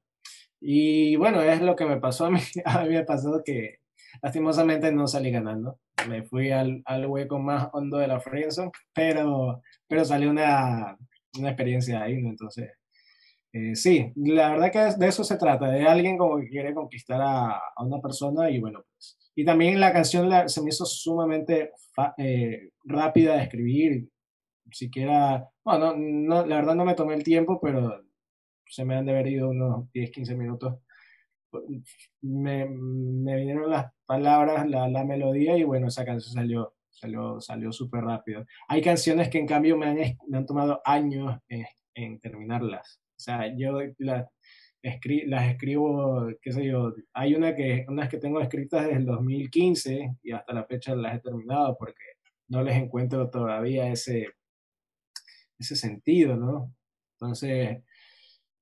Y 0.59 1.15
bueno, 1.15 1.41
es 1.41 1.61
lo 1.61 1.75
que 1.77 1.85
me 1.85 2.01
pasó 2.01 2.25
a 2.25 2.31
mí. 2.31 2.39
A 2.65 2.83
mí 2.83 2.89
me 2.89 3.05
pasó 3.05 3.41
que 3.45 3.79
lastimosamente 4.21 4.91
no 4.91 5.07
salí 5.07 5.31
ganando. 5.31 5.79
Me 6.09 6.23
fui 6.23 6.51
al, 6.51 6.81
al 6.85 7.05
hueco 7.05 7.39
más 7.39 7.69
hondo 7.71 7.97
de 7.97 8.07
la 8.07 8.19
friendzone, 8.19 8.71
pero, 8.93 9.61
pero 9.87 10.03
salió 10.03 10.29
una, 10.29 10.97
una 11.39 11.49
experiencia 11.49 12.01
ahí, 12.03 12.21
¿no? 12.21 12.29
Entonces, 12.29 12.71
eh, 13.53 13.75
sí, 13.75 14.11
la 14.17 14.49
verdad 14.49 14.71
que 14.71 14.99
de 14.99 15.07
eso 15.07 15.23
se 15.23 15.37
trata, 15.37 15.69
de 15.69 15.87
alguien 15.87 16.17
como 16.17 16.39
que 16.39 16.49
quiere 16.49 16.73
conquistar 16.73 17.21
a, 17.21 17.51
a 17.73 17.83
una 17.83 18.01
persona 18.01 18.49
y 18.49 18.59
bueno, 18.59 18.83
pues. 18.91 19.24
Y 19.35 19.45
también 19.45 19.79
la 19.79 19.93
canción 19.93 20.29
la- 20.29 20.47
se 20.49 20.61
me 20.61 20.69
hizo 20.69 20.85
sumamente 20.85 21.71
eh, 22.17 22.69
rápida 22.85 23.35
de 23.37 23.43
escribir, 23.43 24.09
siquiera, 24.71 25.49
bueno, 25.65 25.95
no, 25.97 26.45
la 26.45 26.57
verdad 26.57 26.75
no 26.75 26.85
me 26.85 26.95
tomé 26.95 27.15
el 27.15 27.23
tiempo, 27.23 27.59
pero 27.61 28.03
se 28.67 28.85
me 28.85 28.95
han 28.95 29.05
de 29.05 29.13
haber 29.13 29.27
ido 29.27 29.49
unos 29.49 29.91
10, 29.93 30.11
15 30.11 30.35
minutos. 30.35 30.75
Me, 32.21 32.65
me 32.65 33.35
vinieron 33.37 33.69
las 33.69 33.91
palabras, 34.05 34.67
la, 34.67 34.87
la 34.89 35.03
melodía 35.05 35.57
y 35.57 35.63
bueno, 35.63 35.87
esa 35.87 36.05
canción 36.05 36.33
salió, 36.33 36.73
salió, 36.89 37.39
salió 37.39 37.71
súper 37.71 38.03
rápido. 38.03 38.45
Hay 38.67 38.81
canciones 38.81 39.29
que 39.29 39.39
en 39.39 39.47
cambio 39.47 39.77
me 39.77 39.85
han, 39.87 39.97
me 40.27 40.37
han 40.37 40.45
tomado 40.45 40.81
años 40.85 41.37
en, 41.47 41.65
en 41.93 42.19
terminarlas. 42.19 42.99
O 43.17 43.19
sea, 43.19 43.55
yo 43.55 43.79
la- 43.99 44.29
escri- 44.85 45.25
las 45.27 45.49
escribo, 45.51 46.27
qué 46.41 46.51
sé 46.53 46.65
yo, 46.65 46.93
hay 47.13 47.35
una 47.35 47.55
que, 47.55 47.85
unas 47.89 48.09
que 48.09 48.17
tengo 48.19 48.39
escritas 48.41 48.83
desde 48.85 48.97
el 48.99 49.05
2015 49.05 50.15
y 50.23 50.31
hasta 50.31 50.53
la 50.53 50.65
fecha 50.65 50.95
las 50.95 51.15
he 51.15 51.19
terminado 51.19 51.75
porque 51.77 52.03
no 52.49 52.61
les 52.63 52.75
encuentro 52.77 53.29
todavía 53.29 53.87
ese, 53.91 54.27
ese 55.59 55.75
sentido, 55.75 56.35
¿no? 56.35 56.73
Entonces, 57.13 57.79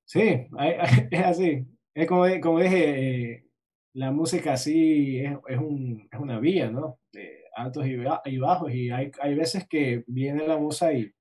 sí, 0.05 0.19
hay- 0.57 0.75
hay- 0.79 1.07
es 1.11 1.25
así. 1.25 1.65
Es 1.95 2.07
como, 2.07 2.25
como 2.41 2.59
dije, 2.59 3.31
eh, 3.33 3.45
la 3.93 4.11
música 4.11 4.53
así 4.53 5.19
es, 5.19 5.33
es, 5.47 5.57
un, 5.59 6.07
es 6.11 6.19
una 6.19 6.39
vía, 6.39 6.69
¿no? 6.71 6.99
De 7.11 7.43
altos 7.55 7.85
y, 7.87 7.95
y 8.25 8.37
bajos, 8.37 8.73
y 8.73 8.89
hay, 8.89 9.11
hay 9.21 9.35
veces 9.35 9.67
que 9.67 10.03
viene 10.07 10.47
la 10.47 10.57
musa 10.57 10.93
y 10.93 11.11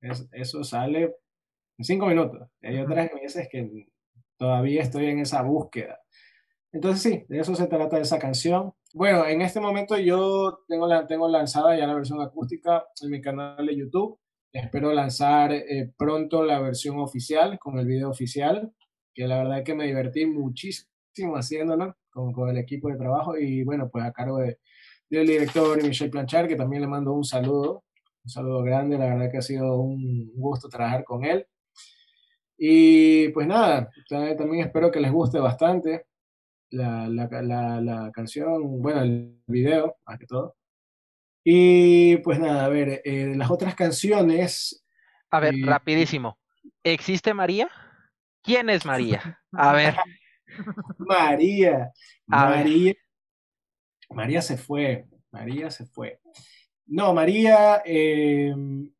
es- 0.00 0.28
eso 0.32 0.64
sale 0.64 1.14
en 1.78 1.84
cinco 1.84 2.06
minutos. 2.06 2.48
Y 2.60 2.66
hay 2.68 2.78
otras 2.80 3.10
veces 3.14 3.48
que 3.50 3.86
todavía 4.38 4.82
estoy 4.82 5.06
en 5.06 5.20
esa 5.20 5.42
búsqueda. 5.42 6.00
Entonces 6.72 7.02
sí, 7.02 7.24
de 7.28 7.40
eso 7.40 7.54
se 7.54 7.66
trata 7.66 7.98
esa 7.98 8.18
canción. 8.18 8.72
Bueno, 8.94 9.26
en 9.26 9.42
este 9.42 9.60
momento 9.60 9.98
yo 9.98 10.60
tengo, 10.68 10.86
la, 10.86 11.06
tengo 11.06 11.28
lanzada 11.28 11.76
ya 11.76 11.86
la 11.86 11.94
versión 11.94 12.20
acústica 12.20 12.84
en 13.02 13.10
mi 13.10 13.20
canal 13.20 13.66
de 13.66 13.76
YouTube. 13.76 14.18
Espero 14.52 14.92
lanzar 14.92 15.52
eh, 15.52 15.92
pronto 15.96 16.42
la 16.42 16.60
versión 16.60 16.98
oficial 16.98 17.58
con 17.58 17.78
el 17.78 17.86
video 17.86 18.10
oficial, 18.10 18.72
que 19.14 19.26
la 19.26 19.38
verdad 19.38 19.58
es 19.58 19.64
que 19.64 19.74
me 19.74 19.86
divertí 19.86 20.26
muchísimo 20.26 20.88
haciéndolo 21.36 21.96
con, 22.10 22.32
con 22.32 22.48
el 22.48 22.58
equipo 22.58 22.88
de 22.88 22.96
trabajo 22.96 23.36
y 23.36 23.64
bueno, 23.64 23.90
pues 23.90 24.04
a 24.04 24.12
cargo 24.12 24.38
de, 24.38 24.58
del 25.10 25.26
director 25.26 25.82
Michel 25.82 26.10
Planchard, 26.10 26.48
que 26.48 26.56
también 26.56 26.82
le 26.82 26.88
mando 26.88 27.12
un 27.12 27.24
saludo, 27.24 27.84
un 28.24 28.30
saludo 28.30 28.62
grande, 28.62 28.98
la 28.98 29.06
verdad 29.06 29.30
que 29.30 29.38
ha 29.38 29.42
sido 29.42 29.80
un 29.80 30.32
gusto 30.34 30.68
trabajar 30.68 31.04
con 31.04 31.24
él. 31.24 31.46
Y 32.58 33.28
pues 33.30 33.46
nada, 33.46 33.88
ta- 34.08 34.36
también 34.36 34.66
espero 34.66 34.90
que 34.90 35.00
les 35.00 35.12
guste 35.12 35.38
bastante. 35.38 36.06
la, 36.70 37.08
la, 37.08 37.80
la, 37.80 38.10
canción, 38.12 38.82
bueno, 38.82 39.00
el 39.02 39.40
video, 39.46 39.96
más 40.06 40.18
que 40.18 40.26
todo. 40.26 40.56
Y 41.44 42.18
pues 42.18 42.38
nada, 42.38 42.66
a 42.66 42.68
ver, 42.68 43.00
eh, 43.04 43.32
las 43.36 43.50
otras 43.50 43.74
canciones. 43.74 44.84
A 45.30 45.40
ver, 45.40 45.54
rapidísimo. 45.64 46.38
¿Existe 46.82 47.32
María? 47.32 47.70
¿Quién 48.42 48.68
es 48.70 48.84
María? 48.84 49.40
A 49.52 49.72
ver. 49.72 49.96
María. 50.98 51.90
María. 52.26 52.94
María 54.10 54.42
se 54.42 54.56
fue. 54.56 55.06
María 55.30 55.70
se 55.70 55.86
fue. 55.86 56.20
No, 56.86 57.12
María, 57.14 57.82
em, 57.84 58.90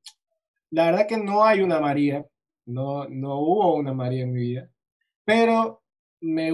la 0.71 0.87
verdad 0.87 1.07
que 1.09 1.17
no 1.17 1.45
hay 1.45 1.61
una 1.63 1.81
María. 1.81 2.25
No, 2.69 3.09
no 3.09 3.39
hubo 3.41 3.75
una 3.77 3.95
María 3.95 4.25
en 4.25 4.33
mi 4.33 4.41
vida. 4.41 4.71
Pero 5.25 5.83
me 6.21 6.53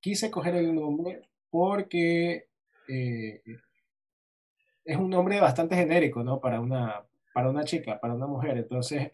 quise 0.00 0.30
coger 0.30 0.56
el 0.56 0.74
nombre 0.74 1.28
porque 1.50 2.48
eh, 2.88 3.42
es 4.84 4.96
un 4.96 5.10
nombre 5.10 5.40
bastante 5.40 5.76
genérico, 5.76 6.24
¿no? 6.24 6.40
Para 6.40 6.60
una, 6.60 7.04
para 7.32 7.50
una 7.50 7.64
chica, 7.64 8.00
para 8.00 8.14
una 8.14 8.26
mujer. 8.26 8.56
Entonces, 8.56 9.12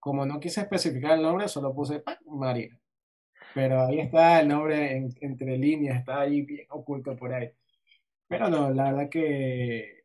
como 0.00 0.24
no 0.24 0.40
quise 0.40 0.60
especificar 0.60 1.12
el 1.16 1.22
nombre, 1.22 1.48
solo 1.48 1.74
puse 1.74 2.02
María. 2.26 2.78
Pero 3.54 3.86
ahí 3.86 4.00
está 4.00 4.40
el 4.40 4.48
nombre 4.48 4.96
entre 5.20 5.58
líneas, 5.58 5.98
está 5.98 6.20
ahí 6.20 6.42
bien 6.42 6.66
oculto 6.70 7.16
por 7.16 7.32
ahí. 7.34 7.50
Pero 8.28 8.48
no, 8.48 8.70
la 8.70 8.92
verdad 8.92 9.08
que 9.08 10.04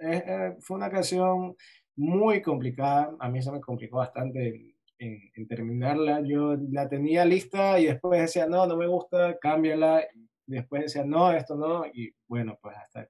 eh, 0.00 0.56
fue 0.60 0.76
una 0.76 0.90
canción 0.90 1.56
muy 1.96 2.42
complicada. 2.42 3.16
A 3.20 3.28
mí 3.28 3.42
se 3.42 3.52
me 3.52 3.60
complicó 3.60 3.98
bastante 3.98 4.75
en, 4.98 5.48
terminarla. 5.48 6.20
Yo 6.22 6.56
la 6.70 6.88
tenía 6.88 7.24
lista 7.24 7.78
y 7.78 7.86
después 7.86 8.20
decía, 8.20 8.46
no, 8.46 8.66
no 8.66 8.76
me 8.76 8.86
gusta, 8.86 9.38
cámbiala. 9.38 10.04
después 10.46 10.82
decía, 10.82 11.04
no, 11.04 11.32
esto 11.32 11.56
no. 11.56 11.86
Y 11.86 12.14
bueno, 12.26 12.58
pues 12.60 12.76
hasta 12.76 13.08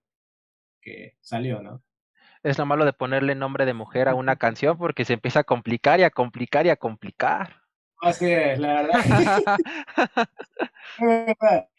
que 0.80 1.16
salió, 1.20 1.62
¿no? 1.62 1.82
Es 2.42 2.58
lo 2.58 2.66
malo 2.66 2.84
de 2.84 2.92
ponerle 2.92 3.34
nombre 3.34 3.66
de 3.66 3.74
mujer 3.74 4.08
a 4.08 4.14
una 4.14 4.36
canción 4.36 4.78
porque 4.78 5.04
se 5.04 5.14
empieza 5.14 5.40
a 5.40 5.44
complicar 5.44 6.00
y 6.00 6.04
a 6.04 6.10
complicar 6.10 6.66
y 6.66 6.70
a 6.70 6.76
complicar. 6.76 7.62
Así 8.00 8.30
es, 8.30 8.58
la 8.58 8.82
verdad. 8.82 9.00
es 10.98 11.06
verdad. 11.38 11.68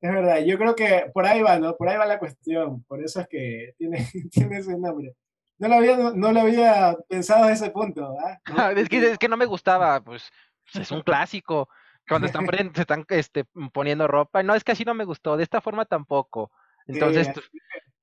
Es 0.00 0.12
verdad, 0.12 0.38
yo 0.44 0.56
creo 0.58 0.76
que 0.76 1.10
por 1.12 1.26
ahí 1.26 1.42
va, 1.42 1.58
¿no? 1.58 1.76
Por 1.76 1.88
ahí 1.88 1.96
va 1.96 2.06
la 2.06 2.20
cuestión. 2.20 2.84
Por 2.84 3.02
eso 3.02 3.20
es 3.20 3.26
que 3.26 3.74
tiene, 3.78 4.06
tiene 4.30 4.58
ese 4.58 4.78
nombre. 4.78 5.14
No 5.58 5.68
lo 5.68 5.74
había, 5.74 5.96
no 5.96 6.32
lo 6.32 6.40
había 6.40 6.96
pensado 7.08 7.44
a 7.44 7.52
ese 7.52 7.70
punto, 7.70 8.14
¿verdad? 8.14 8.38
es, 8.78 8.88
que, 8.88 8.98
es 8.98 9.18
que 9.18 9.28
no 9.28 9.36
me 9.36 9.46
gustaba, 9.46 10.00
pues, 10.00 10.30
pues 10.64 10.84
es 10.84 10.92
un 10.92 11.02
clásico. 11.02 11.68
Cuando 12.08 12.26
están, 12.26 12.46
se 12.74 12.80
están 12.80 13.04
este, 13.08 13.44
poniendo 13.72 14.06
ropa. 14.06 14.42
No, 14.42 14.54
es 14.54 14.64
que 14.64 14.72
así 14.72 14.84
no 14.84 14.94
me 14.94 15.04
gustó, 15.04 15.36
de 15.36 15.42
esta 15.42 15.60
forma 15.60 15.84
tampoco. 15.84 16.50
Entonces, 16.86 17.28
pues, 17.32 17.50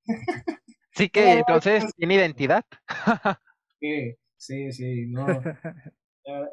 sí 0.92 1.10
que 1.10 1.34
entonces 1.34 1.86
tiene 1.96 2.16
identidad. 2.16 2.66
sí, 3.80 4.16
sí, 4.38 4.72
sí, 4.72 5.06
no. 5.08 5.26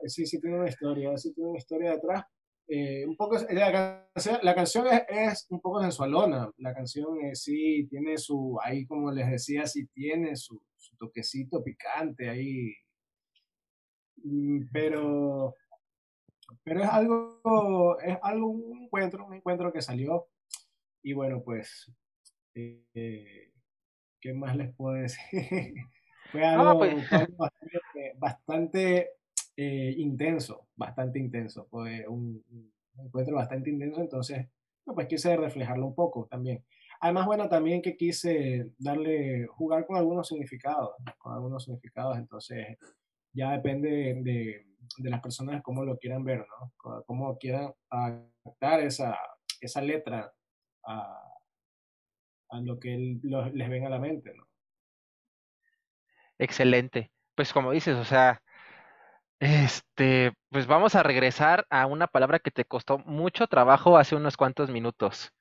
Sí, 0.04 0.26
sí 0.26 0.40
tiene 0.40 0.58
una 0.58 0.68
historia, 0.68 1.16
sí 1.16 1.32
tiene 1.34 1.50
una 1.50 1.58
historia 1.58 1.92
detrás, 1.92 2.24
eh, 2.68 3.04
un 3.06 3.16
poco, 3.16 3.36
la 3.50 4.06
canción, 4.14 4.38
la 4.42 4.54
canción 4.54 4.86
es, 5.08 5.46
un 5.50 5.60
poco 5.60 5.82
sensualona, 5.82 6.50
la 6.58 6.74
canción 6.74 7.18
sí 7.34 7.86
tiene 7.90 8.16
su, 8.18 8.58
ahí 8.62 8.86
como 8.86 9.10
les 9.10 9.30
decía, 9.30 9.66
sí 9.66 9.86
tiene 9.88 10.36
su, 10.36 10.62
toquecito 11.02 11.64
picante 11.64 12.28
ahí, 12.28 12.72
mm, 14.22 14.68
pero, 14.72 15.56
pero 16.62 16.82
es 16.82 16.88
algo, 16.88 17.98
es 18.00 18.16
algo, 18.22 18.50
un 18.50 18.84
encuentro, 18.84 19.26
un 19.26 19.34
encuentro 19.34 19.72
que 19.72 19.82
salió, 19.82 20.28
y 21.02 21.12
bueno, 21.12 21.42
pues, 21.42 21.92
eh, 22.54 23.52
¿qué 24.20 24.32
más 24.32 24.56
les 24.56 24.74
puedo 24.76 24.94
decir? 24.94 25.18
Fue 26.30 26.46
algo, 26.46 26.78
pues. 26.78 26.94
bastante 28.16 29.10
eh, 29.56 29.94
intenso, 29.98 30.68
bastante 30.76 31.18
intenso, 31.18 31.66
fue 31.66 32.08
un, 32.08 32.42
encuentro 32.96 33.36
bastante 33.36 33.68
intenso, 33.68 34.00
entonces, 34.00 34.48
pues 34.84 35.08
quise 35.08 35.36
reflejarlo 35.36 35.86
un 35.86 35.94
poco 35.94 36.26
también. 36.30 36.64
Además, 37.02 37.26
bueno, 37.26 37.48
también 37.48 37.82
que 37.82 37.96
quise 37.96 38.70
darle, 38.78 39.44
jugar 39.48 39.84
con 39.86 39.96
algunos 39.96 40.28
significados, 40.28 40.94
con 41.18 41.32
algunos 41.32 41.64
significados, 41.64 42.16
entonces 42.16 42.78
ya 43.32 43.50
depende 43.50 44.22
de, 44.22 44.66
las 44.98 45.20
personas 45.20 45.62
cómo 45.64 45.84
lo 45.84 45.98
quieran 45.98 46.22
ver, 46.22 46.46
¿no? 46.46 47.02
Cómo 47.04 47.36
quieran 47.38 47.72
adaptar 47.90 48.80
esa, 48.82 49.18
esa 49.60 49.82
letra 49.82 50.32
a, 50.84 51.28
a 52.50 52.60
lo 52.60 52.78
que 52.78 52.96
les 53.52 53.68
venga 53.68 53.88
a 53.88 53.90
la 53.90 53.98
mente, 53.98 54.32
¿no? 54.36 54.46
Excelente. 56.38 57.10
Pues 57.34 57.52
como 57.52 57.72
dices, 57.72 57.96
o 57.96 58.04
sea, 58.04 58.40
este, 59.40 60.34
pues 60.50 60.68
vamos 60.68 60.94
a 60.94 61.02
regresar 61.02 61.66
a 61.68 61.86
una 61.86 62.06
palabra 62.06 62.38
que 62.38 62.52
te 62.52 62.64
costó 62.64 62.98
mucho 62.98 63.48
trabajo 63.48 63.98
hace 63.98 64.14
unos 64.14 64.36
cuantos 64.36 64.70
minutos. 64.70 65.32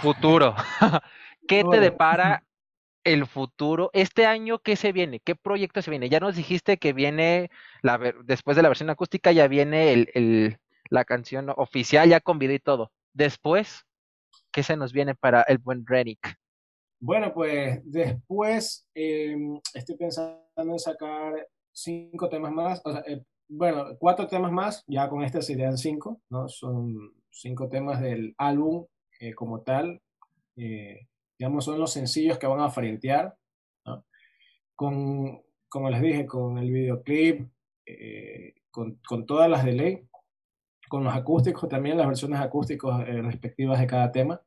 Futuro. 0.00 0.54
¿Qué 1.48 1.64
te 1.70 1.80
depara 1.80 2.44
el 3.04 3.26
futuro? 3.26 3.90
Este 3.92 4.26
año, 4.26 4.58
¿qué 4.58 4.76
se 4.76 4.92
viene? 4.92 5.20
¿Qué 5.20 5.34
proyecto 5.36 5.82
se 5.82 5.90
viene? 5.90 6.08
Ya 6.08 6.20
nos 6.20 6.36
dijiste 6.36 6.78
que 6.78 6.92
viene, 6.92 7.50
la, 7.82 7.98
después 8.24 8.56
de 8.56 8.62
la 8.62 8.68
versión 8.68 8.90
acústica, 8.90 9.32
ya 9.32 9.46
viene 9.46 9.92
el, 9.92 10.58
la 10.88 11.04
canción 11.04 11.50
oficial, 11.56 12.08
ya 12.08 12.20
con 12.20 12.38
video 12.38 12.56
y 12.56 12.60
todo. 12.60 12.92
Después, 13.12 13.84
¿qué 14.50 14.62
se 14.62 14.76
nos 14.76 14.92
viene 14.92 15.14
para 15.14 15.42
el 15.42 15.58
buen 15.58 15.86
Renick? 15.86 16.36
Bueno, 17.00 17.34
pues 17.34 17.80
después 17.84 18.86
em, 18.94 19.60
estoy 19.74 19.96
pensando 19.96 20.40
en 20.56 20.78
sacar 20.78 21.46
cinco 21.70 22.30
temas 22.30 22.52
más, 22.52 22.80
o 22.84 22.92
sea, 22.92 23.02
eh, 23.06 23.22
bueno, 23.46 23.84
cuatro 23.98 24.26
temas 24.26 24.50
más, 24.50 24.82
ya 24.86 25.08
con 25.10 25.22
este 25.22 25.42
serían 25.42 25.76
cinco, 25.76 26.22
¿no? 26.30 26.48
Son 26.48 27.12
cinco 27.30 27.68
temas 27.68 28.00
del 28.00 28.34
álbum 28.38 28.86
eh, 29.20 29.34
como 29.34 29.60
tal. 29.62 30.00
Eh, 30.56 31.06
digamos, 31.38 31.64
son 31.64 31.78
los 31.78 31.92
sencillos 31.92 32.38
que 32.38 32.46
van 32.46 32.60
a 32.60 32.70
frentear, 32.70 33.36
¿no? 33.86 34.04
Con, 34.74 35.42
como 35.68 35.90
les 35.90 36.00
dije, 36.00 36.26
con 36.26 36.58
el 36.58 36.70
videoclip, 36.70 37.48
eh, 37.86 38.54
con, 38.70 39.00
con, 39.06 39.26
todas 39.26 39.50
las 39.50 39.64
de 39.64 39.72
ley, 39.72 40.08
con 40.88 41.04
los 41.04 41.14
acústicos 41.14 41.68
también, 41.68 41.96
las 41.96 42.06
versiones 42.06 42.40
acústicas 42.40 43.06
respectivas 43.06 43.80
de 43.80 43.86
cada 43.86 44.12
tema. 44.12 44.40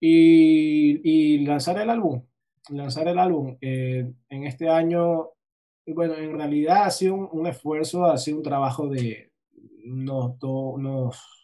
Y, 0.00 1.00
y, 1.04 1.44
lanzar 1.46 1.78
el 1.78 1.90
álbum, 1.90 2.22
lanzar 2.70 3.08
el 3.08 3.18
álbum. 3.18 3.56
en 3.60 4.16
este 4.28 4.68
año 4.68 5.32
bueno, 5.86 6.14
en 6.14 6.34
realidad 6.34 6.84
ha 6.84 6.90
sido 6.90 7.14
un, 7.14 7.46
esfuerzo, 7.46 8.04
ha 8.04 8.16
sido 8.16 8.38
un 8.38 8.42
trabajo 8.42 8.88
de 8.88 9.32
unos, 9.84 10.36
unos 10.40 11.41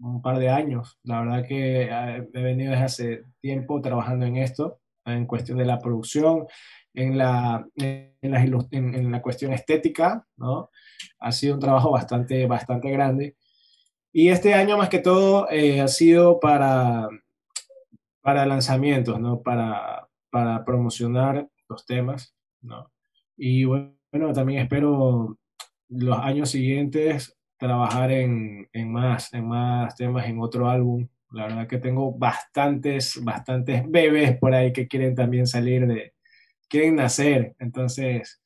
un 0.00 0.22
par 0.22 0.38
de 0.38 0.48
años. 0.48 0.98
La 1.02 1.20
verdad 1.20 1.46
que 1.46 1.82
he 1.82 2.42
venido 2.42 2.72
desde 2.72 2.84
hace 2.84 3.24
tiempo 3.40 3.80
trabajando 3.80 4.26
en 4.26 4.36
esto, 4.36 4.80
en 5.04 5.26
cuestión 5.26 5.58
de 5.58 5.64
la 5.64 5.78
producción, 5.78 6.46
en 6.94 7.18
la, 7.18 7.66
en 7.76 8.12
la, 8.22 8.42
en, 8.42 9.12
la 9.12 9.22
cuestión 9.22 9.52
estética, 9.52 10.26
¿no? 10.36 10.70
Ha 11.20 11.32
sido 11.32 11.54
un 11.54 11.60
trabajo 11.60 11.90
bastante, 11.90 12.46
bastante 12.46 12.90
grande. 12.90 13.36
Y 14.12 14.28
este 14.28 14.54
año 14.54 14.76
más 14.76 14.88
que 14.88 14.98
todo 14.98 15.48
eh, 15.50 15.80
ha 15.80 15.88
sido 15.88 16.40
para, 16.40 17.08
para 18.20 18.46
lanzamientos, 18.46 19.20
¿no? 19.20 19.42
Para, 19.42 20.08
para 20.30 20.64
promocionar 20.64 21.48
los 21.68 21.86
temas, 21.86 22.34
¿no? 22.60 22.90
Y 23.36 23.64
bueno, 23.64 24.32
también 24.34 24.62
espero 24.62 25.38
los 25.88 26.18
años 26.18 26.50
siguientes 26.50 27.37
trabajar 27.58 28.10
en, 28.12 28.68
en, 28.72 28.92
más, 28.92 29.32
en 29.34 29.48
más 29.48 29.94
temas, 29.96 30.26
en 30.26 30.40
otro 30.40 30.68
álbum. 30.68 31.06
La 31.32 31.44
verdad 31.44 31.66
que 31.66 31.78
tengo 31.78 32.12
bastantes, 32.12 33.22
bastantes 33.22 33.82
bebés 33.88 34.38
por 34.38 34.54
ahí 34.54 34.72
que 34.72 34.88
quieren 34.88 35.14
también 35.14 35.46
salir 35.46 35.86
de, 35.86 36.14
quieren 36.68 36.96
nacer. 36.96 37.54
Entonces, 37.58 38.40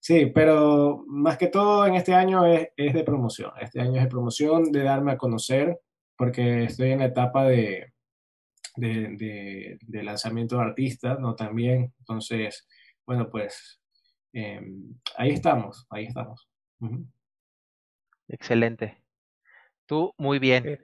sí, 0.00 0.26
pero 0.26 1.04
más 1.06 1.38
que 1.38 1.48
todo 1.48 1.86
en 1.86 1.94
este 1.94 2.14
año 2.14 2.44
es, 2.46 2.68
es 2.76 2.94
de 2.94 3.04
promoción. 3.04 3.52
Este 3.60 3.80
año 3.80 3.96
es 3.96 4.04
de 4.04 4.10
promoción, 4.10 4.72
de 4.72 4.82
darme 4.82 5.12
a 5.12 5.18
conocer, 5.18 5.78
porque 6.16 6.64
estoy 6.64 6.92
en 6.92 7.00
la 7.00 7.06
etapa 7.06 7.44
de, 7.44 7.92
de, 8.76 9.78
de, 9.80 10.02
lanzamiento 10.02 10.56
de 10.56 10.62
artistas, 10.62 11.20
¿no? 11.20 11.34
También. 11.36 11.92
Entonces, 11.98 12.66
bueno, 13.06 13.28
pues 13.30 13.80
Em, 14.36 14.94
ahí 15.16 15.30
estamos, 15.30 15.86
ahí 15.88 16.04
estamos. 16.04 16.46
Excelente. 18.28 18.98
Tú, 19.86 20.14
muy 20.16 20.38
bien. 20.38 20.80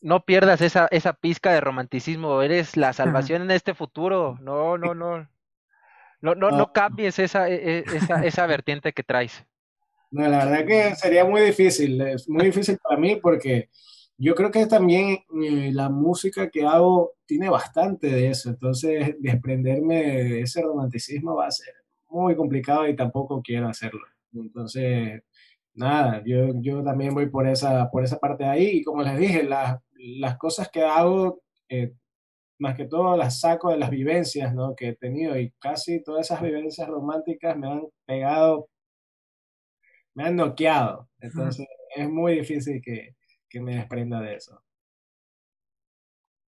No 0.00 0.24
pierdas 0.24 0.60
esa, 0.60 0.88
esa 0.90 1.12
pizca 1.12 1.52
de 1.52 1.60
romanticismo, 1.60 2.42
eres 2.42 2.76
la 2.76 2.92
salvación 2.92 3.42
en 3.42 3.50
este 3.50 3.74
futuro. 3.74 4.38
No, 4.40 4.78
no, 4.78 4.94
no. 4.94 5.28
No, 6.20 6.36
no, 6.36 6.52
no 6.52 6.72
cambies 6.72 7.18
esa, 7.18 7.48
e, 7.48 7.78
e, 7.78 7.84
esa, 7.96 8.24
esa 8.24 8.46
vertiente 8.46 8.92
que 8.92 9.02
traes. 9.02 9.44
No, 10.12 10.28
la 10.28 10.44
verdad 10.44 10.66
que 10.66 10.94
sería 10.94 11.24
muy 11.24 11.40
difícil, 11.40 12.00
es 12.02 12.28
muy 12.28 12.44
difícil 12.44 12.78
para 12.78 13.00
mí 13.00 13.16
porque 13.16 13.70
yo 14.18 14.34
creo 14.34 14.50
que 14.50 14.66
también 14.66 15.24
eh, 15.42 15.70
la 15.72 15.88
música 15.88 16.48
que 16.48 16.64
hago 16.64 17.14
tiene 17.26 17.48
bastante 17.48 18.08
de 18.08 18.28
eso, 18.28 18.50
entonces 18.50 19.16
desprenderme 19.18 20.02
de 20.02 20.40
ese 20.42 20.62
romanticismo 20.62 21.34
va 21.34 21.46
a 21.46 21.50
ser 21.50 21.74
muy 22.08 22.36
complicado 22.36 22.86
y 22.86 22.94
tampoco 22.94 23.42
quiero 23.42 23.68
hacerlo. 23.68 24.02
Entonces, 24.34 25.22
nada, 25.74 26.22
yo, 26.24 26.52
yo 26.60 26.82
también 26.82 27.14
voy 27.14 27.28
por 27.28 27.46
esa, 27.46 27.90
por 27.90 28.04
esa 28.04 28.18
parte 28.18 28.44
de 28.44 28.50
ahí 28.50 28.68
y 28.78 28.84
como 28.84 29.02
les 29.02 29.18
dije, 29.18 29.42
las, 29.42 29.78
las 29.94 30.36
cosas 30.38 30.68
que 30.70 30.82
hago, 30.82 31.42
eh, 31.68 31.92
más 32.58 32.76
que 32.76 32.86
todo 32.86 33.16
las 33.16 33.40
saco 33.40 33.70
de 33.70 33.78
las 33.78 33.90
vivencias 33.90 34.54
¿no? 34.54 34.76
que 34.76 34.90
he 34.90 34.96
tenido 34.96 35.38
y 35.38 35.50
casi 35.58 36.02
todas 36.02 36.26
esas 36.26 36.42
vivencias 36.42 36.88
románticas 36.88 37.56
me 37.56 37.68
han 37.68 37.82
pegado, 38.06 38.68
me 40.14 40.24
han 40.24 40.36
noqueado. 40.36 41.08
Entonces, 41.18 41.66
es 41.96 42.08
muy 42.08 42.36
difícil 42.36 42.80
que, 42.82 43.16
que 43.48 43.60
me 43.60 43.76
desprenda 43.76 44.20
de 44.20 44.36
eso. 44.36 44.62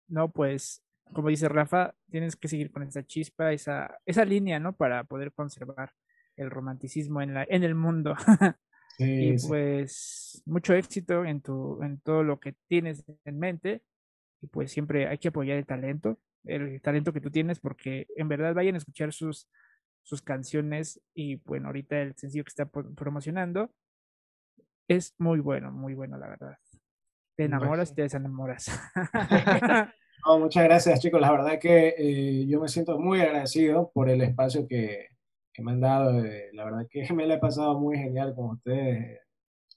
No, 0.07 0.31
pues, 0.31 0.83
como 1.12 1.29
dice 1.29 1.49
Rafa, 1.49 1.95
tienes 2.11 2.37
que 2.37 2.49
seguir 2.49 2.70
con 2.70 2.83
esa 2.83 3.05
chispa, 3.05 3.53
esa, 3.53 3.99
esa 4.07 4.25
línea, 4.25 4.61
¿no? 4.61 4.77
Para 4.77 5.05
poder 5.05 5.33
conservar 5.33 5.93
el 6.37 6.51
romanticismo 6.51 7.22
en, 7.22 7.35
la, 7.35 7.47
en 7.49 7.64
el 7.64 7.75
mundo. 7.75 8.14
y 8.99 9.37
pues, 9.49 10.43
mucho 10.47 10.75
éxito 10.75 11.25
en, 11.25 11.41
tu, 11.41 11.83
en 11.83 12.01
todo 12.01 12.23
lo 12.23 12.39
que 12.39 12.55
tienes 12.69 13.05
en 13.25 13.39
mente. 13.39 13.83
Y 14.41 14.47
pues 14.49 14.73
siempre 14.73 15.09
hay 15.09 15.19
que 15.19 15.29
apoyar 15.29 15.57
el 15.57 15.67
talento, 15.67 16.19
el 16.45 16.81
talento 16.83 17.13
que 17.13 17.21
tú 17.21 17.31
tienes, 17.31 17.61
porque 17.61 18.07
en 18.17 18.29
verdad 18.29 18.55
vayan 18.55 18.75
a 18.75 18.79
escuchar 18.79 19.13
sus, 19.13 19.49
sus 20.03 20.23
canciones 20.23 21.01
y 21.15 21.37
bueno, 21.37 21.69
ahorita 21.69 22.01
el 22.01 22.15
sencillo 22.15 22.45
que 22.45 22.51
está 22.51 22.67
promocionando 22.67 23.71
es 24.87 25.15
muy 25.19 25.41
bueno, 25.41 25.73
muy 25.73 25.95
bueno, 25.95 26.19
la 26.19 26.29
verdad. 26.29 26.59
Te 27.37 27.45
enamoras 27.45 27.91
y 27.91 27.95
te 27.95 28.03
desenamoras. 28.03 28.71
muchas 30.39 30.65
gracias, 30.65 31.01
chicos. 31.01 31.21
La 31.21 31.33
verdad 31.33 31.59
que 31.59 31.95
eh, 31.97 32.47
yo 32.47 32.61
me 32.61 32.69
siento 32.69 32.99
muy 32.99 33.21
agradecido 33.21 33.91
por 33.93 34.11
el 34.11 34.21
espacio 34.21 34.69
que, 34.69 35.09
que 35.55 35.63
me 35.63 35.73
han 35.73 35.81
dado. 35.81 36.25
Eh, 36.25 36.51
la 36.53 36.65
verdad 36.65 36.87
que 36.91 37.05
me 37.15 37.27
la 37.27 37.35
he 37.37 37.39
pasado 37.39 37.79
muy 37.81 37.97
genial 37.99 38.35
con 38.35 38.51
ustedes. 38.51 39.21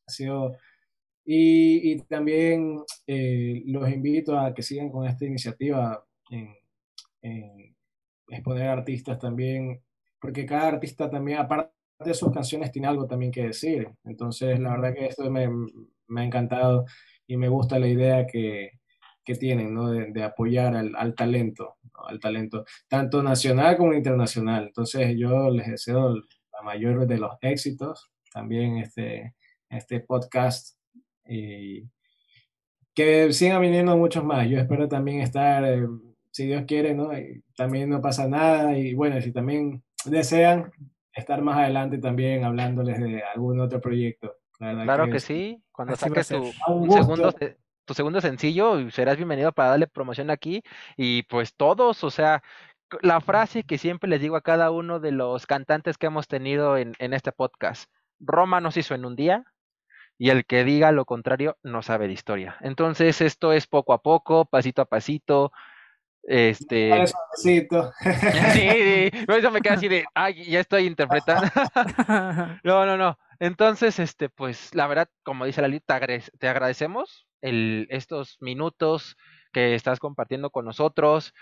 Ha 0.07 0.11
sido. 0.11 0.57
Y, 1.25 1.91
y 1.93 1.99
también 2.03 2.83
eh, 3.07 3.63
los 3.67 3.89
invito 3.89 4.39
a 4.39 4.53
que 4.53 4.63
sigan 4.63 4.89
con 4.91 5.07
esta 5.07 5.25
iniciativa 5.25 6.03
en, 6.31 6.55
en 7.21 7.75
exponer 8.29 8.67
artistas 8.69 9.19
también, 9.19 9.81
porque 10.21 10.45
cada 10.45 10.69
artista 10.69 11.09
también, 11.09 11.39
aparte 11.39 11.71
de 11.99 12.13
sus 12.13 12.31
canciones, 12.31 12.71
tiene 12.71 12.87
algo 12.87 13.07
también 13.07 13.31
que 13.31 13.43
decir. 13.47 13.89
Entonces, 14.05 14.59
la 14.59 14.71
verdad 14.71 14.93
que 14.93 15.07
esto 15.07 15.29
me, 15.31 15.49
me 16.07 16.21
ha 16.21 16.25
encantado 16.25 16.85
y 17.27 17.37
me 17.37 17.49
gusta 17.49 17.79
la 17.79 17.87
idea 17.87 18.25
que, 18.27 18.76
que 19.27 19.35
tienen, 19.35 19.73
¿no? 19.73 19.91
De, 19.91 20.23
apoyar 20.23 20.73
al, 20.73 20.95
al 20.95 21.13
talento, 21.13 21.75
al 22.07 22.17
talento, 22.17 22.63
tanto 22.87 23.21
nacional 23.21 23.75
como 23.75 23.93
internacional. 23.93 24.67
Entonces 24.67 25.17
yo 25.17 25.49
les 25.49 25.67
deseo 25.67 26.15
la 26.15 26.61
mayor 26.63 27.05
de 27.05 27.17
los 27.17 27.31
éxitos 27.41 28.09
también 28.31 28.77
este, 28.77 29.35
este 29.69 29.99
podcast 29.99 30.77
y 31.25 31.83
que 32.93 33.33
sigan 33.33 33.61
viniendo 33.61 33.97
muchos 33.97 34.23
más. 34.23 34.47
Yo 34.47 34.59
espero 34.59 34.87
también 34.87 35.19
estar, 35.19 35.65
eh, 35.65 35.85
si 36.31 36.45
Dios 36.45 36.63
quiere, 36.65 36.93
¿no? 36.93 37.11
Y 37.17 37.43
también 37.53 37.89
no 37.89 37.99
pasa 38.01 38.29
nada 38.29 38.77
y 38.77 38.93
bueno, 38.93 39.19
si 39.21 39.33
también 39.33 39.83
desean 40.05 40.71
estar 41.11 41.41
más 41.41 41.57
adelante 41.57 41.97
también 41.97 42.45
hablándoles 42.45 42.97
de 42.97 43.23
algún 43.23 43.59
otro 43.59 43.81
proyecto 43.81 44.37
claro 44.57 45.09
que, 45.09 45.19
sí. 45.19 45.61
Cuando 45.71 45.95
saques 45.95 46.27
tu, 46.27 46.51
segundo, 46.51 47.33
tu 47.87 47.93
segundo 47.95 48.21
sencillo, 48.21 48.91
serás 48.91 49.17
bienvenido 49.17 49.51
para 49.53 49.69
darle 49.69 49.87
promoción 49.87 50.29
aquí. 50.29 50.61
Y 50.97 51.23
pues 51.23 51.55
todos, 51.55 52.03
o 52.03 52.11
sea, 52.11 52.43
la 53.01 53.21
frase 53.21 53.63
que 53.63 53.77
siempre 53.77 54.09
les 54.09 54.21
digo 54.21 54.35
a 54.35 54.41
cada 54.41 54.71
uno 54.71 54.99
de 54.99 55.11
los 55.11 55.47
cantantes 55.47 55.97
que 55.97 56.07
hemos 56.07 56.27
tenido 56.27 56.77
en, 56.77 56.93
en 56.99 57.13
este 57.13 57.31
podcast. 57.31 57.89
Roma 58.19 58.61
nos 58.61 58.77
hizo 58.77 58.93
en 58.93 59.05
un 59.05 59.15
día, 59.15 59.45
y 60.17 60.29
el 60.31 60.45
que 60.45 60.63
diga 60.63 60.91
lo 60.91 61.05
contrario 61.05 61.57
no 61.63 61.81
sabe 61.81 62.07
de 62.07 62.13
historia. 62.13 62.57
Entonces, 62.61 63.21
esto 63.21 63.53
es 63.53 63.67
poco 63.67 63.93
a 63.93 64.01
poco, 64.01 64.45
pasito 64.45 64.81
a 64.81 64.85
pasito. 64.85 65.51
Este. 66.23 67.05
sí, 68.53 69.11
eso 69.27 69.51
me 69.51 69.61
queda 69.61 69.75
así 69.75 69.87
de, 69.87 70.05
ay, 70.13 70.43
ya 70.45 70.59
estoy 70.59 70.87
interpretando. 70.87 71.47
no, 72.63 72.85
no, 72.85 72.97
no. 72.97 73.17
Entonces, 73.39 73.99
este, 73.99 74.29
pues 74.29 74.73
la 74.73 74.87
verdad, 74.87 75.09
como 75.23 75.45
dice 75.45 75.61
Lali, 75.61 75.79
te, 75.79 76.23
te 76.37 76.49
agradecemos 76.49 77.26
el, 77.41 77.87
estos 77.89 78.37
minutos 78.41 79.17
que 79.51 79.75
estás 79.75 79.99
compartiendo 79.99 80.49
con 80.49 80.65
nosotros. 80.65 81.33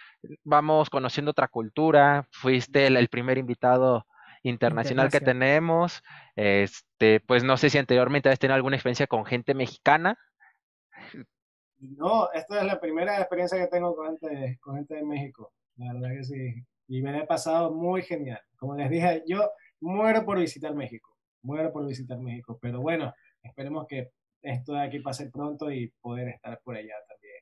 Vamos 0.44 0.90
conociendo 0.90 1.32
otra 1.32 1.48
cultura. 1.48 2.28
Fuiste 2.32 2.88
el, 2.88 3.08
primer 3.10 3.38
invitado 3.38 4.06
internacional 4.44 5.10
que 5.10 5.20
tenemos. 5.20 6.04
Este, 6.36 7.20
pues 7.20 7.44
no 7.44 7.58
sé 7.58 7.70
si 7.70 7.78
anteriormente 7.78 8.30
has 8.30 8.40
tenido 8.40 8.56
alguna 8.56 8.76
experiencia 8.76 9.08
con 9.08 9.26
gente 9.26 9.54
mexicana. 9.54 10.18
No, 11.80 12.32
esta 12.32 12.62
es 12.62 12.66
la 12.66 12.80
primera 12.80 13.20
experiencia 13.20 13.58
que 13.58 13.68
tengo 13.68 13.96
con 13.96 14.18
gente, 14.18 14.58
con 14.62 14.76
gente 14.76 14.96
de 14.96 15.04
México. 15.04 15.52
La 15.78 15.94
verdad 15.94 16.10
que 16.18 16.24
sí. 16.24 16.66
Y 16.88 17.02
me 17.02 17.12
la 17.12 17.20
he 17.20 17.26
pasado 17.28 17.72
muy 17.72 18.02
genial. 18.02 18.40
Como 18.58 18.76
les 18.76 18.90
dije, 18.90 19.24
yo 19.28 19.50
muero 19.80 20.24
por 20.24 20.40
visitar 20.40 20.74
México 20.74 21.16
muero 21.46 21.72
por 21.72 21.86
visitar 21.86 22.18
México, 22.20 22.58
pero 22.62 22.82
bueno, 22.82 23.14
esperemos 23.44 23.86
que 23.88 24.10
esto 24.46 24.74
de 24.74 24.82
aquí 24.82 25.00
pase 25.00 25.30
pronto 25.30 25.72
y 25.72 25.88
poder 26.02 26.30
estar 26.30 26.62
por 26.64 26.76
allá 26.76 26.96
también. 27.08 27.36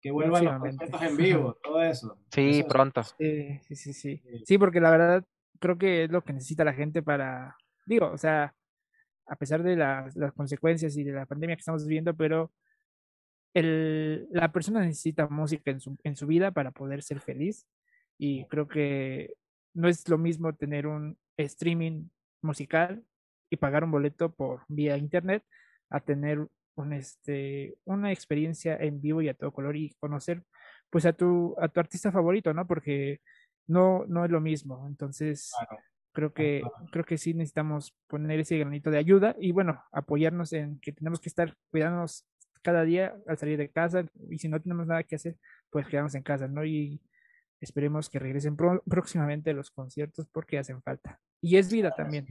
Que 0.00 0.10
vuelvan 0.10 0.44
los 0.44 0.58
conciertos 0.58 1.02
en 1.02 1.16
vivo, 1.16 1.58
todo 1.62 1.82
eso. 1.82 2.18
Sí, 2.32 2.64
pronto. 2.68 3.02
Sí, 3.02 3.58
sí, 3.62 3.76
sí, 3.76 3.92
sí. 3.92 4.22
Sí, 4.44 4.58
porque 4.58 4.80
la 4.80 4.90
verdad 4.90 5.24
creo 5.58 5.76
que 5.76 6.04
es 6.04 6.10
lo 6.10 6.22
que 6.22 6.32
necesita 6.32 6.64
la 6.64 6.72
gente 6.72 7.02
para, 7.02 7.56
digo, 7.84 8.10
o 8.10 8.16
sea, 8.16 8.54
a 9.26 9.36
pesar 9.36 9.62
de 9.62 9.76
las, 9.76 10.16
las 10.16 10.32
consecuencias 10.32 10.96
y 10.96 11.04
de 11.04 11.12
la 11.12 11.26
pandemia 11.26 11.56
que 11.56 11.60
estamos 11.60 11.84
viviendo, 11.86 12.14
pero 12.16 12.50
el, 13.54 14.28
la 14.30 14.50
persona 14.52 14.80
necesita 14.80 15.28
música 15.28 15.70
en 15.70 15.80
su, 15.80 15.96
en 16.02 16.16
su 16.16 16.26
vida 16.26 16.50
para 16.50 16.70
poder 16.70 17.02
ser 17.02 17.20
feliz. 17.20 17.66
Y 18.18 18.46
creo 18.46 18.68
que 18.68 19.34
no 19.74 19.88
es 19.88 20.08
lo 20.08 20.18
mismo 20.18 20.54
tener 20.54 20.86
un 20.86 21.18
streaming 21.36 22.08
musical 22.42 23.04
y 23.50 23.56
pagar 23.56 23.84
un 23.84 23.90
boleto 23.90 24.32
por 24.32 24.62
vía 24.68 24.96
internet 24.96 25.44
a 25.90 26.00
tener 26.00 26.46
un, 26.76 26.92
este, 26.92 27.76
una 27.84 28.12
experiencia 28.12 28.76
en 28.76 29.00
vivo 29.00 29.22
y 29.22 29.28
a 29.28 29.34
todo 29.34 29.52
color 29.52 29.76
y 29.76 29.94
conocer 30.00 30.42
pues 30.88 31.06
a 31.06 31.12
tu, 31.12 31.54
a 31.60 31.68
tu 31.68 31.80
artista 31.80 32.10
favorito, 32.10 32.52
¿no? 32.52 32.66
Porque 32.66 33.20
no, 33.66 34.04
no 34.06 34.24
es 34.24 34.30
lo 34.30 34.40
mismo. 34.40 34.86
Entonces, 34.88 35.52
creo 36.12 36.32
que, 36.32 36.62
creo 36.90 37.04
que 37.04 37.18
sí 37.18 37.34
necesitamos 37.34 37.94
poner 38.08 38.40
ese 38.40 38.58
granito 38.58 38.90
de 38.90 38.98
ayuda 38.98 39.36
y 39.38 39.52
bueno, 39.52 39.82
apoyarnos 39.92 40.52
en 40.52 40.80
que 40.80 40.92
tenemos 40.92 41.20
que 41.20 41.28
estar 41.28 41.56
cuidándonos 41.70 42.26
cada 42.62 42.82
día 42.82 43.16
al 43.26 43.38
salir 43.38 43.58
de 43.58 43.70
casa 43.70 44.04
y 44.28 44.38
si 44.38 44.48
no 44.48 44.60
tenemos 44.60 44.86
nada 44.86 45.04
que 45.04 45.16
hacer, 45.16 45.36
pues 45.70 45.86
quedarnos 45.86 46.14
en 46.14 46.22
casa, 46.22 46.48
¿no? 46.48 46.64
Y 46.64 47.00
esperemos 47.60 48.10
que 48.10 48.18
regresen 48.18 48.56
próximamente 48.56 49.52
los 49.52 49.70
conciertos 49.70 50.26
porque 50.32 50.58
hacen 50.58 50.82
falta. 50.82 51.20
Y 51.40 51.56
es 51.56 51.70
vida 51.70 51.94
también. 51.94 52.26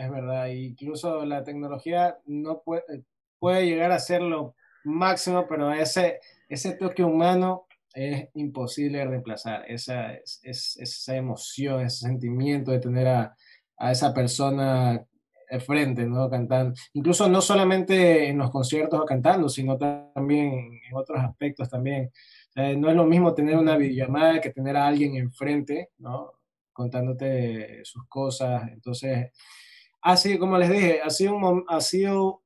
Es 0.00 0.10
verdad, 0.10 0.46
incluso 0.46 1.26
la 1.26 1.44
tecnología 1.44 2.16
no 2.24 2.62
puede, 2.62 3.04
puede 3.38 3.66
llegar 3.66 3.92
a 3.92 3.98
ser 3.98 4.22
lo 4.22 4.54
máximo, 4.82 5.46
pero 5.46 5.70
ese, 5.74 6.20
ese 6.48 6.72
toque 6.72 7.04
humano 7.04 7.66
es 7.92 8.30
imposible 8.32 9.04
reemplazar. 9.04 9.70
Esa, 9.70 10.14
es, 10.14 10.40
esa 10.42 11.16
emoción, 11.16 11.82
ese 11.82 12.06
sentimiento 12.06 12.70
de 12.70 12.78
tener 12.78 13.08
a, 13.08 13.36
a 13.76 13.92
esa 13.92 14.14
persona 14.14 15.04
de 15.50 15.60
frente, 15.60 16.06
¿no? 16.06 16.30
Cantando. 16.30 16.74
Incluso 16.94 17.28
no 17.28 17.42
solamente 17.42 18.26
en 18.26 18.38
los 18.38 18.50
conciertos 18.50 18.98
o 18.98 19.04
cantando, 19.04 19.50
sino 19.50 19.76
también 19.76 20.80
en 20.88 20.96
otros 20.96 21.18
aspectos 21.20 21.68
también. 21.68 22.10
no 22.56 22.88
es 22.88 22.96
lo 22.96 23.04
mismo 23.04 23.34
tener 23.34 23.58
una 23.58 23.76
videollamada 23.76 24.40
que 24.40 24.48
tener 24.48 24.78
a 24.78 24.86
alguien 24.86 25.16
enfrente, 25.16 25.90
¿no? 25.98 26.32
Contándote 26.72 27.84
sus 27.84 28.06
cosas. 28.08 28.62
Entonces, 28.72 29.30
sido, 30.16 30.38
como 30.38 30.58
les 30.58 30.70
dije, 30.70 31.00
ha 31.02 31.10
sido, 31.10 31.64
ha 31.68 31.80
sido 31.80 32.42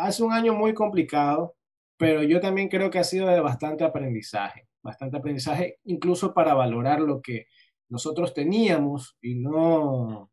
hace 0.00 0.22
un 0.22 0.32
año 0.32 0.54
muy 0.54 0.74
complicado, 0.74 1.56
pero 1.96 2.22
yo 2.22 2.40
también 2.40 2.68
creo 2.68 2.90
que 2.90 2.98
ha 2.98 3.04
sido 3.04 3.28
de 3.28 3.40
bastante 3.40 3.84
aprendizaje, 3.84 4.68
bastante 4.82 5.16
aprendizaje, 5.16 5.78
incluso 5.84 6.34
para 6.34 6.54
valorar 6.54 7.00
lo 7.00 7.20
que 7.20 7.46
nosotros 7.88 8.34
teníamos 8.34 9.16
y 9.20 9.36
no, 9.36 10.30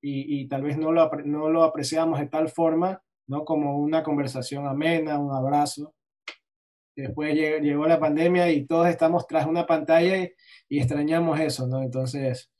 y, 0.00 0.40
y 0.40 0.48
tal 0.48 0.62
vez 0.62 0.76
no 0.78 0.92
lo, 0.92 1.10
no 1.24 1.48
lo 1.48 1.62
apreciamos 1.62 2.20
de 2.20 2.26
tal 2.26 2.48
forma, 2.48 3.02
¿no? 3.26 3.44
Como 3.44 3.78
una 3.78 4.02
conversación 4.02 4.66
amena, 4.66 5.18
un 5.18 5.34
abrazo. 5.34 5.94
Después 6.96 7.34
llegó, 7.34 7.86
la 7.86 8.00
pandemia 8.00 8.50
y 8.50 8.66
todos 8.66 8.88
estamos 8.88 9.26
tras 9.26 9.46
una 9.46 9.66
pantalla 9.66 10.18
y, 10.18 10.32
y 10.68 10.80
extrañamos 10.80 11.40
eso, 11.40 11.66
¿no? 11.66 11.82
Entonces, 11.82 12.50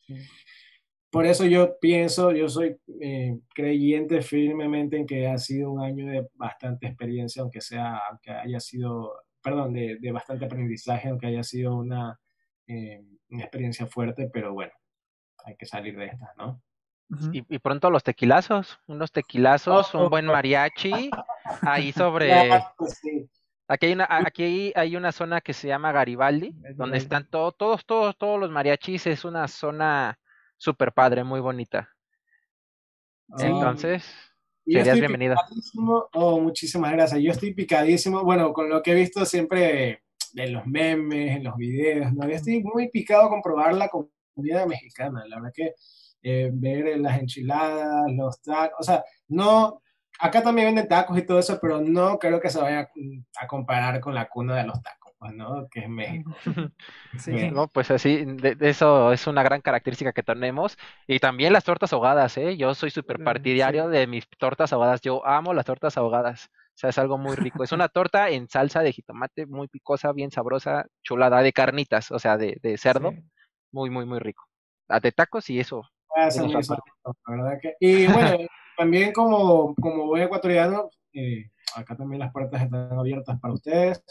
por 1.10 1.26
eso 1.26 1.44
yo 1.44 1.76
pienso, 1.80 2.32
yo 2.32 2.48
soy 2.48 2.76
eh, 3.00 3.38
creyente 3.52 4.22
firmemente 4.22 4.96
en 4.96 5.06
que 5.06 5.26
ha 5.26 5.38
sido 5.38 5.72
un 5.72 5.82
año 5.82 6.06
de 6.06 6.28
bastante 6.34 6.86
experiencia, 6.86 7.42
aunque 7.42 7.60
sea, 7.60 8.00
aunque 8.08 8.30
haya 8.30 8.60
sido, 8.60 9.12
perdón, 9.42 9.72
de, 9.72 9.96
de 10.00 10.12
bastante 10.12 10.44
aprendizaje, 10.44 11.08
aunque 11.08 11.26
haya 11.26 11.42
sido 11.42 11.76
una, 11.76 12.18
eh, 12.68 13.02
una 13.28 13.42
experiencia 13.42 13.86
fuerte, 13.86 14.30
pero 14.32 14.52
bueno, 14.54 14.72
hay 15.44 15.56
que 15.56 15.66
salir 15.66 15.96
de 15.98 16.06
estas, 16.06 16.30
¿no? 16.36 16.62
y, 17.32 17.44
y, 17.52 17.58
pronto 17.58 17.90
los 17.90 18.04
tequilazos, 18.04 18.78
unos 18.86 19.10
tequilazos, 19.10 19.92
un 19.94 20.08
buen 20.10 20.26
mariachi, 20.26 21.10
ahí 21.62 21.90
sobre... 21.92 22.32
Aquí 23.66 23.86
hay 23.86 23.92
una, 23.92 24.06
aquí 24.10 24.72
hay 24.74 24.96
una 24.96 25.12
zona 25.12 25.40
que 25.40 25.52
se 25.52 25.68
llama 25.68 25.92
Garibaldi, 25.92 26.52
donde 26.74 26.98
están 26.98 27.28
todos, 27.30 27.56
todos, 27.56 27.86
todos, 27.86 28.18
todos 28.18 28.40
los 28.40 28.50
mariachis. 28.50 29.06
Es 29.06 29.24
una 29.24 29.46
zona 29.46 30.18
súper 30.60 30.92
padre, 30.92 31.24
muy 31.24 31.40
bonita. 31.40 31.88
Entonces, 33.38 34.04
serías 34.66 34.98
bienvenido. 34.98 35.34
Oh, 36.12 36.38
muchísimas 36.38 36.92
gracias. 36.92 37.20
Yo 37.20 37.32
estoy 37.32 37.54
picadísimo. 37.54 38.22
Bueno, 38.24 38.52
con 38.52 38.68
lo 38.68 38.82
que 38.82 38.92
he 38.92 38.94
visto 38.94 39.24
siempre 39.24 40.02
de 40.32 40.48
los 40.48 40.66
memes, 40.66 41.36
en 41.36 41.44
los 41.44 41.56
videos, 41.56 42.12
¿no? 42.12 42.28
Yo 42.28 42.34
estoy 42.34 42.62
muy 42.62 42.90
picado 42.90 43.30
con 43.30 43.40
probar 43.40 43.74
la 43.74 43.88
comida 43.88 44.66
mexicana. 44.66 45.24
La 45.26 45.36
verdad 45.36 45.52
que 45.54 45.74
eh, 46.22 46.50
ver 46.52 46.98
las 46.98 47.18
enchiladas, 47.18 48.12
los 48.12 48.42
tacos, 48.42 48.80
o 48.80 48.82
sea, 48.82 49.02
no, 49.28 49.80
acá 50.18 50.42
también 50.42 50.68
venden 50.68 50.88
tacos 50.88 51.16
y 51.16 51.22
todo 51.22 51.38
eso, 51.38 51.58
pero 51.60 51.80
no 51.80 52.18
creo 52.18 52.38
que 52.38 52.50
se 52.50 52.60
vaya 52.60 52.90
a 53.40 53.46
comparar 53.46 53.98
con 54.00 54.14
la 54.14 54.28
cuna 54.28 54.56
de 54.56 54.64
los 54.64 54.82
tacos. 54.82 54.99
Pues, 55.20 55.34
¿no? 55.34 55.68
Que 55.70 55.80
es 55.80 55.88
México. 55.88 56.34
Sí. 57.18 57.50
No, 57.50 57.68
pues 57.68 57.90
así, 57.90 58.24
de, 58.24 58.56
eso 58.60 59.12
es 59.12 59.26
una 59.26 59.42
gran 59.42 59.60
característica 59.60 60.12
que 60.12 60.22
tenemos. 60.22 60.78
Y 61.06 61.18
también 61.18 61.52
las 61.52 61.64
tortas 61.64 61.92
ahogadas, 61.92 62.38
¿eh? 62.38 62.56
Yo 62.56 62.74
soy 62.74 62.90
súper 62.90 63.22
partidario 63.22 63.88
de 63.88 64.06
mis 64.06 64.26
tortas 64.38 64.72
ahogadas. 64.72 65.02
Yo 65.02 65.26
amo 65.26 65.52
las 65.52 65.66
tortas 65.66 65.98
ahogadas. 65.98 66.46
O 66.46 66.78
sea, 66.80 66.90
es 66.90 66.98
algo 66.98 67.18
muy 67.18 67.36
rico. 67.36 67.62
Es 67.62 67.72
una 67.72 67.88
torta 67.88 68.30
en 68.30 68.48
salsa 68.48 68.80
de 68.80 68.92
jitomate, 68.92 69.44
muy 69.44 69.68
picosa, 69.68 70.12
bien 70.12 70.30
sabrosa, 70.30 70.86
chulada, 71.02 71.42
de 71.42 71.52
carnitas, 71.52 72.10
o 72.10 72.18
sea, 72.18 72.38
de, 72.38 72.58
de 72.62 72.78
cerdo. 72.78 73.12
Muy, 73.72 73.90
muy, 73.90 74.06
muy 74.06 74.20
rico. 74.20 74.44
Ah, 74.88 75.00
de 75.00 75.12
tacos 75.12 75.50
y 75.50 75.60
eso. 75.60 75.82
Ah, 76.16 76.30
verdad 77.26 77.58
que... 77.60 77.74
Y 77.78 78.06
bueno, 78.06 78.38
también 78.78 79.12
como, 79.12 79.74
como 79.74 80.06
buen 80.06 80.22
ecuatoriano, 80.22 80.88
eh, 81.12 81.50
acá 81.76 81.94
también 81.94 82.20
las 82.20 82.32
puertas 82.32 82.62
están 82.62 82.92
abiertas 82.92 83.38
para 83.38 83.52
ustedes. 83.52 84.02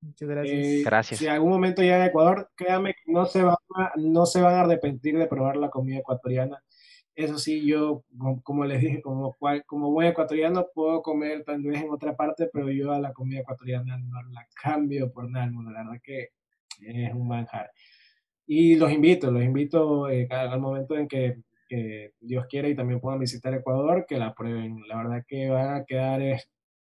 Muchas 0.00 0.28
gracias. 0.28 0.66
Eh, 0.66 0.82
gracias. 0.84 1.20
Si 1.20 1.26
algún 1.26 1.50
momento 1.50 1.82
llega 1.82 2.02
a 2.02 2.06
Ecuador, 2.06 2.50
créanme 2.56 2.94
que 2.94 3.12
no 3.12 3.26
se, 3.26 3.42
van 3.42 3.56
a, 3.76 3.92
no 3.96 4.26
se 4.26 4.40
van 4.40 4.54
a 4.54 4.60
arrepentir 4.62 5.18
de 5.18 5.26
probar 5.26 5.56
la 5.56 5.68
comida 5.68 5.98
ecuatoriana. 5.98 6.62
Eso 7.14 7.38
sí, 7.38 7.66
yo, 7.66 8.04
como 8.42 8.64
les 8.64 8.80
dije, 8.80 9.02
como, 9.02 9.36
como 9.66 9.90
buen 9.90 10.08
ecuatoriano, 10.08 10.68
puedo 10.74 11.02
comer 11.02 11.44
tal 11.44 11.62
vez 11.62 11.82
en 11.82 11.90
otra 11.90 12.16
parte, 12.16 12.48
pero 12.50 12.70
yo 12.70 12.92
a 12.92 12.98
la 12.98 13.12
comida 13.12 13.40
ecuatoriana 13.40 13.98
no 13.98 14.22
la 14.30 14.46
cambio 14.62 15.12
por 15.12 15.30
nada. 15.30 15.46
La 15.46 15.84
verdad 15.84 16.00
que 16.02 16.30
es 16.80 17.12
un 17.12 17.28
manjar. 17.28 17.70
Y 18.46 18.76
los 18.76 18.90
invito, 18.90 19.30
los 19.30 19.44
invito 19.44 20.08
eh, 20.08 20.26
al 20.30 20.60
momento 20.60 20.96
en 20.96 21.08
que, 21.08 21.42
que, 21.68 22.14
Dios 22.20 22.46
quiera 22.48 22.68
y 22.68 22.74
también 22.74 23.00
puedan 23.00 23.20
visitar 23.20 23.52
Ecuador, 23.54 24.06
que 24.08 24.18
la 24.18 24.34
prueben. 24.34 24.82
La 24.88 24.96
verdad 24.96 25.24
que 25.28 25.50
van 25.50 25.74
a 25.74 25.84
quedar 25.84 26.22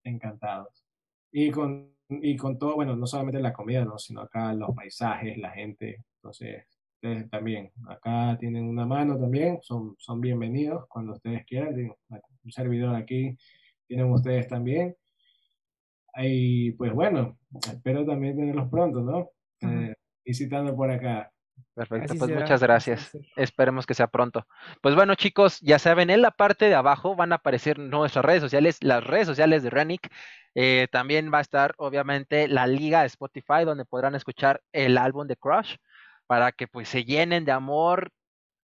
encantados. 0.05 0.85
Y 1.33 1.51
con 1.51 1.93
y 2.11 2.37
con 2.37 2.59
todo, 2.59 2.75
bueno, 2.75 2.97
no 2.97 3.07
solamente 3.07 3.41
la 3.41 3.53
comida, 3.53 3.85
¿no? 3.85 3.99
sino 3.99 4.23
acá 4.23 4.53
los 4.53 4.75
paisajes, 4.75 5.39
la 5.39 5.51
gente. 5.51 6.05
Entonces, 6.17 6.65
ustedes 6.95 7.31
también, 7.31 7.71
acá 7.89 8.37
tienen 8.39 8.69
una 8.69 8.85
mano 8.85 9.19
también, 9.19 9.61
son, 9.63 9.95
son 9.99 10.21
bienvenidos 10.21 10.87
cuando 10.89 11.15
ustedes 11.15 11.47
quieran. 11.47 11.75
Un 12.45 12.53
servidor 12.53 12.97
aquí 12.97 13.37
tienen 13.87 14.11
ustedes 14.11 14.49
también. 14.49 14.97
Y 16.17 16.73
pues 16.73 16.93
bueno, 16.93 17.39
espero 17.73 18.05
también 18.05 18.37
tenerlos 18.37 18.69
pronto, 18.69 19.01
¿no? 19.01 19.31
Eh, 19.61 19.95
visitando 20.25 20.75
por 20.75 20.91
acá. 20.91 21.33
Perfecto, 21.75 22.15
pues 22.19 22.31
muchas 22.31 22.63
gracias. 22.63 23.11
Esperemos 23.37 23.87
que 23.87 23.95
sea 23.95 24.07
pronto. 24.07 24.47
Pues 24.81 24.95
bueno, 24.95 25.15
chicos, 25.15 25.61
ya 25.61 25.79
saben, 25.79 26.11
en 26.11 26.23
la 26.23 26.31
parte 26.31 26.67
de 26.67 26.75
abajo 26.75 27.17
van 27.17 27.33
a 27.33 27.37
aparecer 27.37 27.79
nuestras 27.79 28.25
redes 28.25 28.43
sociales, 28.43 28.79
las 28.83 29.05
redes 29.05 29.27
sociales 29.27 29.63
de 29.63 29.71
Renick. 29.71 30.11
Eh, 30.55 30.89
también 30.91 31.33
va 31.33 31.39
a 31.39 31.43
estar, 31.43 31.75
obviamente, 31.79 32.49
la 32.49 32.67
liga 32.67 33.01
de 33.01 33.07
Spotify, 33.07 33.65
donde 33.65 33.85
podrán 33.85 34.15
escuchar 34.15 34.61
el 34.73 34.99
álbum 34.99 35.27
de 35.27 35.37
Crush, 35.37 35.77
para 36.27 36.53
que 36.53 36.67
pues 36.67 36.89
se 36.89 37.05
llenen 37.05 37.45
de 37.45 37.53
amor, 37.53 38.11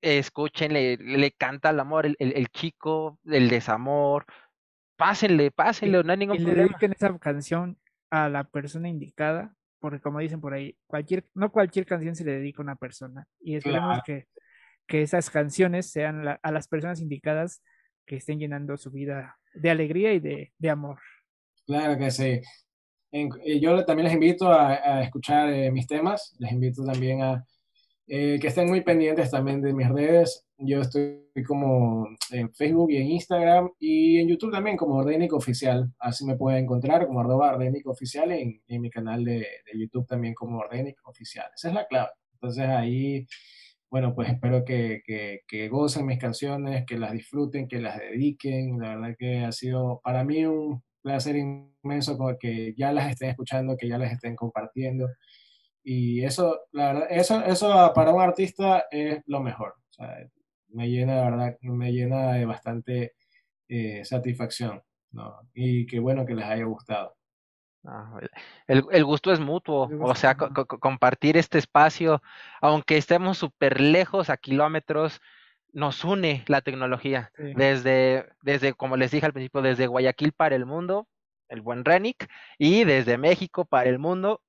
escuchen, 0.01 0.73
le, 0.73 0.97
le 0.97 1.33
canta 1.33 1.71
el 1.71 1.81
amor, 1.81 2.07
el, 2.07 2.17
el, 2.19 2.49
chico, 2.49 3.19
el 3.25 3.49
desamor. 3.49 4.25
Pásenle, 4.97 5.51
pásenle, 5.51 6.03
no 6.03 6.13
hay 6.13 6.19
ningún 6.19 6.37
y 6.37 6.41
problema. 6.41 6.63
Le 6.63 6.69
dediquen 6.69 6.93
esa 6.93 7.19
canción 7.19 7.79
a 8.11 8.29
la 8.29 8.45
persona 8.45 8.89
indicada 8.89 9.55
porque 9.87 10.01
como 10.01 10.19
dicen 10.19 10.41
por 10.41 10.53
ahí, 10.53 10.77
cualquier, 10.89 11.25
no 11.33 11.53
cualquier 11.53 11.87
canción 11.87 12.17
se 12.17 12.25
le 12.25 12.33
dedica 12.33 12.61
a 12.61 12.65
una 12.65 12.75
persona. 12.75 13.25
Y 13.41 13.55
esperemos 13.55 14.01
que, 14.05 14.27
que, 14.85 15.03
esas 15.03 15.31
canciones 15.31 15.93
sean 15.93 16.27
a 16.43 16.51
las 16.51 16.67
personas 16.67 17.01
indicadas 17.01 17.63
que 18.05 18.17
estén 18.17 18.41
llenando 18.41 18.77
su 18.77 18.91
vida 18.91 19.37
de 19.55 19.71
alegría 19.71 20.13
y 20.13 20.19
de, 20.19 20.53
de 20.59 20.71
amor. 20.71 20.99
Claro 21.67 21.97
que 21.97 22.11
sí. 22.11 22.41
yo 23.61 23.85
también 23.85 24.07
les 24.07 24.15
invito 24.15 24.51
a, 24.51 24.73
a 24.73 25.03
escuchar 25.05 25.51
eh, 25.51 25.71
mis 25.71 25.87
temas, 25.87 26.35
les 26.41 26.51
invito 26.51 26.85
también 26.85 27.23
a 27.23 27.45
eh, 28.09 28.39
que 28.41 28.49
estén 28.49 28.67
muy 28.67 28.81
pendientes 28.81 29.31
también 29.31 29.63
de 29.63 29.73
mis 29.73 29.89
redes. 29.89 30.46
Yo 30.59 30.81
estoy 30.81 31.23
como 31.47 32.07
en 32.31 32.53
Facebook 32.55 32.91
y 32.91 32.97
en 32.97 33.09
Instagram 33.09 33.71
y 33.79 34.19
en 34.19 34.29
YouTube 34.29 34.53
también 34.53 34.77
como 34.77 34.97
Ordenic 34.97 35.33
Oficial. 35.35 35.93
Así 35.99 36.25
me 36.25 36.37
pueden 36.37 36.65
encontrar 36.65 37.07
como 37.07 37.21
arroba 37.21 37.53
Ordenic 37.53 37.87
Oficial 37.87 38.33
en, 38.33 38.63
en 38.67 38.81
mi 38.81 38.89
canal 38.89 39.25
de, 39.25 39.47
YouTube 39.75 40.07
también 40.07 40.35
como 40.35 40.59
Ordenic 40.59 40.97
Oficial. 41.05 41.47
Esa 41.55 41.69
es 41.69 41.75
la 41.75 41.87
clave. 41.87 42.11
Entonces 42.35 42.69
ahí, 42.69 43.27
bueno, 43.91 44.15
pues 44.15 44.31
espero 44.31 44.65
que, 44.65 45.03
que, 45.05 45.41
que 45.47 45.69
gocen 45.69 46.07
mis 46.07 46.19
canciones, 46.19 46.85
que 46.87 46.99
las 46.99 47.13
disfruten, 47.13 47.69
que 47.69 47.81
las 47.81 47.99
dediquen. 47.99 48.79
La 48.79 48.97
verdad 48.97 49.17
que 49.19 49.41
ha 49.41 49.53
sido 49.53 50.01
para 50.03 50.25
mí 50.25 50.47
un 50.47 50.83
placer 51.03 51.37
inmenso 51.37 52.19
que 52.41 52.75
ya 52.77 52.93
las 52.93 53.11
estén 53.11 53.31
escuchando, 53.31 53.77
que 53.77 53.89
ya 53.89 53.99
las 53.99 54.13
estén 54.13 54.35
compartiendo. 54.37 55.09
Y 55.85 56.25
eso, 56.25 56.63
la 56.73 56.93
verdad, 56.93 57.07
eso, 57.11 57.45
eso 57.45 57.93
para 57.95 58.13
un 58.13 58.21
artista 58.21 58.87
es 58.91 59.23
lo 59.27 59.41
mejor. 59.41 59.75
O 59.91 59.93
sea, 59.93 60.29
me 60.77 60.89
llena, 60.91 61.17
la 61.17 61.31
verdad, 61.31 61.57
me 61.63 61.91
llena 61.91 62.35
de 62.35 62.45
bastante 62.45 63.15
eh, 63.69 64.05
satisfacción. 64.05 64.83
¿no? 65.11 65.41
Y 65.55 65.87
qué 65.87 65.99
bueno 65.99 66.27
que 66.27 66.35
les 66.35 66.45
haya 66.45 66.65
gustado. 66.65 67.17
Ah, 67.85 68.19
el, 68.67 68.85
el, 68.91 69.05
gusto 69.05 69.33
es 69.33 69.41
mutuo, 69.41 69.89
o 70.01 70.15
sea, 70.15 70.37
co 70.37 70.53
co 70.53 70.67
compartir 70.81 71.37
este 71.37 71.59
espacio, 71.59 72.21
aunque 72.61 72.97
estemos 72.97 73.39
súper 73.39 73.81
lejos 73.81 74.29
a 74.29 74.37
kilómetros, 74.37 75.21
nos 75.73 76.05
une 76.05 76.45
la 76.49 76.63
tecnología. 76.63 77.31
Sí. 77.37 77.55
Desde, 77.55 78.27
desde, 78.43 78.75
como 78.75 78.97
les 78.97 79.13
dije 79.13 79.25
al 79.25 79.33
principio, 79.33 79.63
desde 79.63 79.87
Guayaquil 79.87 80.33
para 80.33 80.57
el 80.57 80.67
mundo, 80.67 81.07
el 81.49 81.61
buen 81.61 81.85
Renick, 81.85 82.29
y 82.59 82.85
desde 82.85 83.19
México 83.19 83.65
para 83.65 83.89
el 83.89 84.01
mundo, 84.01 84.43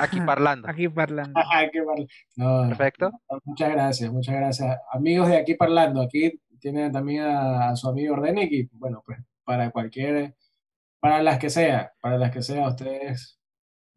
Aquí 0.00 0.20
parlando. 0.20 0.68
Aquí 0.68 0.88
parlando. 0.88 1.38
aquí 1.52 1.78
no, 2.36 2.68
Perfecto. 2.68 3.10
Muchas 3.44 3.70
gracias, 3.70 4.12
muchas 4.12 4.34
gracias. 4.34 4.78
Amigos 4.92 5.28
de 5.28 5.36
aquí 5.36 5.54
parlando, 5.54 6.00
aquí 6.00 6.40
tienen 6.58 6.90
también 6.90 7.24
a, 7.24 7.70
a 7.70 7.76
su 7.76 7.88
amigo 7.88 8.16
Renick 8.16 8.50
y 8.52 8.70
bueno, 8.72 9.02
pues 9.04 9.18
para 9.44 9.70
cualquier, 9.70 10.36
para 11.00 11.22
las 11.22 11.38
que 11.38 11.50
sea, 11.50 11.92
para 12.00 12.16
las 12.16 12.30
que 12.30 12.42
sea, 12.42 12.68
ustedes, 12.68 13.38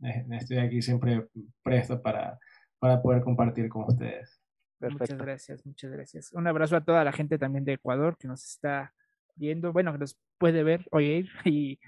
eh, 0.04 0.26
estoy 0.32 0.58
aquí 0.58 0.82
siempre 0.82 1.28
presto 1.62 2.02
para, 2.02 2.38
para 2.80 3.02
poder 3.02 3.22
compartir 3.22 3.70
con 3.70 3.84
ustedes. 3.84 4.42
Perfecto. 4.80 5.04
Muchas 5.14 5.18
gracias, 5.18 5.66
muchas 5.66 5.92
gracias. 5.92 6.34
Un 6.34 6.48
abrazo 6.48 6.76
a 6.76 6.84
toda 6.84 7.04
la 7.04 7.14
gente 7.14 7.38
también 7.38 7.64
de 7.64 7.74
Ecuador 7.74 8.18
que 8.18 8.28
nos 8.28 8.44
está 8.44 8.94
viendo, 9.36 9.72
bueno, 9.72 9.94
que 9.94 10.00
nos 10.00 10.18
puede 10.38 10.64
ver, 10.64 10.86
oír 10.92 11.30
y 11.46 11.80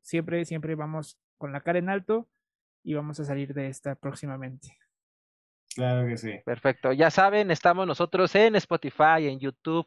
siempre, 0.00 0.44
siempre 0.44 0.74
vamos 0.74 1.18
con 1.36 1.52
la 1.52 1.60
cara 1.60 1.78
en 1.78 1.88
alto 1.88 2.28
y 2.82 2.94
vamos 2.94 3.20
a 3.20 3.24
salir 3.24 3.54
de 3.54 3.68
esta 3.68 3.94
próximamente. 3.94 4.76
Claro 5.74 6.06
que 6.06 6.16
sí. 6.16 6.32
Perfecto. 6.44 6.92
Ya 6.92 7.10
saben, 7.10 7.50
estamos 7.50 7.86
nosotros 7.86 8.34
en 8.34 8.56
Spotify, 8.56 9.28
en 9.28 9.38
YouTube, 9.38 9.86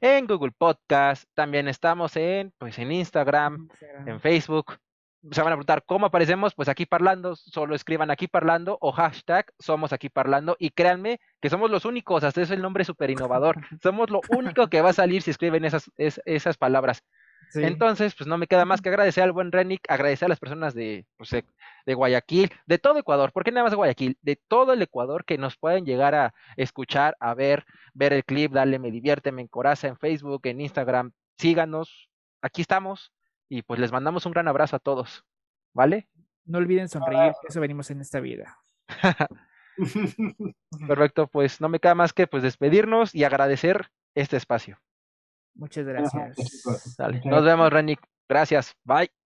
en 0.00 0.26
Google 0.26 0.52
Podcast, 0.56 1.24
también 1.34 1.66
estamos 1.66 2.16
en, 2.16 2.52
pues, 2.56 2.78
en 2.78 2.92
Instagram, 2.92 3.68
Instagram. 3.70 4.08
en 4.08 4.20
Facebook. 4.20 4.78
Se 5.30 5.40
van 5.40 5.52
a 5.52 5.56
preguntar 5.56 5.82
cómo 5.86 6.06
aparecemos, 6.06 6.54
pues 6.54 6.68
aquí 6.68 6.84
parlando, 6.84 7.34
solo 7.34 7.74
escriban 7.74 8.10
aquí 8.10 8.28
parlando 8.28 8.76
o 8.80 8.92
hashtag 8.92 9.46
somos 9.58 9.94
aquí 9.94 10.10
parlando 10.10 10.54
y 10.58 10.68
créanme 10.70 11.18
que 11.40 11.48
somos 11.48 11.70
los 11.70 11.86
únicos, 11.86 12.22
hasta 12.24 12.42
es 12.42 12.50
el 12.50 12.60
nombre 12.60 12.84
súper 12.84 13.10
innovador, 13.10 13.56
somos 13.82 14.10
lo 14.10 14.20
único 14.28 14.68
que 14.68 14.82
va 14.82 14.90
a 14.90 14.92
salir 14.92 15.22
si 15.22 15.30
escriben 15.30 15.64
esas, 15.64 15.90
es, 15.96 16.20
esas 16.26 16.58
palabras. 16.58 17.02
Entonces, 17.54 18.14
pues 18.14 18.26
no 18.26 18.38
me 18.38 18.46
queda 18.46 18.64
más 18.64 18.80
que 18.80 18.88
agradecer 18.88 19.24
al 19.24 19.32
buen 19.32 19.52
Renick, 19.52 19.82
agradecer 19.88 20.26
a 20.26 20.28
las 20.28 20.40
personas 20.40 20.74
de, 20.74 21.06
pues, 21.16 21.30
de, 21.30 21.94
Guayaquil, 21.94 22.50
de 22.66 22.78
todo 22.78 22.98
Ecuador, 22.98 23.32
¿por 23.32 23.44
qué 23.44 23.52
nada 23.52 23.64
más 23.64 23.72
de 23.72 23.76
Guayaquil? 23.76 24.18
De 24.22 24.36
todo 24.36 24.72
el 24.72 24.82
Ecuador 24.82 25.24
que 25.24 25.38
nos 25.38 25.56
pueden 25.56 25.84
llegar 25.84 26.14
a 26.14 26.34
escuchar, 26.56 27.16
a 27.20 27.34
ver, 27.34 27.64
ver 27.92 28.12
el 28.12 28.24
clip, 28.24 28.52
dale, 28.52 28.78
me 28.78 28.90
divierte, 28.90 29.32
me 29.32 29.42
encoraza 29.42 29.88
en 29.88 29.96
Facebook, 29.96 30.40
en 30.44 30.60
Instagram, 30.60 31.12
síganos, 31.38 32.10
aquí 32.42 32.62
estamos 32.62 33.12
y 33.48 33.62
pues 33.62 33.80
les 33.80 33.92
mandamos 33.92 34.26
un 34.26 34.32
gran 34.32 34.48
abrazo 34.48 34.76
a 34.76 34.80
todos, 34.80 35.24
¿vale? 35.72 36.08
No 36.44 36.58
olviden 36.58 36.88
sonreír, 36.88 37.32
eso 37.48 37.60
venimos 37.60 37.90
en 37.90 38.00
esta 38.00 38.20
vida. 38.20 38.58
Perfecto, 40.86 41.26
pues 41.26 41.60
no 41.60 41.68
me 41.68 41.80
queda 41.80 41.94
más 41.94 42.12
que 42.12 42.26
pues 42.26 42.42
despedirnos 42.42 43.14
y 43.14 43.24
agradecer 43.24 43.90
este 44.14 44.36
espacio. 44.36 44.78
Muchas 45.54 45.86
gracias. 45.86 46.36
Nos 47.24 47.44
vemos, 47.44 47.72
Renick. 47.72 48.00
Gracias. 48.28 48.74
Bye. 48.84 49.23